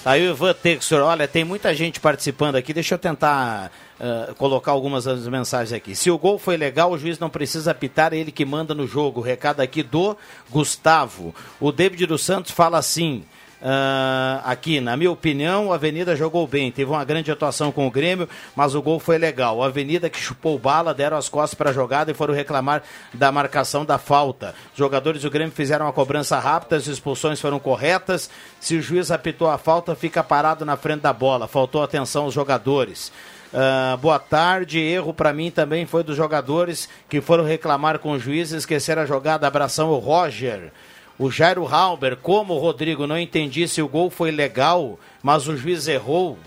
Aí 0.05 0.25
o 0.25 0.31
Ivan 0.31 0.53
Texor, 0.53 1.01
olha, 1.01 1.27
tem 1.27 1.43
muita 1.43 1.75
gente 1.75 1.99
participando 1.99 2.55
aqui, 2.55 2.73
deixa 2.73 2.95
eu 2.95 2.99
tentar 2.99 3.69
ah, 3.99 4.33
colocar 4.37 4.71
algumas 4.71 5.05
mensagens 5.27 5.73
aqui. 5.73 5.93
Se 5.93 6.09
o 6.09 6.17
gol 6.17 6.39
foi 6.39 6.55
legal, 6.55 6.91
o 6.91 6.97
juiz 6.97 7.19
não 7.19 7.29
precisa 7.29 7.71
apitar, 7.71 8.13
é 8.13 8.17
ele 8.17 8.31
que 8.31 8.45
manda 8.45 8.73
no 8.73 8.87
jogo. 8.87 9.19
Recado 9.19 9.59
aqui 9.59 9.83
do 9.83 10.15
Gustavo. 10.49 11.35
O 11.59 11.71
David 11.71 12.05
dos 12.05 12.23
Santos 12.23 12.51
fala 12.51 12.77
assim. 12.77 13.25
ah, 13.61 14.41
aqui, 14.45 14.79
na 14.79 14.95
minha 14.95 15.11
opinião, 15.11 15.67
o 15.67 15.73
Avenida 15.73 16.15
jogou 16.15 16.47
bem, 16.47 16.71
teve 16.71 16.89
uma 16.89 17.03
grande 17.03 17.29
atuação 17.29 17.73
com 17.73 17.85
o 17.85 17.91
Grêmio, 17.91 18.29
mas 18.55 18.73
o 18.73 18.81
gol 18.81 18.99
foi 18.99 19.17
legal. 19.17 19.57
O 19.57 19.63
Avenida 19.63 20.09
que 20.09 20.17
chupou 20.17 20.57
bala, 20.57 20.93
deram 20.93 21.17
as 21.17 21.27
costas 21.27 21.57
para 21.57 21.71
a 21.71 21.73
jogada 21.73 22.09
e 22.09 22.13
foram 22.13 22.33
reclamar 22.33 22.81
da 23.13 23.33
marcação 23.33 23.83
da 23.83 23.97
falta. 23.97 24.55
Os 24.71 24.77
jogadores 24.77 25.23
do 25.23 25.29
Grêmio 25.29 25.51
fizeram 25.53 25.85
uma 25.87 25.91
cobrança 25.91 26.39
rápida, 26.39 26.77
as 26.77 26.87
expulsões 26.87 27.41
foram 27.41 27.59
corretas. 27.59 28.29
Se 28.61 28.77
o 28.77 28.81
juiz 28.81 29.11
apitou 29.11 29.49
a 29.49 29.57
falta, 29.57 29.93
fica 29.93 30.23
parado 30.23 30.63
na 30.63 30.77
frente 30.77 31.01
da 31.01 31.11
bola. 31.11 31.45
Faltou 31.45 31.83
atenção 31.83 32.23
aos 32.23 32.33
jogadores. 32.33 33.11
Ah, 33.53 33.97
boa 33.99 34.19
tarde, 34.19 34.79
erro 34.79 35.13
para 35.13 35.33
mim 35.33 35.49
também 35.49 35.85
foi 35.85 36.03
dos 36.03 36.15
jogadores 36.15 36.87
que 37.09 37.19
foram 37.19 37.43
reclamar 37.43 37.99
com 37.99 38.11
o 38.11 38.19
juiz 38.19 38.51
e 38.51 38.57
esqueceram 38.57 39.01
a 39.01 39.05
jogada. 39.05 39.47
Abração 39.47 39.89
o 39.89 39.97
Roger. 39.97 40.71
O 41.17 41.29
Jairo 41.29 41.67
Halber, 41.67 42.15
como 42.15 42.53
o 42.53 42.59
Rodrigo, 42.59 43.05
não 43.05 43.17
entendi 43.17 43.67
se 43.67 43.81
o 43.81 43.89
gol 43.89 44.09
foi 44.09 44.31
legal, 44.31 44.97
mas 45.21 45.47
o 45.47 45.57
juiz 45.57 45.87
errou. 45.87 46.37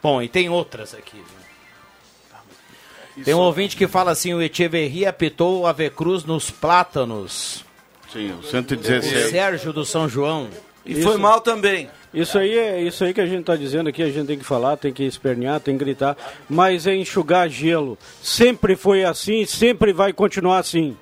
Bom, 0.00 0.22
e 0.22 0.28
tem 0.28 0.48
outras 0.48 0.94
aqui. 0.94 1.16
viu? 1.16 3.24
Tem 3.24 3.34
um 3.34 3.40
ouvinte 3.40 3.76
que 3.76 3.88
fala 3.88 4.12
assim: 4.12 4.34
o 4.34 4.42
Echeverria 4.42 5.08
apitou 5.08 5.62
o 5.62 5.66
Avecruz 5.66 6.24
nos 6.24 6.50
plátanos. 6.50 7.64
Sim, 8.12 8.30
o 8.32 8.38
O 8.38 8.42
116. 8.44 9.30
Sérgio 9.30 9.72
do 9.72 9.84
São 9.84 10.08
João. 10.08 10.48
E 10.84 11.02
foi 11.02 11.16
mal 11.16 11.40
também. 11.40 11.90
Isso 12.16 12.38
aí 12.38 12.56
é 12.58 12.80
isso 12.80 13.04
aí 13.04 13.12
que 13.12 13.20
a 13.20 13.26
gente 13.26 13.40
está 13.40 13.54
dizendo 13.54 13.90
aqui, 13.90 14.02
a 14.02 14.10
gente 14.10 14.26
tem 14.26 14.38
que 14.38 14.44
falar, 14.44 14.78
tem 14.78 14.90
que 14.90 15.04
espernear, 15.04 15.60
tem 15.60 15.76
que 15.76 15.84
gritar, 15.84 16.16
mas 16.48 16.86
é 16.86 16.94
enxugar 16.94 17.46
gelo. 17.50 17.98
Sempre 18.22 18.74
foi 18.74 19.04
assim, 19.04 19.44
sempre 19.44 19.92
vai 19.92 20.14
continuar 20.14 20.58
assim. 20.58 20.96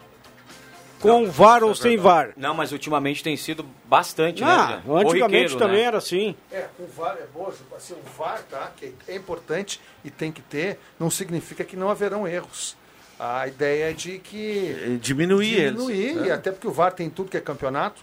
Com 0.99 1.31
VAR 1.31 1.63
ou 1.63 1.73
sem 1.75 1.97
VAR. 1.97 2.31
Não, 2.37 2.53
mas 2.53 2.73
ultimamente 2.73 3.23
tem 3.23 3.37
sido 3.37 3.65
bastante, 3.85 4.43
né? 4.43 4.49
Ah, 4.49 4.65
Adriano? 4.79 4.99
antigamente 4.99 5.57
também 5.57 5.83
né? 5.83 5.83
era 5.83 5.99
assim. 5.99 6.35
É, 6.51 6.67
o 6.81 6.87
VAR 6.87 7.17
é 7.21 7.27
bom, 7.33 7.53
assim, 7.77 7.93
o 7.95 8.19
VAR, 8.19 8.43
tá? 8.51 8.73
Que 8.77 8.93
é 9.07 9.15
importante 9.15 9.81
e 10.05 10.11
tem 10.11 10.33
que 10.33 10.41
ter, 10.43 10.81
não 10.99 11.11
significa 11.11 11.63
que 11.63 11.77
não 11.77 11.91
haverão 11.91 12.27
erros. 12.27 12.75
A 13.21 13.47
ideia 13.47 13.91
é 13.91 13.93
de 13.93 14.19
que 14.19 14.99
Diminuir, 15.01 15.71
diminuir, 15.71 15.95
eles. 15.95 16.27
e 16.27 16.31
É. 16.31 16.33
até 16.33 16.51
porque 16.51 16.67
o 16.67 16.73
VAR 16.73 16.93
tem 16.93 17.09
tudo 17.09 17.31
que 17.31 17.37
é 17.37 17.41
campeonato. 17.41 18.03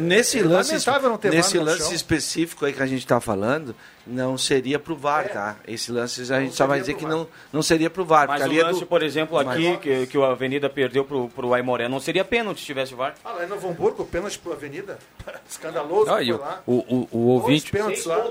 Nesse 0.00 0.38
é 0.40 0.42
lance, 0.42 0.72
não 0.72 1.18
nesse 1.30 1.58
lance 1.58 1.78
chão. 1.84 1.92
específico 1.92 2.64
aí 2.66 2.72
que 2.72 2.82
a 2.82 2.86
gente 2.86 2.98
está 3.00 3.20
falando, 3.20 3.74
não 4.04 4.36
seria 4.36 4.80
pro 4.80 4.96
VAR, 4.96 5.28
tá? 5.28 5.56
Esse 5.64 5.92
lance 5.92 6.20
a 6.32 6.40
gente 6.40 6.56
só 6.56 6.66
vai 6.66 6.80
dizer 6.80 6.94
que 6.94 7.06
não, 7.06 7.24
não 7.52 7.62
seria 7.62 7.88
pro 7.88 8.04
VAR. 8.04 8.26
Mas 8.26 8.42
o 8.44 8.52
é 8.52 8.62
lance, 8.64 8.80
do- 8.80 8.86
por 8.86 9.00
exemplo, 9.00 9.38
aqui, 9.38 9.68
Mas- 9.70 9.80
que, 9.80 10.06
que 10.08 10.18
o 10.18 10.24
Avenida 10.24 10.68
perdeu 10.68 11.04
pro, 11.04 11.28
pro 11.28 11.54
Aimoré, 11.54 11.88
não 11.88 12.00
seria 12.00 12.24
pênalti 12.24 12.58
se 12.58 12.66
tivesse 12.66 12.94
VAR? 12.94 13.14
Ah, 13.24 13.30
lá 13.30 13.44
em 13.44 13.48
Novo 13.48 13.68
Hamburgo, 13.68 14.04
pênalti 14.04 14.40
pro 14.40 14.52
Avenida. 14.52 14.98
Escandaloso 15.48 16.10
Ah, 16.10 16.20
o, 16.20 16.38
lá. 16.38 16.62
o, 16.66 16.72
o, 16.74 17.08
o 17.12 17.18
ouvinte, 17.28 17.70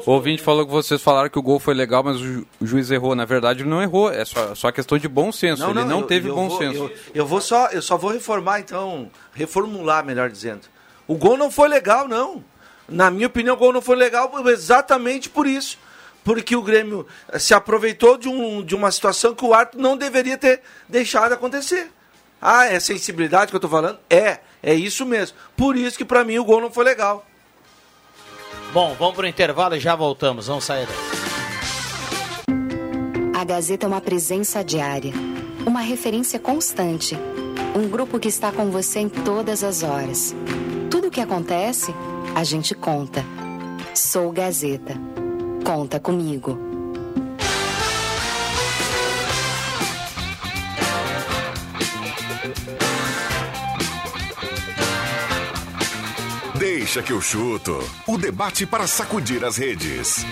o 0.05 0.11
ouvinte 0.11 0.41
falou 0.41 0.65
que 0.65 0.71
vocês 0.73 1.01
falaram 1.01 1.29
que 1.29 1.39
o 1.39 1.41
gol 1.41 1.59
foi 1.59 1.73
legal, 1.73 2.03
mas 2.03 2.17
o, 2.17 2.23
ju- 2.25 2.47
o 2.59 2.65
juiz 2.65 2.91
errou. 2.91 3.15
Na 3.15 3.23
verdade, 3.23 3.61
ele 3.63 3.69
não 3.69 3.81
errou. 3.81 4.11
É 4.11 4.25
só, 4.25 4.53
só 4.55 4.71
questão 4.73 4.97
de 4.97 5.07
bom 5.07 5.31
senso. 5.31 5.63
ele 5.63 5.85
não 5.85 6.01
eu- 6.01 6.05
teve 6.07 6.27
eu 6.27 6.35
bom 6.35 6.49
vou- 6.49 6.57
senso. 6.57 6.77
Eu, 6.83 6.91
eu 7.15 7.25
vou 7.25 7.39
só, 7.39 7.67
eu 7.67 7.81
só 7.81 7.95
vou 7.95 8.11
reformar 8.11 8.59
então, 8.59 9.09
reformular, 9.33 10.03
melhor 10.05 10.29
dizendo. 10.29 10.61
O 11.09 11.15
gol 11.15 11.35
não 11.35 11.49
foi 11.49 11.67
legal, 11.67 12.07
não. 12.07 12.45
Na 12.87 13.09
minha 13.09 13.25
opinião, 13.25 13.55
o 13.55 13.57
gol 13.57 13.73
não 13.73 13.81
foi 13.81 13.95
legal 13.95 14.31
exatamente 14.47 15.27
por 15.27 15.47
isso. 15.47 15.79
Porque 16.23 16.55
o 16.55 16.61
Grêmio 16.61 17.07
se 17.39 17.51
aproveitou 17.51 18.15
de, 18.15 18.29
um, 18.29 18.63
de 18.63 18.75
uma 18.75 18.91
situação 18.91 19.33
que 19.33 19.43
o 19.43 19.51
árbitro 19.51 19.81
não 19.81 19.97
deveria 19.97 20.37
ter 20.37 20.61
deixado 20.87 21.33
acontecer. 21.33 21.91
Ah, 22.39 22.67
é 22.67 22.79
sensibilidade 22.79 23.49
que 23.49 23.55
eu 23.55 23.59
tô 23.59 23.67
falando? 23.67 23.97
É, 24.07 24.37
é 24.61 24.75
isso 24.75 25.03
mesmo. 25.03 25.35
Por 25.57 25.75
isso 25.75 25.97
que 25.97 26.05
pra 26.05 26.23
mim 26.23 26.37
o 26.37 26.45
gol 26.45 26.61
não 26.61 26.69
foi 26.69 26.85
legal. 26.85 27.25
Bom, 28.71 28.95
vamos 28.99 29.15
pro 29.15 29.25
intervalo 29.25 29.75
e 29.75 29.79
já 29.79 29.95
voltamos. 29.95 30.45
Vamos 30.45 30.63
sair 30.65 30.85
daí. 30.85 30.95
A 33.33 33.43
Gazeta 33.43 33.87
é 33.87 33.89
uma 33.89 34.01
presença 34.01 34.63
diária, 34.63 35.11
uma 35.65 35.81
referência 35.81 36.37
constante, 36.37 37.17
um 37.75 37.89
grupo 37.89 38.19
que 38.19 38.27
está 38.27 38.51
com 38.51 38.69
você 38.69 38.99
em 38.99 39.09
todas 39.09 39.63
as 39.63 39.81
horas. 39.81 40.35
Que 41.19 41.23
acontece, 41.23 41.93
a 42.33 42.45
gente 42.45 42.73
conta. 42.73 43.25
Sou 43.93 44.31
Gazeta. 44.31 44.93
Conta 45.65 45.99
comigo. 45.99 46.57
Deixa 56.57 57.03
que 57.03 57.11
eu 57.11 57.19
chuto. 57.19 57.77
O 58.07 58.17
debate 58.17 58.65
para 58.65 58.87
sacudir 58.87 59.43
as 59.43 59.57
redes. 59.57 60.25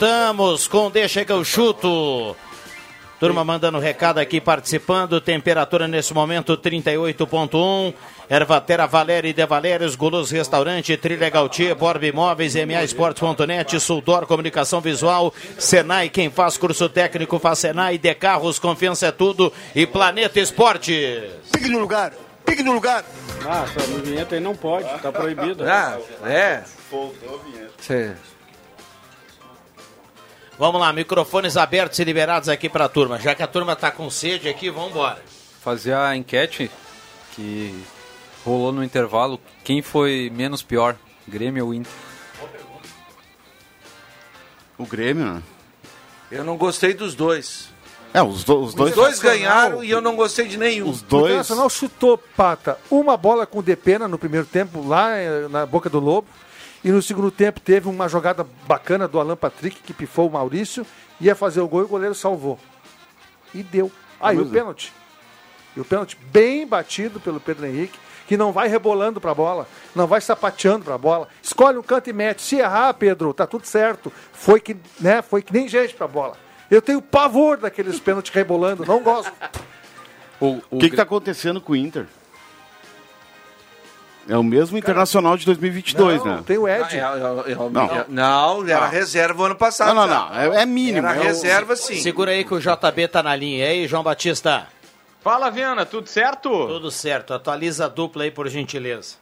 Voltamos 0.00 0.68
com 0.68 0.88
Deixa 0.92 1.24
que 1.24 1.32
eu 1.32 1.44
chuto. 1.44 2.36
Turma 3.18 3.42
mandando 3.44 3.80
recado 3.80 4.18
aqui, 4.20 4.40
participando. 4.40 5.20
Temperatura 5.20 5.88
nesse 5.88 6.14
momento 6.14 6.56
38.1. 6.56 7.92
Ervatera 8.30 8.86
Valéria 8.86 9.28
e 9.30 9.32
De 9.32 9.44
Valérios, 9.44 9.96
Guloso 9.96 10.32
Restaurante, 10.32 10.96
Trilha 10.96 11.28
Gautier, 11.28 11.74
Borb 11.74 12.04
Imóveis, 12.04 12.54
MA 12.54 12.84
Esportes.net, 12.84 13.80
Suldor 13.80 14.24
Comunicação 14.24 14.80
Visual, 14.80 15.34
Senai, 15.58 16.08
quem 16.08 16.30
faz 16.30 16.56
curso 16.56 16.88
técnico 16.88 17.36
faz 17.40 17.58
Senai, 17.58 17.98
De 17.98 18.14
Carros, 18.14 18.60
Confiança 18.60 19.06
é 19.08 19.10
Tudo 19.10 19.52
e 19.74 19.84
Planeta 19.84 20.38
Esportes. 20.38 21.24
Pique 21.50 21.68
no 21.68 21.80
lugar, 21.80 22.12
pique 22.46 22.62
no 22.62 22.70
lugar. 22.72 23.04
Ah, 23.44 23.64
essa 23.64 23.80
vinheta 24.00 24.36
aí 24.36 24.40
não 24.40 24.54
pode, 24.54 24.86
tá 25.00 25.10
proibida. 25.10 25.64
Ah, 25.68 25.98
é. 26.24 26.62
Cê- 27.80 28.14
Vamos 30.58 30.80
lá, 30.80 30.92
microfones 30.92 31.56
abertos 31.56 31.98
e 32.00 32.04
liberados 32.04 32.48
aqui 32.48 32.68
para 32.68 32.86
a 32.86 32.88
turma. 32.88 33.18
Já 33.20 33.34
que 33.34 33.42
a 33.42 33.46
turma 33.46 33.74
está 33.74 33.90
com 33.90 34.10
sede 34.10 34.48
aqui, 34.48 34.70
vamos 34.70 34.90
embora. 34.90 35.22
Fazer 35.62 35.94
a 35.94 36.16
enquete 36.16 36.70
que 37.34 37.74
rolou 38.44 38.72
no 38.72 38.82
intervalo. 38.82 39.40
Quem 39.62 39.82
foi 39.82 40.30
menos 40.34 40.62
pior? 40.62 40.96
Grêmio 41.28 41.66
ou 41.66 41.74
Inter? 41.74 41.92
O 44.76 44.84
Grêmio, 44.86 45.24
né? 45.34 45.42
Eu 46.30 46.44
não 46.44 46.56
gostei 46.56 46.92
dos 46.94 47.14
dois. 47.14 47.68
É, 48.12 48.22
os, 48.22 48.42
do- 48.42 48.60
os 48.60 48.68
Os 48.70 48.74
dois. 48.74 48.94
dois 48.94 49.18
ganharam 49.20 49.84
e 49.84 49.90
eu 49.90 50.00
não 50.00 50.16
gostei 50.16 50.46
de 50.48 50.56
nenhum. 50.56 50.88
Os 50.88 51.02
O 51.02 51.04
dois. 51.04 51.24
Internacional 51.26 51.68
chutou, 51.70 52.16
Pata, 52.18 52.78
uma 52.90 53.16
bola 53.16 53.46
com 53.46 53.58
o 53.58 53.62
Depena 53.62 54.08
no 54.08 54.18
primeiro 54.18 54.46
tempo, 54.46 54.86
lá 54.86 55.10
eh, 55.16 55.46
na 55.48 55.66
boca 55.66 55.90
do 55.90 56.00
Lobo. 56.00 56.26
E 56.84 56.90
no 56.90 57.02
segundo 57.02 57.30
tempo 57.30 57.60
teve 57.60 57.88
uma 57.88 58.08
jogada 58.08 58.46
bacana 58.66 59.08
do 59.08 59.18
Alan 59.18 59.36
Patrick, 59.36 59.82
que 59.82 59.92
pifou 59.92 60.28
o 60.28 60.32
Maurício, 60.32 60.86
ia 61.20 61.34
fazer 61.34 61.60
o 61.60 61.68
gol 61.68 61.80
e 61.82 61.84
o 61.84 61.88
goleiro 61.88 62.14
salvou. 62.14 62.58
E 63.54 63.62
deu. 63.62 63.90
Aí 64.20 64.36
o 64.36 64.40
Pois 64.40 64.52
é. 64.54 64.58
pênalti. 64.58 64.92
E 65.76 65.80
o 65.80 65.84
pênalti 65.84 66.16
bem 66.30 66.66
batido 66.66 67.18
pelo 67.20 67.40
Pedro 67.40 67.66
Henrique, 67.66 67.98
que 68.26 68.36
não 68.36 68.52
vai 68.52 68.68
rebolando 68.68 69.20
pra 69.20 69.34
bola, 69.34 69.66
não 69.94 70.06
vai 70.06 70.20
sapateando 70.20 70.84
pra 70.84 70.98
bola. 70.98 71.28
Escolhe 71.42 71.78
um 71.78 71.82
canto 71.82 72.10
e 72.10 72.12
mete. 72.12 72.42
Se 72.42 72.56
errar, 72.56 72.92
Pedro, 72.94 73.32
tá 73.32 73.46
tudo 73.46 73.66
certo. 73.66 74.12
Foi 74.32 74.60
que, 74.60 74.76
né, 75.00 75.22
foi 75.22 75.42
que 75.42 75.52
nem 75.52 75.68
gente 75.68 75.94
pra 75.94 76.06
bola. 76.06 76.36
Eu 76.70 76.82
tenho 76.82 77.00
pavor 77.00 77.56
daqueles 77.56 77.98
pênaltis 77.98 78.32
rebolando, 78.32 78.84
não 78.84 79.02
gosto. 79.02 79.32
O, 80.40 80.78
que 80.78 80.86
está 80.86 81.02
acontecendo 81.02 81.60
com 81.60 81.72
o 81.72 81.76
Inter? 81.76 82.06
É 84.28 84.36
o 84.36 84.42
mesmo 84.42 84.76
Internacional 84.76 85.36
de 85.38 85.46
2022, 85.46 86.22
não, 86.22 86.36
né? 86.36 86.42
tem 86.46 86.58
o 86.58 86.66
Ah, 86.66 86.78
Ed. 86.80 86.94
é, 86.96 86.98
é, 86.98 87.02
é, 87.02 87.54
Não. 87.70 87.84
é, 87.86 88.04
não, 88.08 88.68
era 88.68 88.80
Não. 88.82 88.88
reserva 88.90 89.46
ano 89.46 89.56
passado. 89.56 89.94
Não, 89.94 90.06
não, 90.06 90.28
não. 90.28 90.34
É, 90.54 90.62
é 90.62 90.66
mínimo. 90.66 91.06
Era 91.06 91.18
é 91.18 91.22
reserva 91.22 91.74
sim. 91.74 91.96
Segura 91.96 92.32
aí 92.32 92.44
que 92.44 92.52
o 92.52 92.60
JB 92.60 93.08
tá 93.08 93.22
na 93.22 93.34
linha. 93.34 93.64
E 93.64 93.68
aí, 93.68 93.86
João 93.88 94.02
Batista? 94.02 94.66
Fala, 95.22 95.50
Viana, 95.50 95.86
tudo 95.86 96.08
certo? 96.08 96.50
Tudo 96.66 96.90
certo. 96.90 97.32
Atualiza 97.32 97.86
a 97.86 97.88
dupla 97.88 98.24
aí, 98.24 98.30
por 98.30 98.46
gentileza. 98.48 99.16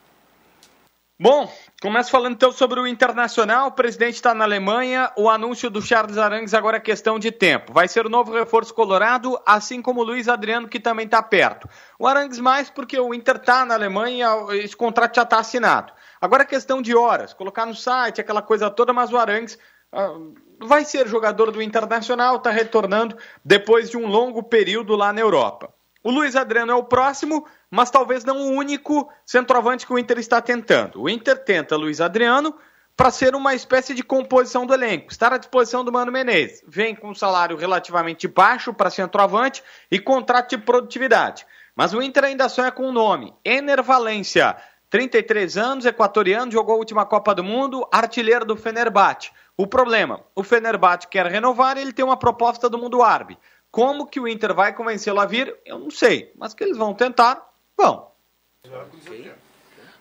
Bom, 1.19 1.51
começo 1.83 2.11
falando 2.11 2.35
então 2.35 2.51
sobre 2.51 2.81
o 2.81 2.87
Internacional. 2.87 3.69
O 3.69 3.73
presidente 3.73 4.15
está 4.15 4.35
na 4.35 4.45
Alemanha. 4.45 5.13
O 5.17 5.29
anúncio 5.29 5.69
do 5.69 5.83
Charles 5.83 6.17
Arangues 6.17 6.55
agora 6.55 6.79
é 6.79 6.81
questão 6.81 7.19
de 7.19 7.31
tempo. 7.31 7.73
Vai 7.73 7.87
ser 7.87 8.07
o 8.07 8.09
novo 8.09 8.33
reforço 8.33 8.73
colorado, 8.73 9.39
assim 9.45 9.83
como 9.83 10.01
o 10.01 10.05
Luiz 10.05 10.29
Adriano, 10.29 10.69
que 10.69 10.81
também 10.81 11.05
está 11.05 11.23
perto. 11.23 11.69
O 11.99 12.07
Arangues 12.07 12.39
mais 12.39 12.71
porque 12.71 12.99
o 12.99 13.13
Inter 13.13 13.37
está 13.37 13.65
na 13.65 13.75
Alemanha, 13.75 14.29
esse 14.53 14.77
contrato 14.77 15.17
já 15.17 15.23
está 15.23 15.39
assinado. 15.39 15.93
Agora 16.21 16.43
é 16.43 16.47
questão 16.47 16.81
de 16.81 16.97
horas, 16.97 17.35
colocar 17.35 17.67
no 17.67 17.75
site, 17.75 18.21
aquela 18.21 18.41
coisa 18.41 18.71
toda, 18.71 18.93
mas 18.93 19.13
o 19.13 19.19
Arangues 19.19 19.59
ah, 19.93 20.15
vai 20.61 20.85
ser 20.85 21.07
jogador 21.07 21.51
do 21.51 21.63
Internacional, 21.63 22.37
está 22.37 22.51
retornando 22.51 23.17
depois 23.45 23.91
de 23.91 23.97
um 23.97 24.07
longo 24.07 24.43
período 24.43 24.97
lá 24.97 25.13
na 25.13 25.21
Europa. 25.21 25.76
O 26.07 26.11
Luiz 26.13 26.37
Adriano 26.37 26.71
é 26.71 26.75
o 26.77 26.85
próximo, 26.85 27.49
mas 27.69 27.91
talvez 27.91 28.25
não 28.25 28.39
o 28.39 28.53
único 28.53 29.13
centroavante 29.25 29.85
que 29.85 29.93
o 29.93 29.99
Inter 29.99 30.21
está 30.21 30.41
tentando. 30.41 31.03
O 31.03 31.09
Inter 31.09 31.37
tenta 31.37 31.75
Luiz 31.75 32.01
Adriano 32.01 32.55
para 32.97 33.11
ser 33.11 33.35
uma 33.35 33.55
espécie 33.55 33.93
de 33.93 34.05
composição 34.05 34.65
do 34.65 34.73
elenco, 34.73 35.11
estar 35.11 35.33
à 35.33 35.37
disposição 35.37 35.85
do 35.85 35.91
Mano 35.91 36.13
Menezes. 36.13 36.63
Vem 36.65 36.95
com 36.95 37.11
um 37.11 37.15
salário 37.15 37.57
relativamente 37.57 38.29
baixo 38.29 38.73
para 38.73 38.89
centroavante 38.89 39.65
e 39.91 39.99
contrato 39.99 40.51
de 40.51 40.59
produtividade. 40.59 41.45
Mas 41.75 41.93
o 41.93 42.01
Inter 42.01 42.23
ainda 42.23 42.49
sonha 42.49 42.71
com 42.71 42.85
um 42.85 42.93
nome, 42.93 43.35
Ener 43.45 43.83
Valência. 43.83 44.57
33 44.89 45.57
anos, 45.57 45.87
equatoriano, 45.87 46.53
jogou 46.53 46.77
a 46.77 46.79
última 46.79 47.05
Copa 47.05 47.35
do 47.35 47.43
Mundo, 47.43 47.85
artilheiro 47.91 48.45
do 48.45 48.57
Fenerbahçe. 48.57 49.33
O 49.57 49.67
problema, 49.67 50.21
o 50.37 50.45
Fenerbahçe 50.45 51.09
quer 51.09 51.27
renovar 51.27 51.77
e 51.77 51.81
ele 51.81 51.93
tem 51.93 52.05
uma 52.05 52.17
proposta 52.17 52.69
do 52.71 52.79
mundo 52.79 53.03
árabe. 53.03 53.37
Como 53.71 54.07
que 54.07 54.21
o 54.21 54.27
Inter 54.27 54.55
vai 54.55 54.75
convencê-lo 54.75 55.21
a 55.21 55.27
vir? 55.27 55.55
Eu 55.65 55.79
não 55.79 55.91
sei, 55.91 56.33
mas 56.37 56.55
que 56.55 56.65
eles 56.65 56.77
vão 56.77 56.95
tentar, 56.95 57.47
vão. 57.77 58.11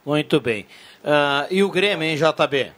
Muito 0.05 0.39
bem. 0.39 0.66
Ah, 1.03 1.47
e 1.49 1.63
o 1.63 1.70
Grêmio, 1.70 2.03
hein, 2.03 2.16
JB? 2.16 2.72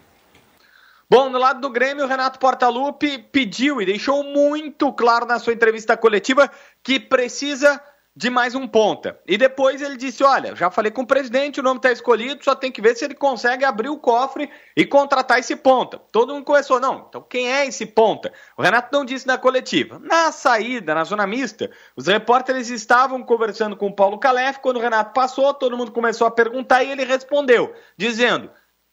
Bom, 1.09 1.29
no 1.29 1.37
lado 1.37 1.61
do 1.61 1.69
Grêmio, 1.69 2.03
o 2.03 2.07
Renato 2.07 2.37
Portaluppi 2.37 3.17
pediu 3.17 3.81
e 3.81 3.85
deixou 3.85 4.23
muito 4.23 4.91
claro 4.91 5.25
na 5.25 5.39
sua 5.39 5.53
entrevista 5.53 5.95
coletiva 5.95 6.51
que 6.83 6.99
precisa 6.99 7.81
de 8.17 8.31
mais 8.31 8.55
um 8.55 8.67
ponta. 8.67 9.19
E 9.27 9.37
depois 9.37 9.79
ele 9.79 9.95
disse: 9.95 10.23
Olha, 10.23 10.55
já 10.55 10.71
falei 10.71 10.91
com 10.91 11.03
o 11.03 11.07
presidente, 11.07 11.59
o 11.59 11.63
nome 11.63 11.77
está 11.77 11.91
escolhido, 11.91 12.43
só 12.43 12.55
tem 12.55 12.71
que 12.71 12.81
ver 12.81 12.95
se 12.95 13.05
ele 13.05 13.13
consegue 13.13 13.63
abrir 13.63 13.89
o 13.89 13.99
cofre 13.99 14.49
e 14.75 14.83
contratar 14.87 15.37
esse 15.37 15.55
ponta. 15.55 16.01
Todo 16.11 16.33
mundo 16.33 16.43
começou, 16.43 16.79
não. 16.79 17.05
Então 17.07 17.21
quem 17.21 17.53
é 17.53 17.67
esse 17.67 17.85
ponta? 17.85 18.33
O 18.57 18.63
Renato 18.63 18.89
não 18.91 19.05
disse 19.05 19.27
na 19.27 19.37
coletiva. 19.37 19.99
Na 19.99 20.31
saída, 20.31 20.95
na 20.95 21.03
zona 21.03 21.27
mista, 21.27 21.69
os 21.95 22.07
repórteres 22.07 22.71
estavam 22.71 23.21
conversando 23.21 23.77
com 23.77 23.85
o 23.85 23.95
Paulo 23.95 24.17
Calef. 24.17 24.57
Quando 24.61 24.77
o 24.77 24.81
Renato 24.81 25.13
passou, 25.13 25.53
todo 25.53 25.77
mundo 25.77 25.91
começou 25.91 26.25
a 26.25 26.31
perguntar 26.31 26.83
e 26.83 26.89
ele 26.89 27.05
respondeu, 27.05 27.71
dizendo: 27.95 28.49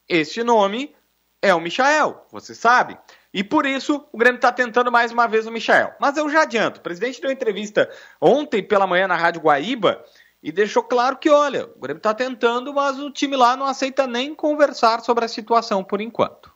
Este 0.06 0.44
nome 0.44 0.94
é 1.40 1.54
o 1.54 1.60
Michael, 1.60 2.26
você 2.30 2.54
sabe. 2.54 2.98
E 3.34 3.42
por 3.42 3.66
isso 3.66 4.06
o 4.12 4.16
Grêmio 4.16 4.36
está 4.36 4.52
tentando 4.52 4.92
mais 4.92 5.10
uma 5.10 5.26
vez 5.26 5.44
o 5.44 5.50
Michael. 5.50 5.92
Mas 5.98 6.16
eu 6.16 6.30
já 6.30 6.42
adianto, 6.42 6.78
o 6.78 6.82
presidente 6.82 7.20
deu 7.20 7.32
entrevista 7.32 7.90
ontem 8.20 8.62
pela 8.62 8.86
manhã 8.86 9.08
na 9.08 9.16
Rádio 9.16 9.42
Guaíba 9.42 10.04
e 10.40 10.52
deixou 10.52 10.84
claro 10.84 11.16
que, 11.16 11.28
olha, 11.28 11.66
o 11.66 11.80
Grêmio 11.80 11.98
está 11.98 12.14
tentando, 12.14 12.72
mas 12.72 12.96
o 13.00 13.10
time 13.10 13.34
lá 13.34 13.56
não 13.56 13.66
aceita 13.66 14.06
nem 14.06 14.36
conversar 14.36 15.00
sobre 15.00 15.24
a 15.24 15.28
situação 15.28 15.82
por 15.82 16.00
enquanto. 16.00 16.54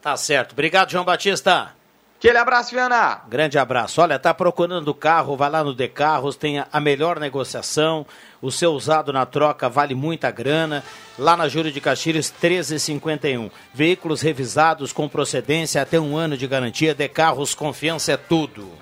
Tá 0.00 0.16
certo. 0.16 0.52
Obrigado, 0.52 0.90
João 0.90 1.04
Batista. 1.04 1.74
Aquele 2.18 2.38
abraço, 2.38 2.70
Viana. 2.70 3.20
Grande 3.28 3.58
abraço. 3.58 4.00
Olha, 4.00 4.18
tá 4.18 4.32
procurando 4.32 4.94
carro, 4.94 5.36
vai 5.36 5.50
lá 5.50 5.62
no 5.62 5.74
De 5.74 5.86
Carros, 5.86 6.34
tem 6.34 6.64
a 6.72 6.80
melhor 6.80 7.20
negociação. 7.20 8.06
O 8.40 8.50
seu 8.50 8.72
usado 8.72 9.12
na 9.12 9.26
troca 9.26 9.68
vale 9.68 9.94
muita 9.94 10.30
grana. 10.30 10.82
Lá 11.18 11.36
na 11.36 11.46
Júlio 11.46 11.70
de 11.70 11.78
Castilhos, 11.78 12.32
13,51. 12.42 13.50
Veículos 13.74 14.22
revisados 14.22 14.94
com 14.94 15.06
procedência 15.06 15.82
até 15.82 16.00
um 16.00 16.16
ano 16.16 16.38
de 16.38 16.46
garantia. 16.46 16.94
De 16.94 17.06
Carros, 17.06 17.54
confiança 17.54 18.12
é 18.12 18.16
tudo. 18.16 18.72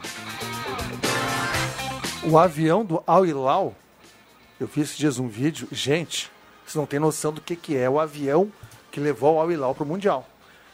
O 2.22 2.39
avião 2.39 2.85
do 2.85 3.03
Al 3.05 3.26
Hilal, 3.26 3.74
eu 4.61 4.68
vi 4.68 4.82
esses 4.82 4.97
dias 4.97 5.18
um 5.18 5.26
vídeo. 5.26 5.66
Gente, 5.72 6.30
vocês 6.64 6.76
não 6.76 6.87
têm 6.87 7.01
noção 7.01 7.32
do 7.32 7.41
que, 7.41 7.57
que 7.57 7.76
é 7.76 7.91
o 7.91 7.99
avião 7.99 8.51
que 8.93 9.01
levou 9.01 9.35
o 9.35 9.41
Al 9.41 9.51
Hilal 9.51 9.74
para 9.74 9.85
o 9.85 9.87
Mundial. 9.87 10.24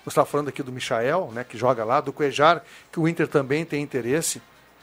Você 0.05 0.11
está 0.11 0.24
falando 0.24 0.48
aqui 0.48 0.62
do 0.62 0.72
Michael, 0.72 1.30
né, 1.32 1.44
que 1.44 1.59
joga 1.59 1.84
lá, 1.84 2.01
do 2.01 2.12
Cuejar, 2.12 2.62
que 2.90 2.98
o 2.98 3.07
Inter 3.07 3.28
também 3.28 3.64
tem 3.64 3.82
interesse. 3.82 4.40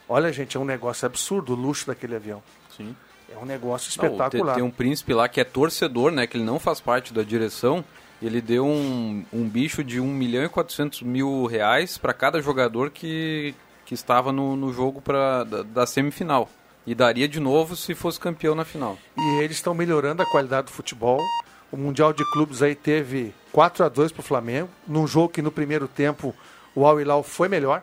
Olha, 0.07 0.31
gente, 0.31 0.55
é 0.55 0.59
um 0.59 0.65
negócio 0.65 1.05
absurdo 1.05 1.53
o 1.53 1.55
luxo 1.55 1.87
daquele 1.87 2.15
avião. 2.15 2.41
Sim. 2.75 2.95
É 3.33 3.37
um 3.37 3.45
negócio 3.45 3.87
Não, 3.97 4.05
espetacular. 4.05 4.53
tem, 4.53 4.61
tem 4.61 4.63
um 4.63 4.71
príncipe 4.71 5.13
lá 5.13 5.27
que 5.27 5.41
é 5.41 5.43
torcedor, 5.43 6.11
né? 6.11 6.25
Que 6.25 6.37
ele 6.37 6.45
não 6.45 6.59
faz 6.59 6.79
parte 6.79 7.13
da 7.13 7.23
direção. 7.23 7.83
Ele 8.21 8.41
deu 8.41 8.65
um, 8.65 9.25
um 9.33 9.47
bicho 9.47 9.83
de 9.83 9.99
1 9.99 10.05
milhão 10.07 10.43
e 10.43 10.49
400 10.49 11.01
mil 11.01 11.45
reais 11.45 11.97
para 11.97 12.13
cada 12.13 12.41
jogador 12.41 12.89
que, 12.89 13.53
que 13.85 13.93
estava 13.93 14.31
no, 14.31 14.55
no 14.55 14.71
jogo 14.71 15.01
pra, 15.01 15.43
da, 15.43 15.63
da 15.63 15.85
semifinal. 15.85 16.49
E 16.85 16.95
daria 16.95 17.27
de 17.27 17.39
novo 17.39 17.75
se 17.75 17.93
fosse 17.93 18.19
campeão 18.19 18.55
na 18.55 18.63
final. 18.63 18.97
E 19.17 19.41
eles 19.41 19.57
estão 19.57 19.73
melhorando 19.73 20.23
a 20.23 20.25
qualidade 20.25 20.67
do 20.67 20.73
futebol. 20.73 21.19
O 21.71 21.77
Mundial 21.77 22.13
de 22.13 22.23
Clubes 22.31 22.61
aí 22.61 22.75
teve 22.75 23.33
4 23.51 23.83
a 23.85 23.89
2 23.89 24.11
para 24.11 24.21
o 24.21 24.23
Flamengo, 24.23 24.69
num 24.87 25.05
jogo 25.05 25.29
que 25.29 25.41
no 25.41 25.51
primeiro 25.51 25.87
tempo 25.87 26.33
o 26.73 26.85
Al 26.85 26.99
Hilal 27.01 27.23
foi 27.23 27.49
melhor. 27.49 27.81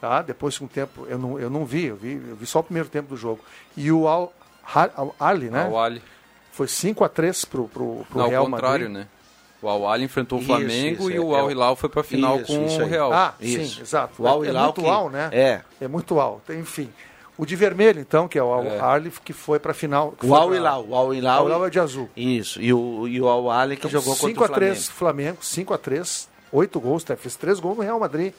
Tá? 0.00 0.20
Depois 0.20 0.54
de 0.54 0.64
um 0.64 0.66
tempo 0.66 1.06
eu 1.08 1.18
não, 1.18 1.38
eu 1.38 1.48
não 1.48 1.64
vi, 1.64 1.86
eu 1.86 1.96
vi, 1.96 2.14
eu 2.28 2.36
vi 2.36 2.44
só 2.46 2.58
o 2.58 2.62
primeiro 2.62 2.88
tempo 2.88 3.08
do 3.08 3.16
jogo. 3.16 3.40
E 3.76 3.90
o 3.92 4.06
Al, 4.08 4.32
Al 4.74 5.14
Ali, 5.18 5.48
né? 5.48 5.64
Al 5.64 5.78
Ali. 5.78 6.02
Foi 6.50 6.68
5 6.68 7.02
a 7.04 7.08
3 7.08 7.44
pro, 7.46 7.68
pro, 7.68 8.04
pro 8.10 8.18
Não, 8.18 8.28
Real 8.28 8.44
ao 8.44 8.50
contrário, 8.50 8.90
Madrid. 8.90 9.06
né? 9.06 9.08
O 9.62 9.68
Al 9.68 9.88
Ali 9.88 10.04
enfrentou 10.04 10.40
Isso, 10.40 10.52
o 10.52 10.56
Flamengo 10.56 11.02
isso, 11.04 11.10
e 11.10 11.16
é, 11.16 11.20
o 11.20 11.34
é 11.36 11.38
Al 11.40 11.46
o- 11.46 11.50
Hilal 11.52 11.76
foi 11.76 11.88
para 11.88 12.00
a 12.00 12.04
final 12.04 12.36
Isso, 12.40 12.46
com 12.58 12.66
isso 12.66 12.82
o. 12.82 12.86
Real. 12.86 13.12
Ah, 13.12 13.34
Isso. 13.40 13.74
sim, 13.76 13.80
exato. 13.80 14.20
O 14.22 14.26
Al 14.26 14.42
é, 14.42 14.48
é 14.48 14.50
Hilal 14.50 14.64
muito 14.64 14.80
que- 14.82 14.88
Al, 14.88 15.08
né? 15.08 15.28
é. 15.32 15.60
É 15.80 15.88
muito 15.88 16.18
Al. 16.20 16.42
Enfim. 16.50 16.90
O 17.42 17.46
de 17.46 17.56
vermelho, 17.56 18.00
então, 18.00 18.28
que 18.28 18.38
é 18.38 18.42
o 18.42 18.62
É. 18.62 19.02
Que 19.24 19.32
foi 19.32 19.58
para 19.58 19.72
a 19.72 19.74
final. 19.74 20.14
O 20.22 20.28
foi 20.28 20.38
Al 20.38 20.46
pra- 20.46 20.56
Hilal, 20.56 20.86
o 20.88 20.94
Al 20.94 21.12
Hilal. 21.12 21.52
Al 21.52 21.66
é 21.66 21.70
de 21.70 21.80
azul. 21.80 22.08
Isso, 22.16 22.62
e 22.62 22.72
o, 22.72 23.08
e 23.08 23.20
o 23.20 23.28
Al 23.28 23.50
Ali 23.50 23.76
que 23.76 23.88
jogou 23.88 24.14
contra 24.14 24.26
o 24.26 24.28
5 24.30 24.44
a 24.44 24.46
Flamengo. 24.46 24.72
3 24.74 24.88
Flamengo, 24.88 25.38
5 25.40 25.74
a 25.74 25.78
3 25.78 26.28
8 26.52 26.78
gols, 26.80 27.02
tá? 27.02 27.16
fez 27.16 27.34
3 27.34 27.58
gols 27.58 27.76
no 27.78 27.82
Real 27.82 27.98
Madrid. 27.98 28.32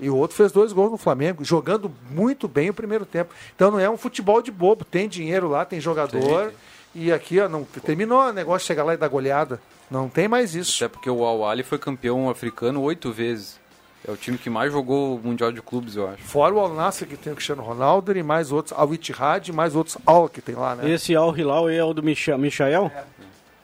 E 0.00 0.10
o 0.10 0.16
outro 0.16 0.36
fez 0.36 0.50
dois 0.50 0.72
gols 0.72 0.90
no 0.90 0.96
Flamengo, 0.96 1.44
jogando 1.44 1.92
muito 2.10 2.48
bem 2.48 2.68
o 2.70 2.74
primeiro 2.74 3.06
tempo. 3.06 3.32
Então 3.54 3.70
não 3.70 3.78
é 3.78 3.88
um 3.88 3.96
futebol 3.96 4.42
de 4.42 4.50
bobo, 4.50 4.84
tem 4.84 5.08
dinheiro 5.08 5.48
lá, 5.48 5.64
tem 5.64 5.78
jogador. 5.80 6.52
E 6.92 7.12
aqui, 7.12 7.38
ó, 7.38 7.48
não 7.48 7.62
terminou 7.62 8.18
o 8.20 8.32
negócio 8.32 8.60
de 8.64 8.66
chegar 8.66 8.82
lá 8.82 8.94
e 8.94 8.96
dar 8.96 9.06
goleada. 9.06 9.60
Não 9.88 10.08
tem 10.08 10.26
mais 10.26 10.56
isso. 10.56 10.82
Até 10.82 10.88
porque 10.92 11.08
o 11.08 11.24
Al 11.24 11.48
Ali 11.48 11.62
foi 11.62 11.78
campeão 11.78 12.28
africano 12.28 12.80
oito 12.82 13.12
vezes. 13.12 13.60
É 14.06 14.10
o 14.10 14.16
time 14.16 14.36
que 14.36 14.50
mais 14.50 14.72
jogou 14.72 15.16
o 15.16 15.20
Mundial 15.22 15.52
de 15.52 15.62
Clubes, 15.62 15.94
eu 15.94 16.08
acho. 16.08 16.22
Fora 16.24 16.52
o 16.54 16.58
Al 16.58 16.74
Nassr 16.74 17.06
que 17.06 17.16
tem 17.16 17.32
o 17.32 17.36
Cristiano 17.36 17.62
Ronaldo 17.62 18.16
e 18.16 18.22
mais 18.22 18.50
outros, 18.50 18.76
Al 18.76 18.92
Ittihad 18.92 19.46
e 19.48 19.52
mais 19.52 19.76
outros 19.76 19.96
Al 20.04 20.28
que 20.28 20.40
tem 20.40 20.54
lá, 20.56 20.74
né? 20.74 20.90
Esse 20.90 21.14
Al 21.14 21.36
Hilal 21.36 21.70
é 21.70 21.84
o 21.84 21.94
do 21.94 22.02
Micha- 22.02 22.36
Michael? 22.36 22.90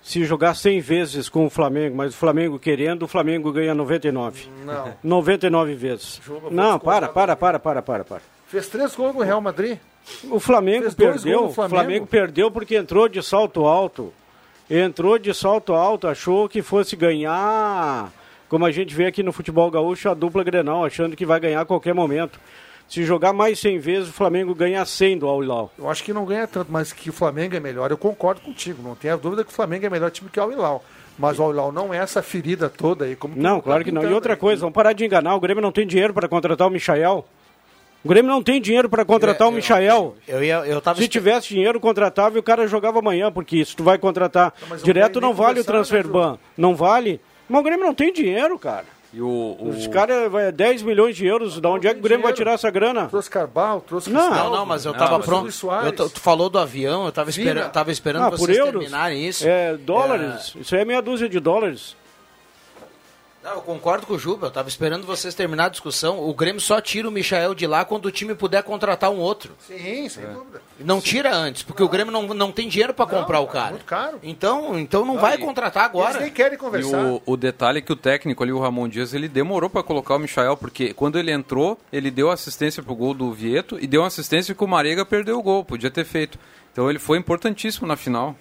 Se 0.00 0.24
jogar 0.24 0.54
100 0.54 0.80
vezes 0.80 1.28
com 1.28 1.44
o 1.44 1.50
Flamengo, 1.50 1.96
mas 1.96 2.14
o 2.14 2.16
Flamengo 2.16 2.58
querendo, 2.58 3.02
o 3.02 3.08
Flamengo 3.08 3.52
ganha 3.52 3.74
99. 3.74 4.48
Não. 4.64 4.94
99 5.02 5.74
vezes. 5.74 6.20
Jogo 6.24 6.48
Não, 6.50 6.78
para, 6.78 7.08
para, 7.08 7.34
para, 7.36 7.58
para, 7.58 7.82
para, 7.82 8.04
para. 8.04 8.20
Fez 8.46 8.68
três 8.68 8.94
gols 8.94 9.14
no 9.14 9.22
Real 9.22 9.40
Madrid. 9.40 9.76
O 10.30 10.38
Flamengo 10.40 10.90
perdeu. 10.94 11.46
O 11.46 11.52
Flamengo. 11.52 11.74
Flamengo 11.76 12.06
perdeu 12.06 12.50
porque 12.50 12.76
entrou 12.76 13.08
de 13.08 13.22
salto 13.22 13.66
alto. 13.66 14.12
Entrou 14.70 15.18
de 15.18 15.34
salto 15.34 15.74
alto, 15.74 16.06
achou 16.06 16.48
que 16.48 16.62
fosse 16.62 16.94
ganhar, 16.94 18.10
como 18.48 18.64
a 18.64 18.70
gente 18.70 18.94
vê 18.94 19.06
aqui 19.06 19.22
no 19.22 19.32
futebol 19.32 19.70
gaúcho, 19.70 20.08
a 20.08 20.14
dupla 20.14 20.42
Grenal, 20.42 20.84
achando 20.84 21.16
que 21.16 21.26
vai 21.26 21.38
ganhar 21.38 21.60
a 21.60 21.64
qualquer 21.64 21.94
momento. 21.94 22.40
Se 22.88 23.04
jogar 23.04 23.34
mais 23.34 23.58
100 23.58 23.78
vezes, 23.78 24.08
o 24.08 24.12
Flamengo 24.12 24.54
ganha 24.54 24.82
100 24.82 25.18
do 25.18 25.28
Al 25.28 25.44
Hilal. 25.44 25.70
Eu 25.78 25.90
acho 25.90 26.02
que 26.02 26.12
não 26.12 26.24
ganha 26.24 26.46
tanto, 26.46 26.72
mas 26.72 26.90
que 26.90 27.10
o 27.10 27.12
Flamengo 27.12 27.54
é 27.54 27.60
melhor. 27.60 27.90
Eu 27.90 27.98
concordo 27.98 28.40
contigo. 28.40 28.82
Não 28.82 28.94
tenha 28.94 29.14
dúvida 29.14 29.44
que 29.44 29.50
o 29.50 29.54
Flamengo 29.54 29.84
é 29.84 29.90
melhor 29.90 30.10
time 30.10 30.30
que 30.30 30.40
o 30.40 30.42
Al 30.42 30.50
Hilal. 30.50 30.84
Mas 31.18 31.38
o 31.38 31.42
Al 31.42 31.50
Hilal 31.50 31.70
não 31.70 31.92
é 31.92 31.98
essa 31.98 32.22
ferida 32.22 32.70
toda 32.70 33.04
aí. 33.04 33.14
Como 33.14 33.36
Não, 33.36 33.60
claro 33.60 33.80
tá 33.80 33.84
que 33.84 33.92
não. 33.92 34.02
E 34.02 34.14
outra 34.14 34.38
coisa, 34.38 34.60
vamos 34.60 34.74
parar 34.74 34.94
de 34.94 35.04
enganar. 35.04 35.34
O 35.34 35.40
Grêmio 35.40 35.60
não 35.60 35.70
tem 35.70 35.86
dinheiro 35.86 36.14
para 36.14 36.26
contratar 36.28 36.66
o 36.66 36.70
Michael. 36.70 37.26
O 38.02 38.08
Grêmio 38.08 38.30
não 38.30 38.42
tem 38.42 38.58
dinheiro 38.58 38.88
para 38.88 39.04
contratar 39.04 39.48
o 39.48 39.52
Michael. 39.52 40.14
Eu, 40.26 40.42
ia, 40.42 40.56
eu 40.58 40.80
tava 40.80 40.98
Se 40.98 41.08
tivesse 41.08 41.48
dinheiro, 41.48 41.78
contratava 41.80 42.36
e 42.36 42.38
o 42.38 42.42
cara 42.42 42.66
jogava 42.66 43.00
amanhã, 43.00 43.30
porque 43.30 43.64
se 43.64 43.74
tu 43.76 43.82
vai 43.82 43.98
contratar 43.98 44.54
mas 44.68 44.80
o 44.82 44.84
direto 44.84 45.20
não 45.20 45.34
vale 45.34 45.60
o 45.60 45.64
conversar, 45.64 45.72
transfer 45.72 46.06
né, 46.06 46.12
ban. 46.12 46.38
Não 46.56 46.74
vale. 46.76 47.20
Mas 47.48 47.60
o 47.60 47.64
Grêmio 47.64 47.86
não 47.86 47.94
tem 47.94 48.12
dinheiro, 48.12 48.58
cara. 48.58 48.84
E 49.12 49.22
o, 49.22 49.26
o- 49.58 49.68
Os 49.70 49.86
caras 49.86 50.30
vai 50.30 50.52
10 50.52 50.82
milhões 50.82 51.16
de 51.16 51.24
euros, 51.26 51.58
da 51.60 51.70
onde 51.70 51.88
é 51.88 51.94
que 51.94 52.00
o 52.00 52.02
Grêmio 52.02 52.22
vai 52.24 52.32
tirar 52.34 52.52
essa 52.52 52.70
grana? 52.70 53.06
Trouxe 53.06 53.30
Carbal, 53.30 53.80
trouxe 53.80 54.10
Não. 54.10 54.20
Cristaldo, 54.26 54.50
Não, 54.50 54.56
não, 54.58 54.66
mas 54.66 54.84
eu 54.84 54.92
Não, 54.92 54.98
tava 54.98 55.16
mas 55.16 55.26
pronto. 55.26 55.48
Eu 55.98 56.10
tu 56.10 56.20
falou 56.20 56.50
do 56.50 56.58
avião, 56.58 57.06
eu 57.06 57.12
tava, 57.12 57.30
Vina. 57.30 57.50
espera, 57.50 57.68
tava 57.70 57.90
esperando 57.90 58.24
Ah, 58.26 58.30
por 58.30 58.38
vocês 58.40 58.58
euros? 58.58 58.80
terminarem 58.80 59.26
isso. 59.26 59.48
É, 59.48 59.76
dólares. 59.78 60.52
Isso 60.60 60.74
aí 60.74 60.82
é 60.82 60.84
meia 60.84 61.00
dúzia 61.00 61.26
de 61.28 61.40
dólares. 61.40 61.96
Não, 63.42 63.52
eu 63.52 63.60
concordo 63.60 64.04
com 64.04 64.14
o 64.14 64.18
Juba, 64.18 64.48
eu 64.48 64.50
tava 64.50 64.68
esperando 64.68 65.06
vocês 65.06 65.32
terminar 65.32 65.66
a 65.66 65.68
discussão. 65.68 66.18
O 66.28 66.34
Grêmio 66.34 66.60
só 66.60 66.80
tira 66.80 67.08
o 67.08 67.10
Michael 67.12 67.54
de 67.54 67.68
lá 67.68 67.84
quando 67.84 68.06
o 68.06 68.10
time 68.10 68.34
puder 68.34 68.64
contratar 68.64 69.10
um 69.10 69.18
outro. 69.18 69.54
Sim, 69.66 70.08
sem 70.08 70.26
dúvida. 70.26 70.60
Não 70.80 71.00
tira 71.00 71.34
antes, 71.34 71.62
porque 71.62 71.82
o 71.82 71.88
Grêmio 71.88 72.12
não, 72.12 72.22
não 72.34 72.50
tem 72.50 72.68
dinheiro 72.68 72.92
para 72.92 73.06
comprar 73.06 73.40
o 73.40 73.44
é 73.44 73.46
cara. 73.46 73.70
muito 73.70 73.84
caro. 73.84 74.18
Então, 74.24 74.76
então 74.78 75.04
não 75.04 75.18
vai 75.18 75.36
e- 75.36 75.38
contratar 75.38 75.84
Eles 75.84 75.94
agora. 75.94 76.20
nem 76.20 76.32
querem 76.32 76.54
E 76.54 76.58
conversar. 76.58 76.98
o, 77.04 77.22
o 77.24 77.36
detalhe 77.36 77.78
é 77.78 77.80
que 77.80 77.92
o 77.92 77.96
técnico 77.96 78.42
ali, 78.42 78.52
o 78.52 78.58
Ramon 78.58 78.88
Dias, 78.88 79.14
ele 79.14 79.28
demorou 79.28 79.70
para 79.70 79.84
colocar 79.84 80.16
o 80.16 80.18
Michael, 80.18 80.56
porque 80.56 80.92
quando 80.92 81.16
ele 81.18 81.30
entrou, 81.30 81.78
ele 81.92 82.10
deu 82.10 82.30
assistência 82.32 82.82
pro 82.82 82.94
gol 82.96 83.14
do 83.14 83.32
Vieto 83.32 83.78
e 83.80 83.86
deu 83.86 84.00
uma 84.00 84.08
assistência 84.08 84.52
que 84.54 84.64
o 84.64 84.68
Marega 84.68 85.06
perdeu 85.06 85.38
o 85.38 85.42
gol, 85.42 85.64
podia 85.64 85.90
ter 85.92 86.04
feito. 86.04 86.38
Então 86.72 86.90
ele 86.90 86.98
foi 86.98 87.16
importantíssimo 87.18 87.86
na 87.86 87.96
final. 87.96 88.34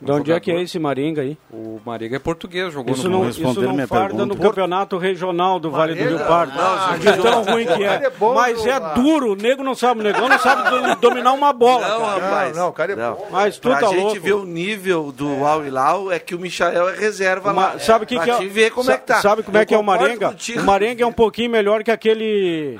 De 0.00 0.12
onde 0.12 0.30
é 0.30 0.38
que 0.38 0.52
é 0.52 0.62
esse 0.62 0.78
Maringa 0.78 1.22
aí? 1.22 1.36
O 1.50 1.80
Marega 1.84 2.14
é 2.14 2.18
português, 2.20 2.72
jogou 2.72 2.94
Isso 2.94 3.08
no 3.10 3.18
não, 3.24 3.28
isso 3.28 3.42
não 3.60 3.72
minha 3.74 3.86
farda 3.88 4.10
pergunta. 4.14 4.26
no 4.26 4.36
campeonato 4.36 4.96
regional 4.96 5.58
do 5.58 5.72
Vale 5.72 5.92
do 5.94 5.98
Rio 5.98 6.10
Maringa? 6.12 6.24
Pardo. 6.24 6.52
Ah, 6.56 6.96
de 6.96 7.20
tão 7.20 7.42
ruim 7.42 7.66
que 7.66 7.82
é 7.82 7.86
é. 8.04 8.10
bom, 8.10 8.32
Mas 8.32 8.64
é 8.64 8.74
ah. 8.74 8.78
duro, 8.94 9.32
o 9.32 9.34
nego 9.34 9.64
não 9.64 9.74
sabe, 9.74 10.00
o 10.00 10.04
negão 10.04 10.28
não 10.28 10.38
sabe 10.38 10.70
do- 10.70 10.94
dominar 11.02 11.32
uma 11.32 11.52
bola. 11.52 11.88
Não, 11.88 11.98
cara. 12.00 12.20
rapaz. 12.20 12.56
não, 12.56 12.68
o 12.68 12.72
cara 12.72 12.92
é 12.92 12.96
não. 12.96 13.14
bom. 13.16 13.26
Mas 13.32 13.58
tu 13.58 13.68
pra 13.70 13.80
tá 13.80 13.86
gente 13.88 14.00
louco. 14.00 14.20
ver 14.20 14.32
o 14.34 14.44
nível 14.44 15.10
do 15.10 15.44
Al 15.44 15.66
Hilal 15.66 16.12
é 16.12 16.20
que 16.20 16.32
o 16.34 16.38
Michael 16.38 16.90
é 16.90 16.96
reserva 16.96 17.52
Uma- 17.52 17.62
lá. 17.72 17.78
sabe 17.80 18.04
o 18.04 18.06
que, 18.06 18.14
pra 18.14 18.24
que 18.24 18.30
é? 18.30 18.36
te 18.36 18.46
ver 18.46 18.70
como 18.70 18.84
sa- 18.84 18.92
é 18.92 18.98
que 18.98 19.06
tá. 19.06 19.20
Sabe 19.20 19.42
como 19.42 19.58
é 19.58 19.66
que 19.66 19.74
é 19.74 19.78
o 19.78 19.82
Marenga? 19.82 20.28
contigo. 20.28 20.60
O 20.60 20.64
Marenga 20.64 21.02
é 21.02 21.06
um 21.06 21.12
pouquinho 21.12 21.50
melhor 21.50 21.82
que 21.82 21.90
aquele 21.90 22.78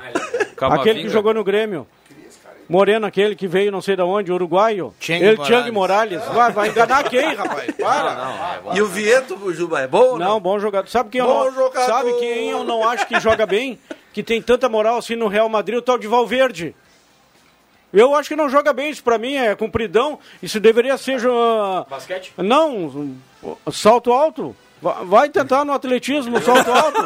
aquele 0.57 1.01
que 1.03 1.09
jogou 1.09 1.33
no 1.33 1.43
Grêmio. 1.43 1.85
Moreno, 2.69 3.07
aquele 3.07 3.35
que 3.35 3.47
veio 3.47 3.71
não 3.71 3.81
sei 3.81 3.95
de 3.95 4.03
onde, 4.03 4.31
uruguaio. 4.31 4.93
Cheng 4.99 5.23
Ele, 5.23 5.35
Morales. 5.37 5.47
Chang 5.47 5.71
Morales. 5.71 6.23
Vai, 6.25 6.51
vai 6.51 6.69
enganar 6.69 7.03
quem, 7.09 7.33
rapaz? 7.33 7.71
Para. 7.75 8.61
E 8.75 8.81
o 8.81 8.85
Vieto, 8.85 9.51
Juba, 9.53 9.81
é 9.81 9.87
bom 9.87 10.11
Não, 10.17 10.33
não? 10.33 10.39
bom 10.39 10.59
jogador. 10.59 10.87
Sabe 10.87 11.09
quem, 11.09 11.19
eu 11.19 11.25
Bom 11.25 11.45
não, 11.45 11.51
jogador. 11.55 11.85
sabe 11.87 12.13
quem 12.19 12.49
eu 12.51 12.63
não 12.63 12.87
acho 12.87 13.07
que 13.07 13.19
joga 13.19 13.47
bem? 13.47 13.79
Que 14.13 14.21
tem 14.21 14.39
tanta 14.39 14.69
moral 14.69 14.97
assim 14.99 15.15
no 15.15 15.27
Real 15.27 15.49
Madrid, 15.49 15.79
o 15.79 15.81
tal 15.81 15.97
de 15.97 16.07
Valverde. 16.07 16.75
Eu 17.91 18.13
acho 18.13 18.29
que 18.29 18.35
não 18.35 18.47
joga 18.47 18.71
bem, 18.71 18.91
isso 18.91 19.03
pra 19.03 19.17
mim 19.17 19.33
é 19.35 19.55
compridão. 19.55 20.19
Isso 20.43 20.59
deveria 20.59 20.95
ser. 20.95 21.17
jo- 21.19 21.85
Basquete? 21.89 22.31
Não, 22.37 22.75
um 23.65 23.71
salto 23.71 24.13
alto. 24.13 24.55
Va- 24.81 25.03
Vai 25.03 25.29
tentar 25.29 25.65
no 25.65 25.73
atletismo, 25.73 26.41
salto 26.41 26.71
alto. 26.71 27.01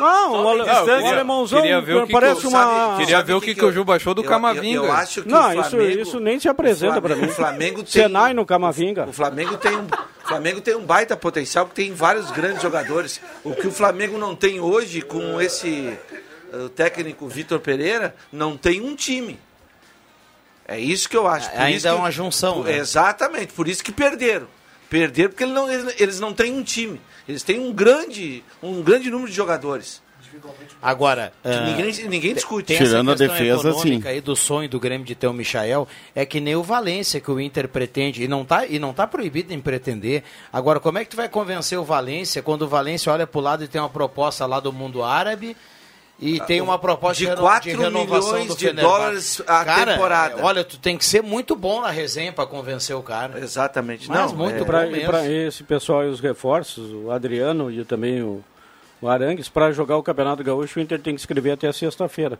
Não, 0.00 0.32
o, 0.44 0.48
ale- 0.48 0.64
distância. 0.64 1.00
o 1.02 1.06
alemãozão 1.08 1.60
Queria 1.60 1.80
ver 1.80 1.96
o 1.96 2.06
que 2.06 2.12
parece 2.12 2.40
que 2.40 2.46
eu- 2.46 2.50
uma... 2.50 2.62
sabe- 2.64 2.96
queria 3.04 3.22
ver 3.22 3.32
o 3.34 3.40
que 3.40 3.54
que 3.54 3.64
o 3.64 3.70
Juba 3.72 3.96
achou 3.96 4.14
do 4.14 4.22
eu- 4.22 4.28
Camavinga. 4.28 4.76
Eu, 4.76 4.84
eu 4.86 4.92
acho 4.92 5.22
que 5.22 5.28
Não, 5.28 5.48
o 5.48 5.52
isso, 5.60 5.70
Flamengo, 5.70 6.00
isso 6.00 6.20
nem 6.20 6.40
se 6.40 6.48
apresenta 6.48 7.00
Flamengo- 7.00 7.20
mim. 7.20 7.28
O 7.28 7.34
Flamengo 7.34 7.76
tem, 7.82 8.02
Senai 8.02 8.32
no 8.32 8.46
Camavinga. 8.46 9.06
o 9.08 9.12
Flamengo 9.12 9.56
tem 9.58 9.76
um, 9.76 9.84
o 9.84 10.28
Flamengo 10.28 10.60
tem 10.62 10.74
um 10.74 10.84
baita 10.86 11.16
potencial, 11.16 11.66
porque 11.66 11.82
tem 11.82 11.92
vários 11.92 12.30
grandes 12.30 12.62
jogadores. 12.62 13.20
O 13.44 13.54
que 13.54 13.66
o 13.66 13.72
Flamengo 13.72 14.16
não 14.16 14.34
tem 14.34 14.58
hoje 14.60 15.02
com 15.02 15.38
esse 15.40 15.98
eh, 16.52 16.56
o 16.56 16.68
técnico 16.70 17.28
Vitor 17.28 17.60
Pereira, 17.60 18.14
não 18.32 18.56
tem 18.56 18.80
um 18.80 18.94
time. 18.96 19.38
É 20.66 20.78
isso 20.78 21.08
que 21.08 21.16
eu 21.16 21.26
acho. 21.26 21.50
Por 21.50 21.60
Ainda 21.60 21.76
isso 21.76 21.88
é 21.88 21.92
uma 21.92 22.10
junção, 22.10 22.54
por- 22.56 22.64
né? 22.66 22.76
Exatamente, 22.78 23.52
por 23.52 23.68
isso 23.68 23.82
que 23.84 23.92
perderam. 23.92 24.46
Perderam 24.90 25.30
porque 25.30 25.44
ele 25.44 25.52
não- 25.52 25.68
eles 25.70 26.20
não 26.20 26.32
têm 26.32 26.52
um 26.52 26.62
time. 26.62 26.98
Eles 27.28 27.42
têm 27.42 27.60
um 27.60 27.72
grande, 27.72 28.42
um 28.62 28.82
grande 28.82 29.10
número 29.10 29.28
de 29.28 29.36
jogadores. 29.36 30.02
Agora, 30.80 31.32
ah, 31.44 31.60
ninguém, 31.66 32.08
ninguém 32.08 32.34
discute. 32.34 32.68
Tem 32.68 32.76
Tirando 32.76 33.10
a 33.10 33.14
essa 33.14 33.26
questão 33.26 33.44
defesa, 33.44 33.68
econômica 33.70 34.08
sim. 34.08 34.14
aí 34.14 34.20
do 34.20 34.36
sonho 34.36 34.68
do 34.68 34.78
Grêmio 34.78 35.06
de 35.06 35.14
ter 35.14 35.26
o 35.26 35.32
Michael, 35.32 35.88
é 36.14 36.24
que 36.24 36.40
nem 36.40 36.54
o 36.54 36.62
Valência 36.62 37.20
que 37.20 37.30
o 37.30 37.40
Inter 37.40 37.68
pretende, 37.68 38.22
e 38.22 38.28
não 38.28 38.44
tá, 38.44 38.66
e 38.66 38.78
não 38.78 38.92
tá 38.92 39.06
proibido 39.06 39.52
em 39.52 39.60
pretender. 39.60 40.22
Agora, 40.52 40.78
como 40.80 40.98
é 40.98 41.04
que 41.04 41.10
tu 41.10 41.16
vai 41.16 41.28
convencer 41.28 41.78
o 41.78 41.84
Valência 41.84 42.42
quando 42.42 42.62
o 42.62 42.68
Valência 42.68 43.12
olha 43.12 43.26
pro 43.26 43.40
lado 43.40 43.64
e 43.64 43.68
tem 43.68 43.80
uma 43.80 43.90
proposta 43.90 44.46
lá 44.46 44.60
do 44.60 44.72
mundo 44.72 45.02
árabe 45.02 45.56
e 46.20 46.40
tem 46.40 46.60
uma 46.60 46.78
proposta 46.78 47.18
de 47.22 47.26
reno- 47.28 47.40
4 47.42 47.70
renovação 47.80 48.32
milhões 48.32 48.48
do 48.48 48.56
de 48.56 48.66
Fenerbahçe? 48.66 48.98
dólares 48.98 49.42
a 49.46 49.64
Cara, 49.64 49.92
temporada. 49.92 50.40
é, 50.40 50.44
Olha, 50.44 50.64
tu 50.64 50.78
tem 50.78 50.98
que 50.98 51.04
ser 51.04 51.22
muito 51.22 51.54
bom 51.54 51.80
na 51.80 51.90
resenha 51.90 52.32
para 52.32 52.44
convencer 52.46 52.96
o 52.96 53.02
cara. 53.02 53.38
Exatamente. 53.38 54.08
Mas 54.08 54.32
não, 54.32 54.36
muito 54.38 54.56
é- 54.56 54.58
bom 54.58 54.64
Pra, 54.64 54.86
mesmo. 54.86 55.06
pra 55.06 55.26
esse 55.28 55.62
pessoal 55.62 56.04
e 56.04 56.08
os 56.08 56.18
reforços, 56.20 56.90
o 56.92 57.10
Adriano 57.12 57.70
e 57.70 57.84
também 57.84 58.20
o, 58.22 58.42
o 59.00 59.08
Arangues, 59.08 59.48
para 59.48 59.70
jogar 59.70 59.96
o 59.96 60.02
Campeonato 60.02 60.42
Gaúcho, 60.42 60.80
o 60.80 60.82
Inter 60.82 61.00
tem 61.00 61.14
que 61.14 61.20
escrever 61.20 61.52
até 61.52 61.70
sexta-feira. 61.72 62.38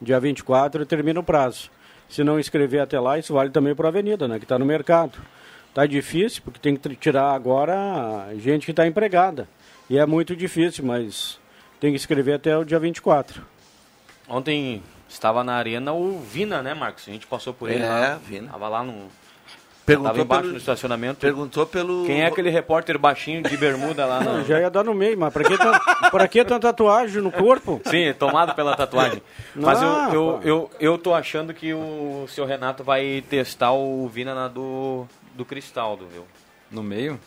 Dia 0.00 0.20
24 0.20 0.84
termina 0.86 1.18
o 1.20 1.22
prazo. 1.24 1.70
Se 2.08 2.22
não 2.22 2.38
escrever 2.38 2.80
até 2.80 3.00
lá, 3.00 3.18
isso 3.18 3.32
vale 3.32 3.50
também 3.50 3.74
para 3.74 3.86
a 3.86 3.90
Avenida, 3.90 4.28
né, 4.28 4.38
que 4.38 4.44
está 4.44 4.58
no 4.58 4.64
mercado. 4.64 5.18
Tá 5.74 5.84
difícil, 5.84 6.42
porque 6.44 6.60
tem 6.60 6.76
que 6.76 6.94
tirar 6.96 7.32
agora 7.34 8.28
gente 8.38 8.64
que 8.64 8.70
está 8.70 8.86
empregada. 8.86 9.48
E 9.90 9.98
é 9.98 10.06
muito 10.06 10.34
difícil, 10.36 10.84
mas 10.84 11.38
tem 11.80 11.90
que 11.90 11.96
escrever 11.96 12.34
até 12.34 12.56
o 12.56 12.64
dia 12.64 12.78
24. 12.78 13.42
Ontem 14.28 14.82
estava 15.08 15.44
na 15.44 15.54
arena 15.54 15.92
o 15.92 16.18
Vina, 16.20 16.62
né, 16.62 16.74
Marcos? 16.74 17.04
A 17.08 17.12
gente 17.12 17.26
passou 17.26 17.52
por 17.54 17.70
ele 17.70 17.82
É, 17.84 17.88
lá. 17.88 18.14
Vina. 18.16 18.50
Tava 18.50 18.68
lá 18.68 18.82
no. 18.82 19.06
Perguntou 19.84 20.10
tava 20.10 20.22
embaixo 20.24 20.42
pelo- 20.42 20.52
no 20.54 20.58
estacionamento. 20.58 21.20
Perguntou 21.20 21.64
pelo. 21.64 22.04
Quem 22.06 22.22
é 22.22 22.26
aquele 22.26 22.50
repórter 22.50 22.98
baixinho 22.98 23.40
de 23.40 23.56
bermuda 23.56 24.04
lá 24.04 24.18
no. 24.20 24.44
Já 24.44 24.58
ia 24.58 24.68
dar 24.68 24.82
no 24.82 24.92
meio, 24.92 25.16
mas 25.16 25.32
para 25.32 25.44
que, 25.44 25.56
tan- 25.56 25.78
pra 26.10 26.26
que 26.26 26.44
tanta 26.44 26.58
tatuagem 26.72 27.22
no 27.22 27.30
corpo? 27.30 27.80
Sim, 27.86 28.12
tomado 28.18 28.52
pela 28.56 28.74
tatuagem. 28.76 29.22
Mas 29.54 29.80
eu, 29.80 29.88
Ah, 29.88 30.10
eu, 30.12 30.32
pá. 30.42 30.48
eu, 30.48 30.70
eu 30.80 30.98
tô 30.98 31.14
achando 31.14 31.54
que 31.54 31.72
o 31.72 32.26
seu 32.26 32.44
Renato 32.44 32.82
vai 32.82 33.22
testar 33.30 33.70
o 33.72 34.08
Vina 34.08 34.34
na 34.34 34.48
do, 34.48 35.06
do 35.36 35.44
Cristaldo, 35.44 36.08
viu? 36.12 36.24
No 36.68 36.82
meio? 36.82 37.20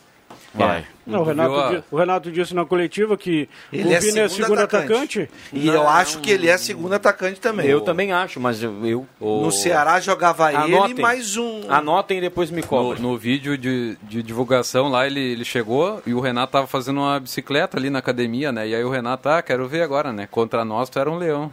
Vai. 0.54 0.84
Não, 1.06 1.22
o, 1.22 1.24
Renato, 1.24 1.54
a- 1.56 1.70
di- 1.70 1.84
o 1.92 1.98
Renato 1.98 2.32
disse 2.32 2.56
na 2.56 2.66
coletiva 2.66 3.16
que 3.16 3.48
Ele 3.72 3.90
o 3.90 3.94
é 3.94 4.00
Vina 4.00 4.22
é 4.22 4.28
segundo 4.28 4.44
segundo 4.46 4.60
atacante. 4.62 5.22
atacante. 5.22 5.30
E 5.54 5.68
eu 5.68 5.88
acho 5.88 6.20
que 6.20 6.32
ele 6.32 6.48
é 6.50 6.58
segundo 6.58 6.94
atacante 6.94 7.40
também. 7.40 7.68
Eu 7.68 7.82
também 7.82 8.12
acho, 8.12 8.40
mas 8.40 8.62
eu. 8.64 8.74
eu 8.84 9.08
No 9.22 9.52
Ceará 9.52 10.00
jogava 10.00 10.50
Anotem. 10.50 10.92
ele 10.92 11.02
mais 11.02 11.38
um. 11.38 11.62
Anotem 11.72 12.18
e 12.18 12.22
depois 12.22 12.50
me 12.50 12.62
No, 12.62 12.68
cobrem. 12.68 13.02
no 13.02 13.16
vídeo 13.18 13.58
de, 13.58 13.96
de 14.04 14.24
divulgação 14.24 14.90
lá, 14.90 15.06
ele, 15.06 15.20
ele 15.20 15.46
chegou 15.46 16.02
e 16.06 16.14
o 16.16 16.20
Renato 16.20 16.54
tava 16.54 16.66
fazendo 16.68 17.00
uma 17.00 17.20
bicicleta 17.20 17.78
ali 17.78 17.90
na 17.92 18.00
academia, 18.00 18.52
né? 18.52 18.68
E 18.68 18.74
aí 18.76 18.84
o 18.84 18.90
Renato, 18.90 19.30
ah, 19.30 19.42
quero 19.44 19.68
ver 19.68 19.84
agora, 19.84 20.12
né? 20.12 20.28
Contra 20.30 20.66
nós, 20.66 20.90
tu 20.90 20.98
era 21.00 21.10
um 21.12 21.18
leão. 21.18 21.52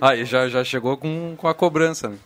Aí 0.00 0.24
já, 0.24 0.48
já 0.48 0.62
chegou 0.64 0.96
com, 0.96 1.34
com 1.36 1.48
a 1.48 1.54
cobrança, 1.54 2.08
né? 2.08 2.16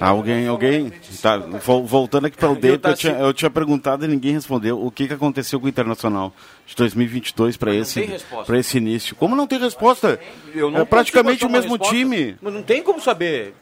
Alguém, 0.00 0.46
alguém. 0.48 0.90
Tá, 1.20 1.36
vol- 1.36 1.84
voltando 1.84 2.26
aqui 2.26 2.36
para 2.36 2.50
o 2.50 2.56
tá 2.56 2.90
eu, 2.90 2.94
tinha, 2.96 3.12
eu 3.14 3.32
tinha 3.32 3.50
perguntado 3.50 4.04
e 4.04 4.08
ninguém 4.08 4.32
respondeu. 4.32 4.82
O 4.82 4.90
que, 4.90 5.06
que 5.08 5.14
aconteceu 5.14 5.60
com 5.60 5.66
o 5.66 5.68
Internacional 5.68 6.32
de 6.66 6.74
2022 6.76 7.56
para 7.56 7.74
esse, 7.74 8.00
pra 8.46 8.58
esse 8.58 8.78
início? 8.78 9.14
Como 9.16 9.36
não 9.36 9.46
tem 9.46 9.58
resposta? 9.58 10.18
Eu 10.54 10.70
não 10.70 10.80
é 10.80 10.84
praticamente 10.84 11.44
o 11.44 11.50
mesmo 11.50 11.72
resposta. 11.72 11.94
time. 11.94 12.36
Mas 12.40 12.52
não 12.52 12.62
tem 12.62 12.82
como 12.82 13.00
saber. 13.00 13.54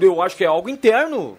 Eu 0.00 0.20
acho 0.20 0.36
que 0.36 0.44
é 0.44 0.48
algo 0.48 0.68
interno. 0.68 1.38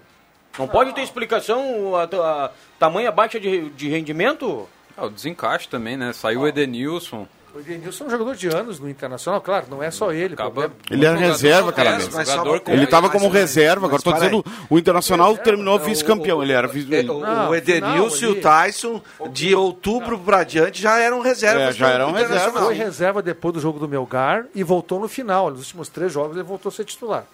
Não 0.57 0.67
pode 0.67 0.93
ter 0.93 1.01
explicação 1.01 1.95
a, 1.95 2.03
a 2.03 2.51
tamanha 2.79 3.11
baixa 3.11 3.39
de, 3.39 3.69
de 3.69 3.89
rendimento. 3.89 4.67
Ah, 4.95 5.05
o 5.05 5.09
desencaixe 5.09 5.67
também, 5.67 5.95
né? 5.95 6.11
Saiu 6.13 6.41
o 6.41 6.47
Edenilson. 6.47 7.27
O 7.57 7.59
Edenilson 7.59 8.03
é 8.03 8.07
um 8.07 8.09
jogador 8.11 8.35
de 8.35 8.47
anos 8.49 8.79
no 8.79 8.87
Internacional, 8.87 9.41
claro, 9.41 9.65
não 9.67 9.81
é 9.81 9.89
só 9.89 10.11
ele. 10.11 10.35
Acaba- 10.35 10.51
problema. 10.51 10.75
Ele 10.91 11.03
era 11.05 11.15
Jogador 11.15 11.31
reserva, 11.33 11.73
cara. 11.73 11.89
é, 11.89 11.97
mesmo. 11.97 12.61
Ele 12.67 12.83
estava 12.83 13.09
como 13.09 13.25
mas- 13.25 13.33
reserva, 13.33 13.87
agora 13.87 13.99
estou 13.99 14.13
para 14.13 14.25
dizendo, 14.25 14.45
o 14.69 14.77
Internacional 14.77 15.35
terminou 15.39 15.79
vice-campeão. 15.79 16.43
Ele 16.43 16.51
era 16.53 16.67
vice 16.67 16.93
É, 16.95 16.99
o, 17.01 17.19
Não, 17.19 17.49
o 17.49 17.55
Edenilson 17.55 18.25
e 18.25 18.27
o 18.27 18.41
Tyson, 18.41 19.01
de 19.31 19.55
outubro 19.55 20.19
pra 20.19 20.43
diante, 20.43 20.79
já 20.79 20.99
eram 20.99 21.19
reservas. 21.19 21.69
É, 21.69 21.71
já 21.79 21.89
eram 21.89 22.11
reservas. 22.11 22.63
Foi 22.63 22.75
reserva 22.75 23.23
depois 23.23 23.55
do 23.55 23.59
jogo 23.59 23.79
do 23.79 23.87
Melgar 23.87 24.45
e 24.53 24.61
voltou 24.61 24.99
no 24.99 25.07
final. 25.07 25.49
Nos 25.49 25.61
últimos 25.61 25.89
três 25.89 26.13
jogos 26.13 26.35
ele 26.37 26.43
voltou 26.45 26.69
a 26.69 26.71
ser 26.73 26.85
titular. 26.85 27.25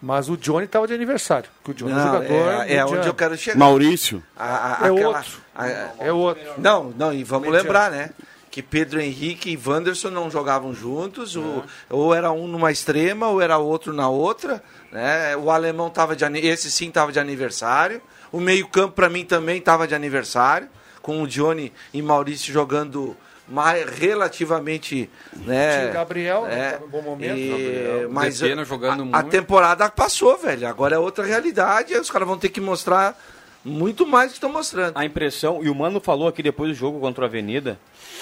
Mas 0.00 0.28
o 0.28 0.36
Johnny 0.36 0.66
estava 0.66 0.86
de 0.86 0.94
aniversário. 0.94 1.50
que 1.64 1.72
o 1.72 1.74
Johnny 1.74 1.90
é 1.90 1.94
Não, 1.96 2.04
jogador. 2.04 2.64
é, 2.68 2.74
é 2.76 2.84
onde 2.84 3.08
eu 3.08 3.14
quero 3.14 3.36
chegar. 3.36 3.58
Maurício. 3.58 4.22
A- 4.36 4.44
a- 4.44 4.86
É 4.86 4.90
aquela- 4.92 5.08
outro. 5.16 5.32
a- 5.56 5.68
É 5.98 6.12
outro. 6.12 6.44
Não, 6.58 6.92
não, 6.96 7.12
e 7.12 7.24
vamos 7.24 7.48
Mediano. 7.48 7.64
lembrar, 7.66 7.90
né? 7.90 8.10
Que 8.54 8.62
Pedro 8.62 9.00
Henrique 9.00 9.50
e 9.50 9.58
Wanderson 9.68 10.10
não 10.10 10.30
jogavam 10.30 10.72
juntos, 10.72 11.34
o- 11.34 11.64
ou 11.90 12.14
era 12.14 12.30
um 12.30 12.46
numa 12.46 12.70
extrema, 12.70 13.26
ou 13.26 13.40
era 13.42 13.58
outro 13.58 13.92
na 13.92 14.08
outra. 14.08 14.62
Né? 14.92 15.36
O 15.36 15.50
alemão 15.50 15.90
tava 15.90 16.14
de 16.14 16.24
esse 16.38 16.70
sim 16.70 16.86
estava 16.86 17.10
de 17.10 17.18
aniversário. 17.18 18.00
O 18.30 18.38
meio-campo, 18.38 18.94
para 18.94 19.08
mim, 19.08 19.24
também 19.24 19.58
estava 19.58 19.88
de 19.88 19.94
aniversário, 19.96 20.68
com 21.02 21.20
o 21.20 21.26
Johnny 21.26 21.72
e 21.92 22.00
Maurício 22.00 22.52
jogando 22.52 23.16
mais, 23.48 23.84
relativamente. 23.98 25.10
Né, 25.34 25.78
Tinha 25.80 25.90
o 25.90 25.94
Gabriel, 25.94 26.42
né, 26.44 26.68
é, 26.68 26.70
tá 26.74 26.78
num 26.78 26.88
bom 26.88 27.02
momento. 27.02 27.36
e- 27.36 27.48
Gabriel. 27.48 28.10
mas 28.12 28.38
Depena 28.38 28.64
jogando 28.64 29.00
a, 29.12 29.18
a 29.18 29.22
muito. 29.22 29.30
temporada 29.32 29.90
passou, 29.90 30.38
velho. 30.38 30.68
Agora 30.68 30.94
é 30.94 30.98
outra 30.98 31.24
realidade. 31.24 31.92
Os 31.96 32.08
caras 32.08 32.28
vão 32.28 32.38
ter 32.38 32.50
que 32.50 32.60
mostrar 32.60 33.20
muito 33.64 34.06
mais 34.06 34.28
do 34.28 34.30
que 34.30 34.36
estão 34.36 34.52
mostrando. 34.52 34.96
A 34.96 35.04
impressão, 35.04 35.62
e 35.62 35.70
o 35.70 35.74
Mano 35.74 36.00
falou 36.00 36.28
aqui 36.28 36.42
depois 36.42 36.70
do 36.70 36.74
jogo 36.74 37.00
contra 37.00 37.24
a 37.24 37.28
Avenida, 37.28 37.78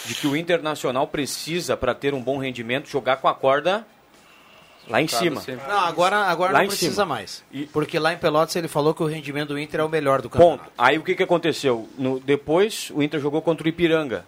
de 0.07 0.15
que 0.15 0.27
o 0.27 0.37
Internacional 0.37 1.07
precisa, 1.07 1.77
para 1.77 1.95
ter 1.95 2.15
um 2.15 2.23
bom 2.23 2.39
rendimento, 2.39 2.89
jogar 2.89 3.17
com 3.17 3.29
a 3.29 3.35
corda 3.35 3.87
lá 4.89 5.01
em 5.01 5.09
cima. 5.09 5.43
Não, 5.69 5.79
agora, 5.81 6.17
agora 6.17 6.53
Lá 6.53 6.61
não 6.61 6.69
precisa 6.69 6.93
cima. 6.93 7.07
mais. 7.07 7.45
Porque 7.73 7.99
lá 7.99 8.13
em 8.13 8.19
Pelotas 8.19 8.55
ele 8.57 8.69
falou 8.69 8.95
que 8.95 9.03
o 9.03 9.07
rendimento 9.07 9.49
do 9.49 9.59
Inter 9.59 9.81
é 9.81 9.85
o 9.85 9.89
melhor 9.89 10.23
do 10.23 10.31
campeonato. 10.31 10.65
Ponto. 10.65 10.73
Aí 10.79 10.99
o 10.99 11.03
que, 11.03 11.15
que 11.15 11.23
aconteceu? 11.23 11.89
No, 11.99 12.21
depois 12.21 12.91
o 12.95 13.03
Inter 13.03 13.21
jogou 13.21 13.43
contra 13.43 13.67
o 13.67 13.69
Ipiranga. 13.69 14.25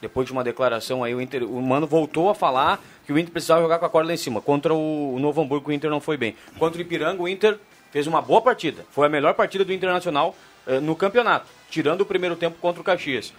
Depois 0.00 0.26
de 0.26 0.32
uma 0.32 0.42
declaração 0.42 1.04
aí, 1.04 1.14
o, 1.14 1.20
Inter, 1.20 1.42
o 1.44 1.60
Mano 1.60 1.86
voltou 1.86 2.30
a 2.30 2.34
falar 2.34 2.82
que 3.06 3.12
o 3.12 3.18
Inter 3.18 3.30
precisava 3.32 3.60
jogar 3.60 3.78
com 3.78 3.84
a 3.84 3.90
corda 3.90 4.08
lá 4.08 4.14
em 4.14 4.16
cima. 4.16 4.40
Contra 4.40 4.72
o, 4.72 5.14
o 5.14 5.18
Novo 5.18 5.42
Hamburgo, 5.42 5.70
o 5.70 5.72
Inter 5.74 5.90
não 5.90 6.00
foi 6.00 6.16
bem. 6.16 6.34
Contra 6.58 6.78
o 6.78 6.80
Ipiranga, 6.80 7.22
o 7.22 7.28
Inter 7.28 7.58
fez 7.90 8.06
uma 8.06 8.20
boa 8.22 8.40
partida. 8.40 8.84
Foi 8.90 9.06
a 9.06 9.10
melhor 9.10 9.34
partida 9.34 9.64
do 9.64 9.72
Internacional 9.72 10.34
eh, 10.66 10.80
no 10.80 10.94
campeonato, 10.96 11.46
tirando 11.70 12.02
o 12.02 12.06
primeiro 12.06 12.36
tempo 12.36 12.56
contra 12.60 12.80
o 12.80 12.84
Caxias. 12.84 13.32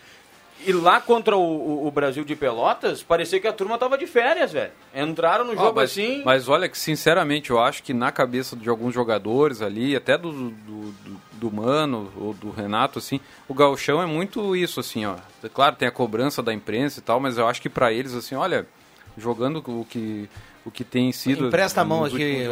E 0.63 0.71
lá 0.71 1.01
contra 1.01 1.35
o, 1.35 1.41
o- 1.41 1.87
o 1.87 1.91
Brasil 1.91 2.23
de 2.23 2.35
Pelotas, 2.35 3.01
parecia 3.01 3.39
que 3.39 3.47
a 3.47 3.53
turma 3.53 3.79
tava 3.79 3.97
de 3.97 4.05
férias, 4.05 4.51
velho. 4.51 4.71
Entraram 4.93 5.43
no 5.43 5.53
Ah, 5.53 5.55
jogo 5.55 5.75
mas, 5.77 5.89
assim. 5.91 6.21
mas 6.23 6.47
olha 6.47 6.69
que, 6.69 6.77
sinceramente, 6.77 7.49
eu 7.49 7.59
acho 7.59 7.81
que 7.81 7.95
na 7.95 8.11
cabeça 8.11 8.55
de 8.55 8.69
alguns 8.69 8.93
jogadores 8.93 9.59
ali, 9.63 9.95
até 9.95 10.15
do, 10.19 10.31
do, 10.31 10.51
do- 10.51 11.21
do 11.33 11.51
Mano 11.51 12.11
ou 12.15 12.33
do 12.35 12.51
Renato, 12.51 12.99
assim, 12.99 13.19
o 13.47 13.55
gauchão 13.55 13.99
é 13.99 14.05
muito 14.05 14.55
isso, 14.55 14.79
assim, 14.79 15.03
ó. 15.03 15.15
É 15.43 15.49
Claro, 15.49 15.75
tem 15.75 15.87
a 15.87 15.91
cobrança 15.91 16.43
da 16.43 16.53
imprensa 16.53 16.99
e 16.99 17.01
tal, 17.01 17.19
mas 17.19 17.39
eu 17.39 17.47
acho 17.47 17.59
que 17.59 17.67
pra 17.69 17.91
eles, 17.91 18.13
assim, 18.13 18.35
olha, 18.35 18.67
jogando 19.17 19.63
o 19.65 19.83
que, 19.83 20.29
o 20.63 20.69
que 20.69 20.83
tem 20.83 21.11
sido... 21.11 21.47
Empresta 21.47 21.81
a 21.81 21.83
mão 21.83 22.05
aqui, 22.05 22.45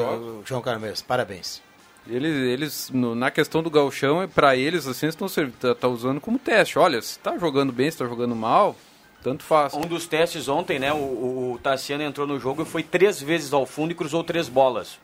João 0.45 0.61
Carlos. 0.63 1.03
Parabéns. 1.03 1.61
Eles, 2.09 2.35
eles 2.35 2.89
no- 2.91 3.13
na 3.13 3.29
questão 3.29 3.61
do 3.61 3.69
gauchão, 3.69 4.21
é 4.21 4.27
pra 4.27 4.55
eles, 4.55 4.87
assim, 4.87 5.07
estão 5.07 5.27
tá, 5.59 5.75
tá 5.75 5.87
usando 5.87 6.19
como 6.19 6.39
teste. 6.39 6.79
Olha, 6.79 7.01
se 7.01 7.19
tá 7.19 7.37
jogando 7.37 7.71
bem, 7.71 7.89
se 7.91 7.97
tá 7.99 8.05
jogando 8.07 8.35
mal, 8.35 8.75
tanto 9.23 9.43
faz. 9.43 9.73
Um 9.75 9.81
dos 9.81 10.07
testes 10.07 10.47
ontem, 10.47 10.79
né? 10.79 10.91
O, 10.91 11.53
o 11.53 11.59
Tassiano 11.61 12.03
entrou 12.03 12.25
no 12.25 12.39
jogo 12.39 12.63
e 12.63 12.65
foi 12.65 12.81
três 12.83 13.21
vezes 13.21 13.53
ao 13.53 13.65
fundo 13.65 13.91
e 13.91 13.95
cruzou 13.95 14.23
três 14.23 14.49
bolas. 14.49 14.97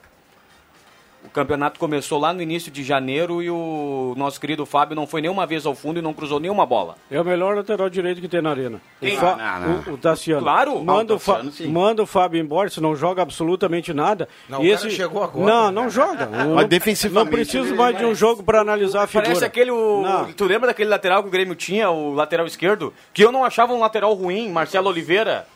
O 1.26 1.30
campeonato 1.30 1.80
começou 1.80 2.19
lá 2.19 2.32
no 2.34 2.41
início 2.41 2.71
de 2.71 2.84
janeiro 2.84 3.41
e 3.41 3.49
o 3.49 4.13
nosso 4.17 4.39
querido 4.39 4.65
Fábio 4.65 4.95
não 4.95 5.05
foi 5.07 5.21
nenhuma 5.21 5.45
vez 5.45 5.65
ao 5.65 5.76
fundo 5.76 5.99
e 5.99 6.01
não 6.01 6.13
cruzou 6.13 6.39
nenhuma 6.39 6.65
bola. 6.65 6.95
É 7.11 7.19
o 7.19 7.26
melhor 7.26 7.55
lateral 7.55 7.89
direito 7.89 8.21
que 8.21 8.28
tem 8.28 8.41
na 8.41 8.51
arena. 8.51 8.80
Quem? 8.99 9.17
O, 9.17 9.19
Fa- 9.19 9.38
Ah, 9.39 9.59
não, 9.59 9.67
não. 9.67 9.91
o- 9.91 9.95
o 9.95 9.97
Tassiano. 9.97 10.41
Claro. 10.41 10.84
Manda, 10.84 11.13
Ah, 11.13 11.15
o 11.15 11.19
Fa- 11.19 11.43
Tassiano, 11.43 11.71
manda 11.73 12.03
o 12.03 12.05
Fábio 12.05 12.39
embora, 12.41 12.69
se 12.69 12.80
não 12.82 12.95
joga 12.95 13.21
absolutamente 13.21 13.93
nada. 13.93 14.28
Não, 14.49 14.63
e 14.63 14.69
o 14.69 14.73
esse... 14.73 14.84
cara 14.84 14.95
chegou 14.95 15.23
agora, 15.23 15.45
Não, 15.45 15.65
né? 15.65 15.71
não 15.71 15.89
joga. 15.89 16.28
O- 16.47 16.55
Mas 16.55 16.67
defensivamente 16.67 17.32
Não 17.32 17.38
preciso 17.38 17.69
ele- 17.69 17.78
mais 17.78 17.97
de 17.97 18.05
um 18.05 18.15
jogo 18.15 18.43
para 18.43 18.61
analisar 18.61 19.03
a 19.03 19.07
figura. 19.07 19.26
Parece 19.28 19.45
aquele. 19.45 19.71
Não. 19.71 20.32
tu 20.34 20.45
lembra 20.45 20.67
daquele 20.67 20.89
lateral 20.89 21.21
que 21.21 21.28
o 21.30 21.32
Grêmio 21.32 21.55
tinha, 21.55 21.89
o 21.89 22.13
lateral 22.13 22.45
esquerdo? 22.45 22.93
Que 23.13 23.23
eu 23.23 23.32
não 23.32 23.43
achava 23.43 23.73
um 23.73 23.80
lateral 23.80 24.13
ruim, 24.13 24.49
Marcelo 24.51 24.89
Oliveira. 24.89 25.47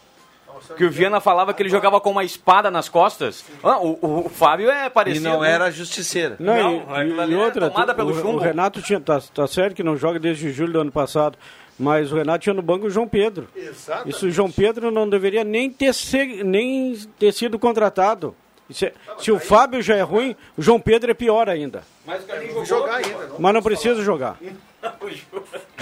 Que 0.77 0.85
o 0.85 0.89
Viana 0.91 1.19
falava 1.19 1.53
que 1.53 1.61
ele 1.63 1.69
jogava 1.69 1.99
com 2.01 2.11
uma 2.11 2.23
espada 2.23 2.69
nas 2.71 2.87
costas. 2.89 3.43
Ah, 3.63 3.77
o, 3.79 3.97
o- 4.01 4.25
o 4.25 4.29
Fábio 4.29 4.69
é 4.69 4.85
E 4.85 4.89
parecido. 4.89 5.27
não 5.29 5.43
era 5.43 5.69
justiceira. 5.71 6.35
Não, 6.39 6.55
Não, 6.55 6.73
e- 6.73 7.01
aquilo 7.01 7.17
e, 7.17 7.21
ali 7.21 7.33
e 7.33 7.39
é 7.39 7.43
outra, 7.45 7.69
tomada 7.69 7.93
pelo 7.93 8.11
o, 8.11 8.15
chumbo. 8.15 8.37
o 8.37 8.39
Renato 8.39 8.81
tinha, 8.81 8.99
tá, 8.99 9.21
tá 9.33 9.47
certo 9.47 9.75
que 9.75 9.83
não 9.83 9.95
joga 9.97 10.19
desde 10.19 10.51
julho 10.51 10.73
do 10.73 10.79
ano 10.81 10.91
passado, 10.91 11.37
mas 11.77 12.11
o 12.11 12.15
Renato 12.15 12.39
tinha 12.43 12.53
no 12.53 12.61
banco 12.61 12.87
o 12.87 12.89
João 12.89 13.07
Pedro. 13.07 13.47
Exatamente. 13.55 14.09
Isso 14.09 14.27
o 14.27 14.31
João 14.31 14.51
Pedro 14.51 14.91
não 14.91 15.09
deveria 15.09 15.43
nem 15.43 15.69
ter, 15.69 15.93
ser- 15.93 16.43
nem 16.43 16.95
ter 17.17 17.31
sido 17.33 17.57
contratado. 17.59 18.35
É- 18.69 18.93
se 19.17 19.31
o 19.31 19.39
Fábio 19.39 19.81
já 19.81 19.95
é 19.95 20.01
ruim, 20.01 20.35
o 20.57 20.61
João 20.61 20.79
Pedro 20.79 21.09
é 21.09 21.13
pior 21.13 21.49
ainda. 21.49 21.83
Mas 22.05 22.23
o 22.55 22.65
jogar 22.65 22.95
ainda. 22.97 23.27
não. 23.27 23.35
Mas 23.39 23.53
não 23.53 23.61
precisa 23.61 24.01
jogar. 24.03 24.37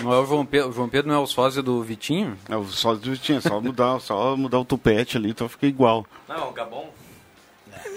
Não 0.02 0.14
é 0.14 0.20
o 0.20 0.26
João 0.26 0.46
Pedro, 0.46 0.70
o 0.70 0.74
João 0.74 0.90
Pedro 0.90 1.08
não 1.12 1.20
é 1.20 1.20
o 1.20 1.28
sósia 1.28 1.62
do 1.62 1.84
Vitinho? 1.84 2.38
É, 2.50 2.56
o 2.56 2.64
só 2.66 2.96
tinha 2.98 3.40
só 3.40 3.60
mudar, 3.62 4.00
só 4.00 4.36
mudar 4.36 4.60
o 4.60 4.66
tupete 4.66 5.18
ali, 5.18 5.30
então 5.30 5.48
fica 5.48 5.68
igual. 5.68 6.06
Não, 6.28 6.52
Gabon. 6.52 6.90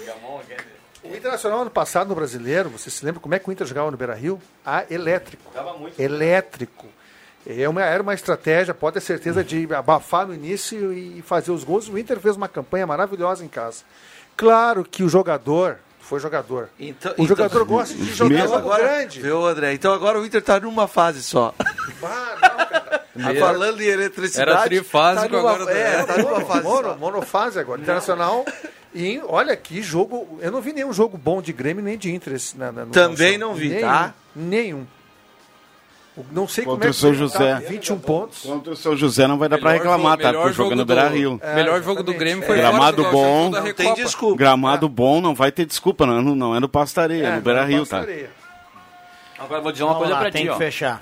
Gabon, 0.05 0.41
O 1.03 1.15
Internacional 1.15 1.61
ano 1.61 1.71
passado 1.71 2.09
no 2.09 2.15
Brasileiro, 2.15 2.69
você 2.69 2.89
se 2.89 3.03
lembra 3.03 3.19
como 3.19 3.33
é 3.33 3.39
que 3.39 3.49
o 3.49 3.51
Inter 3.51 3.65
jogava 3.65 3.89
no 3.89 3.97
Beira-Rio? 3.97 4.39
Ah, 4.65 4.83
elétrico. 4.89 5.51
Tava 5.51 5.73
muito. 5.73 5.99
Elétrico. 5.99 6.87
É 7.45 7.67
uma, 7.67 7.81
era 7.81 8.03
uma 8.03 8.13
estratégia, 8.13 8.73
pode 8.73 8.95
ter 8.95 9.01
certeza, 9.01 9.43
de 9.43 9.67
abafar 9.73 10.27
no 10.27 10.33
início 10.33 10.93
e 10.93 11.21
fazer 11.23 11.51
os 11.51 11.63
gols. 11.63 11.87
O 11.89 11.97
Inter 11.97 12.19
fez 12.19 12.35
uma 12.35 12.47
campanha 12.47 12.85
maravilhosa 12.85 13.43
em 13.43 13.47
casa. 13.47 13.83
Claro 14.35 14.83
que 14.83 15.03
o 15.03 15.09
jogador 15.09 15.77
foi 15.99 16.19
jogador. 16.19 16.69
Então- 16.79 17.11
o 17.11 17.13
então- 17.15 17.25
jogador 17.27 17.63
gosta 17.65 17.93
de 17.95 18.13
jogar 18.13 18.41
jogo 18.41 18.55
agora, 18.55 18.83
grande. 18.83 19.21
Viu, 19.21 19.45
André? 19.45 19.73
Então 19.73 19.93
agora 19.93 20.19
o 20.19 20.25
Inter 20.25 20.41
tá 20.41 20.59
numa 20.59 20.87
fase 20.87 21.21
só. 21.23 21.53
Ah, 22.03 23.33
Falando 23.39 23.81
em 23.81 23.85
eletricidade. 23.87 24.49
Era 24.51 24.63
trifásico, 24.63 25.29
tá 25.29 25.37
numa, 25.37 25.51
agora- 25.51 25.71
É, 25.71 26.03
tá 26.03 26.17
numa 26.17 26.41
fase 26.41 26.63
mono, 26.63 26.97
monofase 26.97 27.59
agora. 27.59 27.81
Internacional. 27.81 28.45
E 28.93 29.21
olha 29.27 29.55
que 29.55 29.81
jogo. 29.81 30.39
Eu 30.41 30.51
não 30.51 30.61
vi 30.61 30.73
nenhum 30.73 30.91
jogo 30.91 31.17
bom 31.17 31.41
de 31.41 31.53
Grêmio 31.53 31.83
nem 31.83 31.97
de 31.97 32.11
Inter. 32.11 32.33
esse- 32.33 32.57
Na, 32.57 32.71
na, 32.71 32.85
no 32.85 32.91
Também 32.91 33.37
não 33.37 33.53
vi, 33.53 33.69
nenhum, 33.69 33.81
tá? 33.81 34.13
Nenhum. 34.35 34.87
Não 36.31 36.45
sei 36.47 36.65
Contra 36.65 36.79
como 36.79 36.83
é 36.83 36.89
o 36.89 36.93
que 36.93 36.99
São 36.99 37.13
você 37.13 37.37
tá, 37.37 37.55
José. 37.59 37.67
21 37.69 37.99
pontos. 37.99 38.41
Contra 38.43 38.73
o 38.73 38.75
São 38.75 38.97
José 38.97 39.27
não 39.27 39.37
vai 39.37 39.47
dar 39.47 39.57
pra 39.57 39.71
Melhor 39.71 39.83
reclamar, 39.83 40.11
jogo- 40.11 40.21
tá? 40.21 40.27
melhor 40.27 40.41
Porque 40.43 40.55
joga 40.57 40.69
jogo 40.69 40.75
no 40.75 40.85
Beira 40.85 41.07
Rio. 41.07 41.39
É, 41.41 41.55
melhor 41.55 41.81
jogo 41.81 42.03
do. 42.03 42.13
Grêmio 42.13 42.45
foi 42.45 42.57
Gramado 42.57 42.97
fora 43.03 43.11
bom. 43.15 43.49
Não 43.49 43.73
tem 43.73 43.93
desculpa. 43.93 44.35
Gramado 44.37 44.89
bom 44.89 45.21
não 45.21 45.33
vai 45.33 45.51
ter 45.53 45.65
desculpa, 45.65 46.05
não, 46.05 46.21
não 46.21 46.55
é 46.55 46.59
no 46.59 46.67
Pastareia, 46.67 47.27
é 47.27 47.35
no 47.37 47.41
Beira 47.41 47.63
Rio, 47.63 47.85
tá? 47.85 48.05
Agora 49.39 49.59
eu 49.59 49.63
vou 49.63 49.71
dizer 49.71 49.83
uma 49.85 49.93
Vamos 49.93 49.99
coisa 50.07 50.13
lá, 50.15 50.19
pra 50.21 50.31
tem 50.31 50.41
ti, 50.43 50.47
que 50.49 50.53
ó. 50.53 50.57
fechar. 50.57 51.01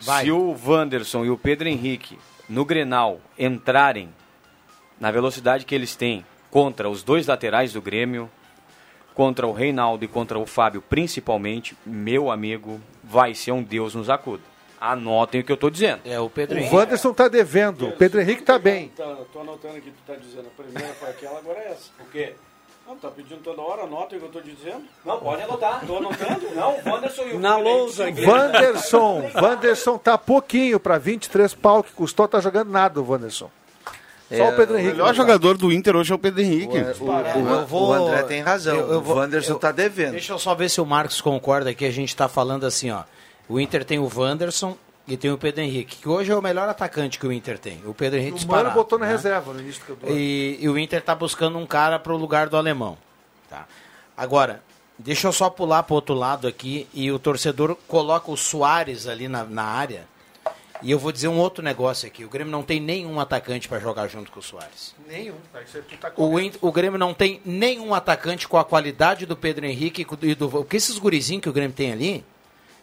Vai. 0.00 0.24
Se 0.24 0.30
o 0.32 0.56
Wanderson 0.66 1.24
e 1.24 1.30
o 1.30 1.38
Pedro 1.38 1.68
Henrique 1.68 2.18
no 2.48 2.64
Grenal 2.64 3.20
entrarem 3.38 4.08
na 5.00 5.10
velocidade 5.10 5.64
que 5.64 5.74
eles 5.74 5.94
têm 5.96 6.26
contra 6.50 6.88
os 6.90 7.02
dois 7.02 7.26
laterais 7.28 7.72
do 7.72 7.80
Grêmio, 7.80 8.28
contra 9.14 9.46
o 9.46 9.52
Reinaldo 9.52 10.04
e 10.04 10.08
contra 10.08 10.38
o 10.38 10.46
Fábio 10.46 10.82
principalmente, 10.82 11.76
meu 11.84 12.30
amigo, 12.30 12.80
vai 13.02 13.34
ser 13.34 13.52
um 13.52 13.62
Deus 13.62 13.94
nos 13.94 14.08
acuda. 14.10 14.42
Anotem 14.80 15.40
o 15.40 15.44
que 15.44 15.52
eu 15.52 15.56
tô 15.56 15.70
dizendo. 15.70 16.00
É 16.04 16.18
o 16.18 16.28
Pedro 16.28 16.56
O 16.56 16.58
Henrique. 16.58 16.74
Wanderson 16.74 17.12
tá 17.14 17.28
devendo. 17.28 17.88
O 17.88 17.92
Pedro 17.92 18.20
Henrique 18.20 18.42
tá 18.42 18.58
bem. 18.58 18.90
Tô 19.32 19.40
anotando 19.40 19.76
aqui, 19.76 19.92
tu 19.92 20.02
tá 20.04 20.14
dizendo. 20.16 20.48
A 20.48 20.62
primeira 20.62 20.92
foi 20.94 21.08
aquela, 21.08 21.38
agora 21.38 21.58
é 21.60 21.70
essa. 21.70 21.90
O 22.00 22.04
quê? 22.10 22.34
Não, 22.84 22.96
tá 22.96 23.08
pedindo 23.08 23.40
toda 23.42 23.62
hora, 23.62 23.82
anota 23.84 24.16
o 24.16 24.18
que 24.18 24.24
eu 24.24 24.28
tô 24.28 24.40
dizendo. 24.40 24.82
Não, 25.04 25.20
pode 25.20 25.40
anotar. 25.42 25.86
Tô 25.86 25.98
anotando? 25.98 26.50
Não, 26.52 26.72
o 26.80 26.88
Wanderson 26.90 27.22
e 27.22 27.32
o 27.34 27.38
Na 27.38 27.56
lousa. 27.56 28.06
Wanderson. 28.06 29.30
Wanderson 29.40 29.98
tá 29.98 30.18
pouquinho 30.18 30.80
para 30.80 30.98
23 30.98 31.54
pau 31.54 31.84
que 31.84 31.92
custou, 31.92 32.26
tá 32.26 32.40
jogando 32.40 32.70
nada 32.70 33.00
o 33.00 33.08
Wanderson. 33.08 33.48
Só 34.36 34.48
o 34.48 34.56
Pedro 34.56 34.74
O 34.74 34.78
Henrique. 34.78 34.92
melhor 34.92 35.06
não 35.06 35.12
tá. 35.12 35.16
jogador 35.16 35.56
do 35.56 35.72
Inter 35.72 35.96
hoje 35.96 36.12
é 36.12 36.14
o 36.14 36.18
Pedro 36.18 36.40
Henrique. 36.40 36.76
O, 36.78 37.04
o- 37.04 37.18
Eu 37.58 37.66
vou- 37.66 37.88
o 37.90 37.92
André 37.92 38.22
tem 38.24 38.40
razão. 38.42 38.74
eu- 38.76 38.92
eu 38.92 39.00
vou- 39.00 39.16
o 39.16 39.18
Wanderson 39.18 39.52
eu- 39.52 39.58
tá 39.58 39.72
devendo. 39.72 40.12
Deixa 40.12 40.32
eu 40.32 40.38
só 40.38 40.54
ver 40.54 40.68
se 40.68 40.80
o 40.80 40.86
Marcos 40.86 41.20
concorda 41.20 41.70
aqui. 41.70 41.84
A 41.84 41.90
gente 41.90 42.14
tá 42.16 42.28
falando 42.28 42.64
assim, 42.64 42.90
ó. 42.90 43.02
O 43.48 43.58
Inter 43.60 43.84
tem 43.84 43.98
o 43.98 44.10
Wanderson 44.14 44.76
e 45.06 45.16
tem 45.16 45.30
o 45.30 45.36
Pedro 45.38 45.60
Henrique, 45.62 45.96
que 45.96 46.08
hoje 46.08 46.30
é 46.30 46.36
o 46.36 46.40
melhor 46.40 46.68
atacante 46.68 47.18
que 47.18 47.26
o 47.26 47.32
Inter 47.32 47.58
tem. 47.58 47.80
O 47.84 47.92
Pedro 47.92 48.18
Henrique 48.18 48.32
O 48.32 48.34
Mano 48.36 48.46
disparado, 48.46 48.74
botou 48.74 48.98
na 48.98 49.06
né? 49.06 49.12
reserva 49.12 49.52
no 49.52 49.60
início 49.60 49.82
do 49.82 49.86
campeonato. 49.88 50.18
E, 50.18 50.58
e 50.60 50.68
o 50.68 50.78
Inter 50.78 51.02
tá 51.02 51.14
buscando 51.14 51.58
um 51.58 51.66
cara 51.66 51.98
pro 51.98 52.16
lugar 52.16 52.48
do 52.48 52.56
alemão. 52.56 52.96
Tá? 53.50 53.66
Agora, 54.16 54.62
deixa 54.98 55.26
eu 55.28 55.32
só 55.32 55.50
pular 55.50 55.82
pro 55.82 55.96
outro 55.96 56.14
lado 56.14 56.46
aqui 56.46 56.86
e 56.94 57.10
o 57.10 57.18
torcedor 57.18 57.76
coloca 57.88 58.30
o 58.30 58.36
Soares 58.36 59.06
ali 59.06 59.26
na, 59.28 59.42
na 59.44 59.64
área. 59.64 60.04
E 60.82 60.90
eu 60.90 60.98
vou 60.98 61.12
dizer 61.12 61.28
um 61.28 61.38
outro 61.38 61.62
negócio 61.62 62.06
aqui. 62.06 62.24
O 62.24 62.28
Grêmio 62.28 62.50
não 62.50 62.62
tem 62.62 62.80
nenhum 62.80 63.20
atacante 63.20 63.68
para 63.68 63.78
jogar 63.78 64.08
junto 64.08 64.30
com 64.30 64.40
o 64.40 64.42
Soares. 64.42 64.94
Nenhum. 65.08 65.34
Tá 66.00 66.12
O, 66.16 66.32
o 66.60 66.72
Grêmio 66.72 66.98
não 66.98 67.14
tem 67.14 67.40
nenhum 67.44 67.94
atacante 67.94 68.48
com 68.48 68.58
a 68.58 68.64
qualidade 68.64 69.24
do 69.24 69.36
Pedro 69.36 69.64
Henrique 69.64 70.06
e 70.22 70.34
do. 70.34 70.48
Porque 70.48 70.76
esses 70.76 70.98
gurizinhos 70.98 71.42
que 71.42 71.48
o 71.48 71.52
Grêmio 71.52 71.74
tem 71.74 71.92
ali. 71.92 72.24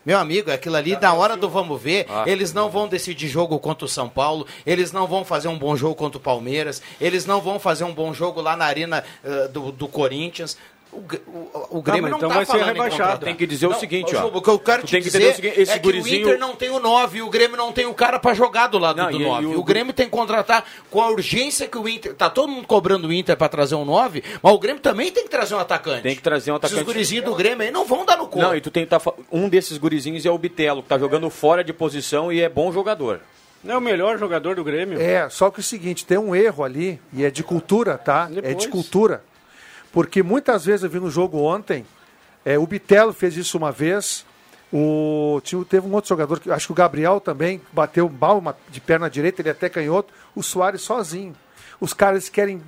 Meu 0.05 0.17
amigo, 0.17 0.49
aquilo 0.49 0.77
ali, 0.77 0.97
na 0.97 1.13
hora 1.13 1.35
do 1.35 1.49
vamos 1.49 1.79
ver, 1.79 2.07
eles 2.25 2.53
não 2.53 2.69
vão 2.69 2.87
decidir 2.87 3.27
jogo 3.27 3.59
contra 3.59 3.83
o 3.83 3.87
São 3.87 4.07
Paulo, 4.07 4.47
eles 4.65 4.93
não 4.93 5.05
vão 5.05 5.25
fazer 5.25 5.49
um 5.49 5.57
bom 5.57 5.75
jogo 5.75 5.93
contra 5.93 6.17
o 6.17 6.21
Palmeiras, 6.21 6.81
eles 7.01 7.25
não 7.25 7.41
vão 7.41 7.59
fazer 7.59 7.83
um 7.83 7.93
bom 7.93 8.13
jogo 8.13 8.39
lá 8.39 8.55
na 8.55 8.63
arena 8.63 9.03
eh, 9.23 9.49
do, 9.49 9.73
do 9.73 9.89
Corinthians. 9.89 10.57
O, 10.91 10.97
o, 10.97 11.77
o 11.77 11.81
Grêmio 11.83 12.09
não 12.09 12.17
então 12.17 12.29
tá 12.29 12.35
vai 12.35 12.45
ser 12.45 12.63
rebaixado. 12.63 13.23
Tem 13.23 13.35
que 13.35 13.45
dizer 13.45 13.67
o 13.67 13.73
seguinte, 13.75 14.15
ó. 14.15 14.25
O 14.27 14.41
que 14.41 14.49
eu 14.49 14.57
quero 14.57 14.83
te 14.83 14.91
tem 14.91 15.01
que 15.01 15.05
dizer 15.09 15.19
entender 15.19 15.31
o 15.31 15.35
seguinte, 15.35 15.61
esse 15.61 15.71
é 15.71 15.79
que 15.79 15.87
o 15.87 15.91
gurizinho- 15.91 16.21
Inter 16.27 16.39
não 16.39 16.55
tem 16.55 16.69
o 16.71 16.79
9, 16.79 17.21
o 17.21 17.29
Grêmio 17.29 17.55
não 17.55 17.71
tem 17.71 17.85
o 17.85 17.93
cara 17.93 18.17
pra 18.17 18.33
jogar 18.33 18.67
do 18.67 18.79
lado 18.79 18.97
Não, 18.97 19.11
do 19.11 19.21
e- 19.21 19.23
9. 19.23 19.43
e 19.43 19.45
o- 19.45 19.59
o 19.59 19.63
Grêmio 19.63 19.93
tem 19.93 20.05
que 20.07 20.11
contratar 20.11 20.65
com 20.89 20.99
a 20.99 21.09
urgência 21.09 21.67
que 21.67 21.77
o 21.77 21.87
Inter... 21.87 22.15
Tá 22.15 22.27
todo 22.29 22.49
mundo 22.51 22.65
cobrando 22.65 23.07
o 23.07 23.13
Inter 23.13 23.37
pra 23.37 23.47
trazer 23.47 23.75
um 23.75 23.85
9, 23.85 24.23
mas 24.41 24.51
o 24.53 24.57
Grêmio 24.57 24.81
também 24.81 25.11
tem 25.11 25.23
que 25.25 25.29
trazer 25.29 25.53
um 25.53 25.59
atacante. 25.59 26.01
Tem 26.01 26.15
que 26.15 26.21
trazer 26.23 26.51
um 26.51 26.55
Esses 26.55 26.65
atacante. 26.65 26.85
gurizinhos 26.85 27.25
do 27.25 27.35
Grêmio 27.35 27.61
aí 27.63 27.71
não 27.71 27.85
vão 27.85 28.03
dar 28.03 28.17
no 28.17 28.27
cu. 28.27 28.39
Não, 28.39 28.55
e 28.55 28.59
tu 28.61 28.71
tem 28.71 28.83
que 28.83 28.89
tá, 28.89 28.99
um 29.31 29.47
desses 29.47 29.77
gurizinhos 29.77 30.25
é 30.25 30.31
o 30.31 30.37
Bitelo, 30.39 30.81
que 30.81 30.89
tá 30.89 30.97
jogando 30.97 31.29
fora 31.29 31.63
de 31.63 31.71
posição 31.71 32.31
e 32.33 32.41
é 32.41 32.49
bom 32.49 32.71
jogador. 32.71 33.19
Não 33.63 33.75
é 33.75 33.77
o 33.77 33.81
melhor 33.81 34.17
jogador 34.17 34.55
do 34.55 34.63
Grêmio. 34.63 34.99
É, 34.99 35.29
só 35.29 35.51
que 35.51 35.59
é 35.59 35.61
o 35.61 35.63
seguinte, 35.63 36.05
tem 36.05 36.17
um 36.17 36.33
erro 36.33 36.63
ali, 36.63 36.99
e 37.13 37.25
é 37.25 37.29
de 37.29 37.43
cultura, 37.43 37.97
tá? 37.97 38.27
É 38.31 38.35
Depois. 38.35 38.57
de 38.57 38.67
cultura. 38.69 39.21
Porque 39.91 40.21
muitas 40.23 40.65
vezes 40.65 40.83
eu 40.83 40.89
vi 40.89 40.99
no 40.99 41.09
jogo 41.09 41.39
ontem, 41.39 41.85
é, 42.45 42.57
o 42.59 42.65
Bitelo 42.67 43.11
fez 43.13 43.35
isso 43.35 43.57
uma 43.57 43.71
vez, 43.71 44.25
o, 44.71 45.41
tinha, 45.43 45.63
teve 45.65 45.87
um 45.87 45.93
outro 45.93 46.09
jogador, 46.09 46.39
que 46.39 46.51
acho 46.51 46.67
que 46.67 46.71
o 46.71 46.75
Gabriel 46.75 47.19
também 47.19 47.59
bateu 47.73 48.07
mal 48.09 48.37
uma- 48.37 48.55
de 48.69 48.79
perna 48.79 49.09
direita, 49.09 49.41
ele 49.41 49.49
até 49.49 49.67
canhoto, 49.67 50.13
o 50.35 50.43
Soares 50.43 50.81
sozinho. 50.81 51.35
Os 51.81 51.93
caras 51.93 52.29
querem. 52.29 52.61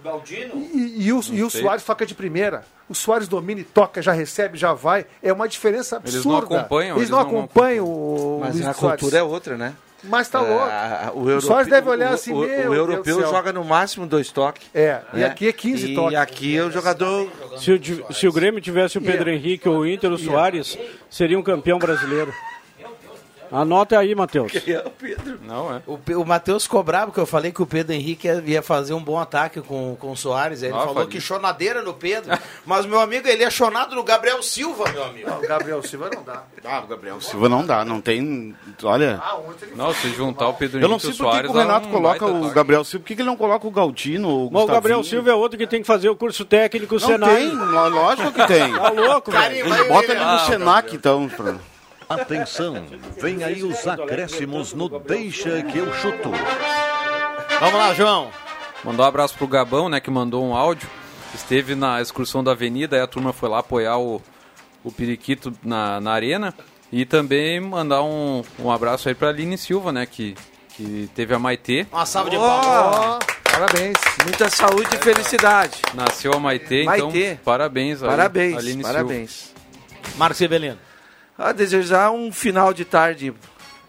O 0.00 0.04
Galdino? 0.04 0.54
E, 0.56 1.06
e 1.06 1.12
o, 1.12 1.20
e 1.32 1.42
o. 1.42 1.48
Soares 1.50 1.82
toca 1.84 2.04
de 2.04 2.14
primeira. 2.14 2.64
O 2.88 2.94
Soares 2.94 3.28
domina 3.28 3.60
e 3.60 3.64
toca, 3.64 4.00
já 4.02 4.12
recebe, 4.12 4.56
já 4.58 4.72
vai. 4.72 5.06
É 5.22 5.32
uma 5.32 5.48
diferença 5.48 5.96
absurda. 5.96 6.16
Eles 6.16 6.24
não 6.26 6.36
acompanham, 6.58 6.96
Eles, 6.96 7.08
eles 7.08 7.10
não 7.10 7.18
não 7.18 7.26
acompanham 7.26 7.84
o 7.86 8.38
Mas 8.40 8.54
Luiz 8.54 8.66
a 8.66 8.74
Soares. 8.74 9.00
cultura 9.00 9.18
é 9.20 9.22
outra, 9.22 9.56
né? 9.56 9.74
Mas 10.04 10.28
tá 10.28 10.40
louco. 10.40 10.64
Ah, 10.64 11.10
o, 11.14 11.22
O 11.22 11.28
europe- 11.28 11.46
Soares 11.46 11.68
deve 11.68 11.88
olhar 11.88 12.12
o- 12.12 12.14
assim, 12.14 12.32
o, 12.32 12.38
o 12.38 12.46
Deus 12.46 12.76
europeu 12.76 13.20
joga 13.20 13.52
no 13.52 13.64
máximo 13.64 14.06
dois 14.06 14.30
toques. 14.30 14.66
É, 14.72 15.00
e 15.12 15.16
né? 15.18 15.26
aqui 15.26 15.48
é 15.48 15.52
15 15.52 15.90
e 15.90 15.94
toques. 15.94 16.18
aqui 16.18 16.56
é 16.56 16.62
o 16.64 16.70
jogador. 16.70 17.28
Se 17.56 17.72
o, 17.72 18.14
se 18.14 18.28
o 18.28 18.32
Grêmio 18.32 18.60
tivesse 18.60 18.96
o 18.96 19.00
Pedro 19.00 19.28
Henrique 19.30 19.68
ou 19.68 19.78
o 19.78 19.86
Inter, 19.86 20.10
o 20.12 20.18
Soares, 20.18 20.78
seria 21.10 21.38
um 21.38 21.42
campeão 21.42 21.78
brasileiro. 21.78 22.32
Anota 23.50 23.98
aí, 23.98 24.14
Matheus. 24.14 24.52
Não, 25.42 25.74
é. 25.74 25.82
O, 25.86 25.98
o 26.20 26.24
Matheus 26.26 26.66
cobrava, 26.66 27.06
porque 27.06 27.20
eu 27.20 27.26
falei 27.26 27.50
que 27.52 27.62
o 27.62 27.66
Pedro 27.66 27.92
Henrique 27.94 28.28
ia, 28.46 28.62
fazer 28.62 28.92
um 28.94 29.02
bom 29.02 29.18
ataque 29.18 29.60
com, 29.60 29.96
com 29.98 30.12
o 30.12 30.16
Soares. 30.16 30.62
Aí 30.62 30.68
ele 30.68 30.76
Ah, 30.76 30.80
falou 30.80 30.94
falei. 30.94 31.08
que 31.08 31.20
chonadeira 31.20 31.82
no 31.82 31.94
Pedro. 31.94 32.36
mas, 32.66 32.84
meu 32.86 33.00
amigo, 33.00 33.26
ele 33.28 33.42
é 33.44 33.50
chonado 33.50 33.94
no 33.94 34.02
Gabriel 34.02 34.42
Silva, 34.42 34.90
meu 34.92 35.04
amigo. 35.04 35.30
O 35.30 35.46
Gabriel 35.48 35.82
Silva 35.82 36.10
não 36.14 36.22
dá. 36.22 36.42
Ah, 36.64 36.80
o 36.84 36.86
Gabriel 36.86 37.20
Silva 37.20 37.48
não 37.48 37.64
dá, 37.64 37.84
não 37.84 38.00
tem. 38.00 38.54
Olha. 38.82 39.20
Não, 39.76 39.92
se 39.94 40.08
juntar 40.10 40.48
o 40.48 40.54
Pedro 40.54 40.78
Eu 40.80 40.88
não 40.88 40.96
Henrique 40.96 41.06
sei 41.06 41.14
o 41.14 41.16
por 41.16 41.32
que 41.36 41.40
que 41.42 41.46
Soares... 41.46 41.50
o 41.50 41.54
Renato 41.58 41.88
um 41.88 41.90
coloca 41.90 42.26
o. 42.26 42.50
Gabriel 42.50 42.84
Silva. 42.84 43.02
Por 43.02 43.08
que 43.08 43.14
que 43.16 43.22
ele 43.22 43.28
não 43.28 43.36
coloca 43.36 43.66
o 43.66 43.70
Galdino? 43.70 44.28
O 44.28 44.46
o 44.46 44.66
Gabriel? 44.66 45.02
Silva 45.04 45.30
é 45.30 45.34
outro 45.34 45.56
que 45.58 45.66
tem 45.66 45.80
que 45.80 45.86
fazer 45.86 46.08
o 46.08 46.16
curso 46.16 46.44
técnico 46.44 46.94
Não 46.94 47.00
Senai. 47.00 47.36
tem, 47.36 47.54
lógico 47.56 48.32
que 48.32 48.46
tem. 48.46 48.72
Tá 48.74 48.90
louco, 48.90 49.30
velho. 49.30 49.88
Bota 49.88 50.12
ele 50.12 50.24
no 50.24 50.38
Senac, 50.40 50.94
então. 50.94 51.28
pra- 51.28 51.54
Atenção, 52.08 52.86
vem 53.20 53.44
aí 53.44 53.62
os 53.62 53.86
acréscimos 53.86 54.72
no 54.72 54.88
Deixa 54.98 55.62
que 55.62 55.78
eu 55.78 55.92
chuto. 55.94 56.30
Vamos 57.60 57.74
lá, 57.78 57.92
João. 57.92 58.30
Mandar 58.82 59.02
um 59.04 59.06
abraço 59.06 59.36
pro 59.36 59.46
Gabão, 59.46 59.88
né, 59.88 60.00
que 60.00 60.10
mandou 60.10 60.44
um 60.44 60.54
áudio. 60.54 60.88
esteve 61.34 61.74
na 61.74 62.00
excursão 62.00 62.42
da 62.42 62.52
Avenida, 62.52 62.96
aí 62.96 63.02
a 63.02 63.06
turma 63.06 63.32
foi 63.32 63.48
lá 63.48 63.58
apoiar 63.58 63.98
o, 63.98 64.22
o 64.82 64.90
Periquito 64.90 65.52
na, 65.62 66.00
na 66.00 66.12
arena. 66.12 66.54
E 66.90 67.04
também 67.04 67.60
mandar 67.60 68.02
um, 68.02 68.42
um 68.58 68.70
abraço 68.70 69.08
aí 69.08 69.14
pra 69.14 69.28
Aline 69.28 69.58
Silva, 69.58 69.92
né? 69.92 70.06
Que, 70.06 70.34
que 70.70 71.10
teve 71.14 71.34
a 71.34 71.38
Maitê. 71.38 71.86
Uma 71.92 72.06
salva 72.06 72.30
de 72.30 72.36
palmas. 72.36 73.18
Parabéns. 73.44 73.98
Muita 74.24 74.48
saúde 74.48 74.88
e 74.94 74.98
felicidade. 74.98 75.82
Nasceu 75.92 76.32
a 76.32 76.38
Maitê, 76.38 76.82
então 76.84 77.10
Maitê. 77.10 77.38
parabéns 77.44 78.02
aí, 78.02 78.08
Parabéns, 78.08 78.56
Aline 78.56 78.82
parabéns. 78.82 79.52
Marcos 80.16 80.38
Rebelino. 80.38 80.78
A 81.38 81.52
desejar 81.52 82.10
um 82.10 82.32
final 82.32 82.74
de 82.74 82.84
tarde 82.84 83.32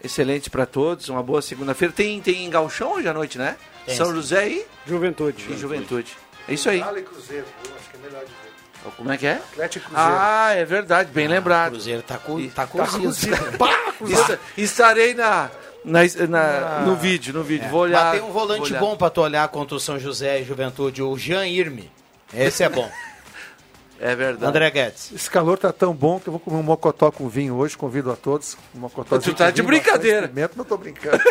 excelente 0.02 0.48
para 0.48 0.64
todos, 0.64 1.08
uma 1.08 1.22
boa 1.22 1.42
segunda-feira. 1.42 1.92
Tem, 1.92 2.20
tem 2.20 2.48
galchão 2.48 2.92
hoje 2.94 3.08
à 3.08 3.12
noite, 3.12 3.36
né? 3.36 3.56
Tem, 3.84 3.96
São 3.96 4.06
sim. 4.06 4.14
José 4.14 4.48
e, 4.48 4.66
Juventude. 4.86 5.44
e 5.50 5.56
Juventude. 5.58 6.16
É 6.48 6.54
isso 6.54 6.70
aí. 6.70 6.78
Vale 6.80 7.02
Cruzeiro, 7.02 7.44
eu 7.66 7.74
acho 7.76 7.90
que 7.90 7.96
é 7.96 8.00
melhor 8.08 8.22
dizer. 8.24 8.92
Como 8.96 9.12
é 9.12 9.18
que 9.18 9.26
é? 9.26 9.32
Atlético 9.34 9.86
Cruzeiro. 9.90 10.12
Ah, 10.18 10.52
é 10.54 10.64
verdade, 10.64 11.10
bem 11.12 11.26
lembrado. 11.28 11.72
Cruzeiro 11.72 12.02
tá 12.02 12.18
com, 12.18 12.48
tá 12.48 12.66
Tá 12.66 12.66
cozido. 12.66 13.36
Esta- 14.10 14.38
Estarei 14.56 15.12
na, 15.14 15.50
na, 15.84 16.00
na- 16.28 16.80
no 16.86 16.96
vídeo, 16.96 17.34
no 17.34 17.42
vídeo. 17.42 17.68
Vou 17.68 17.80
olhar. 17.80 18.04
Mas 18.12 18.20
tem 18.20 18.28
um 18.28 18.32
volante 18.32 18.62
olhar. 18.62 18.78
bom 18.80 18.96
pra 18.96 19.10
tu 19.10 19.20
olhar 19.20 19.46
contra 19.48 19.76
o 19.76 19.80
São 19.80 19.98
José 19.98 20.40
e 20.40 20.44
Juventude, 20.44 21.02
o 21.02 21.18
Jean 21.18 21.46
Irme. 21.46 21.90
Esse 22.32 22.62
é 22.62 22.68
bom. 22.68 22.90
É 24.00 24.14
verdade. 24.16 24.46
André 24.48 24.70
Guedes. 24.70 25.12
Esse 25.14 25.30
calor 25.30 25.58
tá 25.58 25.70
tão 25.72 25.92
bom 25.92 26.18
que 26.18 26.28
eu 26.28 26.32
vou 26.32 26.40
comer 26.40 26.56
um 26.56 26.62
mocotó 26.62 27.10
com 27.10 27.28
vinho 27.28 27.54
hoje. 27.56 27.76
Convido 27.76 28.10
a 28.10 28.16
todos. 28.16 28.56
Um 28.74 28.80
mocotó 28.80 29.18
Tu 29.18 29.34
tá 29.34 29.50
de 29.50 29.62
brincadeira. 29.62 30.30
Não 30.56 30.64
tô 30.64 30.78
brincando. 30.78 31.18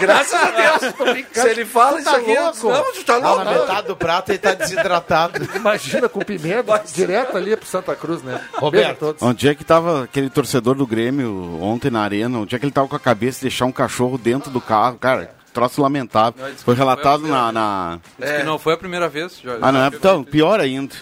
Graças 0.00 0.34
a 0.34 0.50
Deus. 0.50 0.94
Tô 0.94 1.04
brincando. 1.04 1.46
Se 1.46 1.48
ele 1.48 1.64
fala 1.64 1.92
Tu 1.92 1.98
isso 2.00 2.10
tá 2.10 2.16
aqui, 2.16 2.38
louco? 2.38 2.70
não, 2.70 2.92
tu 2.92 3.04
tá 3.04 3.16
louco. 3.16 3.44
na 3.44 3.52
metade 3.52 3.86
do 3.86 3.96
prato 3.96 4.30
ele 4.30 4.38
tá 4.38 4.54
desidratado. 4.54 5.46
Imagina 5.54 6.08
com 6.08 6.20
pimenta, 6.20 6.82
direto 6.92 7.36
ali 7.36 7.56
pro 7.56 7.66
Santa 7.66 7.94
Cruz, 7.94 8.22
né? 8.22 8.40
Roberto. 8.54 9.16
Onde 9.20 9.48
é 9.48 9.54
que 9.54 9.64
tava 9.64 10.04
aquele 10.04 10.30
torcedor 10.30 10.74
do 10.74 10.86
Grêmio 10.86 11.58
ontem 11.60 11.90
na 11.90 12.00
arena? 12.02 12.38
Onde 12.38 12.56
é 12.56 12.58
que 12.58 12.64
ele 12.64 12.72
tava 12.72 12.88
com 12.88 12.96
a 12.96 13.00
cabeça 13.00 13.38
de 13.38 13.42
deixar 13.42 13.66
um 13.66 13.72
cachorro 13.72 14.16
dentro 14.18 14.50
do 14.50 14.60
carro? 14.60 14.96
Cara, 14.98 15.34
troço 15.52 15.80
lamentável. 15.82 16.34
Não, 16.38 16.46
Foi 16.54 16.56
foi 16.64 16.74
relatado 16.74 17.20
primeira 17.20 17.52
na. 17.52 17.52
na- 17.52 17.98
Diz 18.18 18.30
que 18.38 18.42
não 18.42 18.58
foi 18.58 18.74
a 18.74 18.76
primeira 18.76 19.08
vez. 19.08 19.38
Já, 19.42 19.58
Ah, 19.60 19.72
não, 19.72 19.84
é, 19.84 19.86
então, 19.88 20.22
pior 20.24 20.60
ainda. 20.60 20.94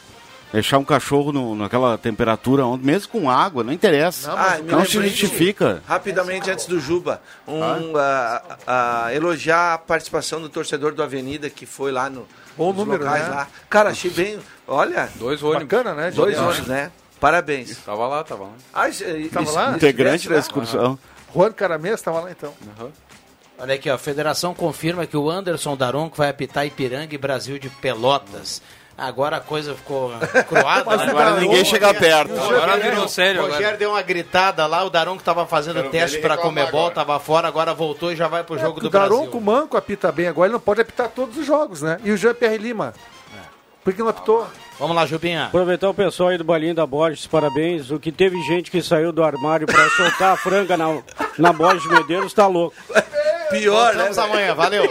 Deixar 0.52 0.78
um 0.78 0.84
cachorro 0.84 1.30
no- 1.30 1.54
naquela 1.54 1.96
temperatura, 1.96 2.66
onde, 2.66 2.84
mesmo 2.84 3.08
com 3.12 3.30
água, 3.30 3.62
não 3.62 3.72
interessa. 3.72 4.28
Não, 4.32 4.36
Ah, 4.36 4.58
não 4.64 4.84
se 4.84 5.00
justifica. 5.00 5.80
Rapidamente, 5.86 6.50
antes 6.50 6.66
do 6.66 6.80
Juba, 6.80 7.22
um, 7.46 7.96
a- 7.96 8.42
a- 8.66 9.14
elogiar 9.14 9.74
a 9.74 9.78
participação 9.78 10.40
do 10.40 10.48
torcedor 10.48 10.92
do 10.92 11.04
Avenida 11.04 11.48
que 11.48 11.66
foi 11.66 11.92
lá 11.92 12.10
no, 12.10 12.26
Bom 12.56 12.72
número, 12.72 13.04
locais 13.04 13.28
né? 13.28 13.30
lá. 13.34 13.46
Cara, 13.68 13.90
achei 13.90 14.10
bem. 14.10 14.40
Olha, 14.66 15.08
Dois 15.14 15.40
ônibus. 15.40 15.68
Bacana, 15.68 15.94
né? 15.94 16.10
dois 16.10 16.36
ônibus, 16.36 16.66
né? 16.66 16.90
Parabéns. 17.20 17.76
Tava 17.86 18.08
lá, 18.08 18.24
tava 18.24 18.44
lá. 18.44 18.50
Ah, 18.74 18.88
isso- 18.88 19.04
Tava 19.32 19.52
lá? 19.52 19.76
Integrante 19.76 20.28
da 20.28 20.38
excursão. 20.38 20.98
Juan 21.32 21.52
Caramês 21.52 21.94
estava 21.94 22.18
lá 22.22 22.30
então. 22.32 22.52
Olha 23.60 23.74
aqui, 23.74 23.90
ó, 23.90 23.94
a 23.94 23.98
federação 23.98 24.54
confirma 24.54 25.04
que 25.06 25.16
o 25.16 25.28
Anderson 25.28 25.76
Daronco 25.76 26.16
vai 26.16 26.30
apitar 26.30 26.66
Ipiranga 26.66 27.14
e 27.14 27.18
Brasil 27.18 27.58
de 27.58 27.68
Pelotas. 27.68 28.62
Agora 28.96 29.36
a 29.36 29.40
coisa 29.40 29.74
ficou 29.74 30.10
cruada. 30.48 30.84
Mas 30.86 31.00
né? 31.00 31.06
o 31.06 31.10
Agora 31.10 31.40
ninguém 31.40 31.64
chega 31.64 31.92
perto. 31.94 32.32
Agora 32.38 32.76
virou 32.78 33.04
O 33.04 33.08
sério. 33.08 33.40
Agora. 33.40 33.54
Rogério 33.54 33.78
deu 33.78 33.90
uma 33.90 34.02
gritada 34.02 34.66
lá, 34.66 34.84
o 34.84 34.90
Daronco 34.90 35.22
tava 35.22 35.46
fazendo 35.46 35.82
teste 35.90 36.18
pra 36.18 36.36
Comebol, 36.36 36.90
tava 36.90 37.18
fora, 37.18 37.48
agora 37.48 37.72
voltou 37.74 38.12
e 38.12 38.16
já 38.16 38.28
vai 38.28 38.44
pro 38.44 38.58
jogo 38.58 38.78
É, 38.78 38.82
do 38.82 38.86
o 38.88 38.90
Daronco 38.90 39.38
Brasil. 39.38 39.40
Manco 39.40 39.76
apita 39.76 40.10
bem 40.10 40.26
agora, 40.28 40.48
ele 40.48 40.52
não 40.54 40.60
pode 40.60 40.80
apitar 40.80 41.08
todos 41.08 41.36
os 41.36 41.46
jogos, 41.46 41.82
né? 41.82 41.98
E 42.04 42.10
o 42.10 42.16
Jean-Pierre 42.16 42.58
Lima. 42.58 42.94
Por 43.82 43.94
que 43.94 44.00
não 44.02 44.08
apitou? 44.10 44.46
Vamos 44.78 44.94
lá, 44.94 45.06
Jubinha. 45.06 45.46
Aproveitar 45.46 45.88
o 45.88 45.94
pessoal 45.94 46.28
aí 46.28 46.36
do 46.38 46.44
Balinho 46.44 46.74
da 46.74 46.86
Borges, 46.86 47.26
parabéns. 47.26 47.90
O 47.90 47.98
que 47.98 48.12
teve 48.12 48.38
gente 48.42 48.70
que 48.70 48.82
saiu 48.82 49.10
do 49.10 49.24
armário 49.24 49.66
pra 49.66 49.88
soltar 49.90 50.34
a 50.34 50.36
franga 50.36 50.76
na, 50.76 50.98
na 51.38 51.52
Borges 51.52 51.82
de 51.82 51.88
Medeiros 51.88 52.34
tá 52.34 52.46
louco. 52.46 52.76
Pior, 53.50 53.94
né? 53.94 54.04
Voltamos 54.04 54.18
amanhã, 54.18 54.54
valeu. 54.54 54.84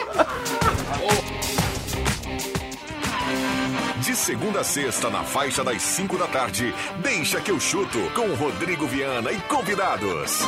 De 4.02 4.16
segunda 4.16 4.62
a 4.62 4.64
sexta, 4.64 5.10
na 5.10 5.24
faixa 5.24 5.64
das 5.64 5.82
5 5.82 6.18
da 6.18 6.28
tarde, 6.28 6.74
deixa 6.98 7.40
que 7.40 7.52
eu 7.52 7.60
chuto 7.60 8.00
com 8.16 8.34
Rodrigo 8.34 8.88
Viana 8.88 9.32
e 9.32 9.40
convidados. 9.42 10.40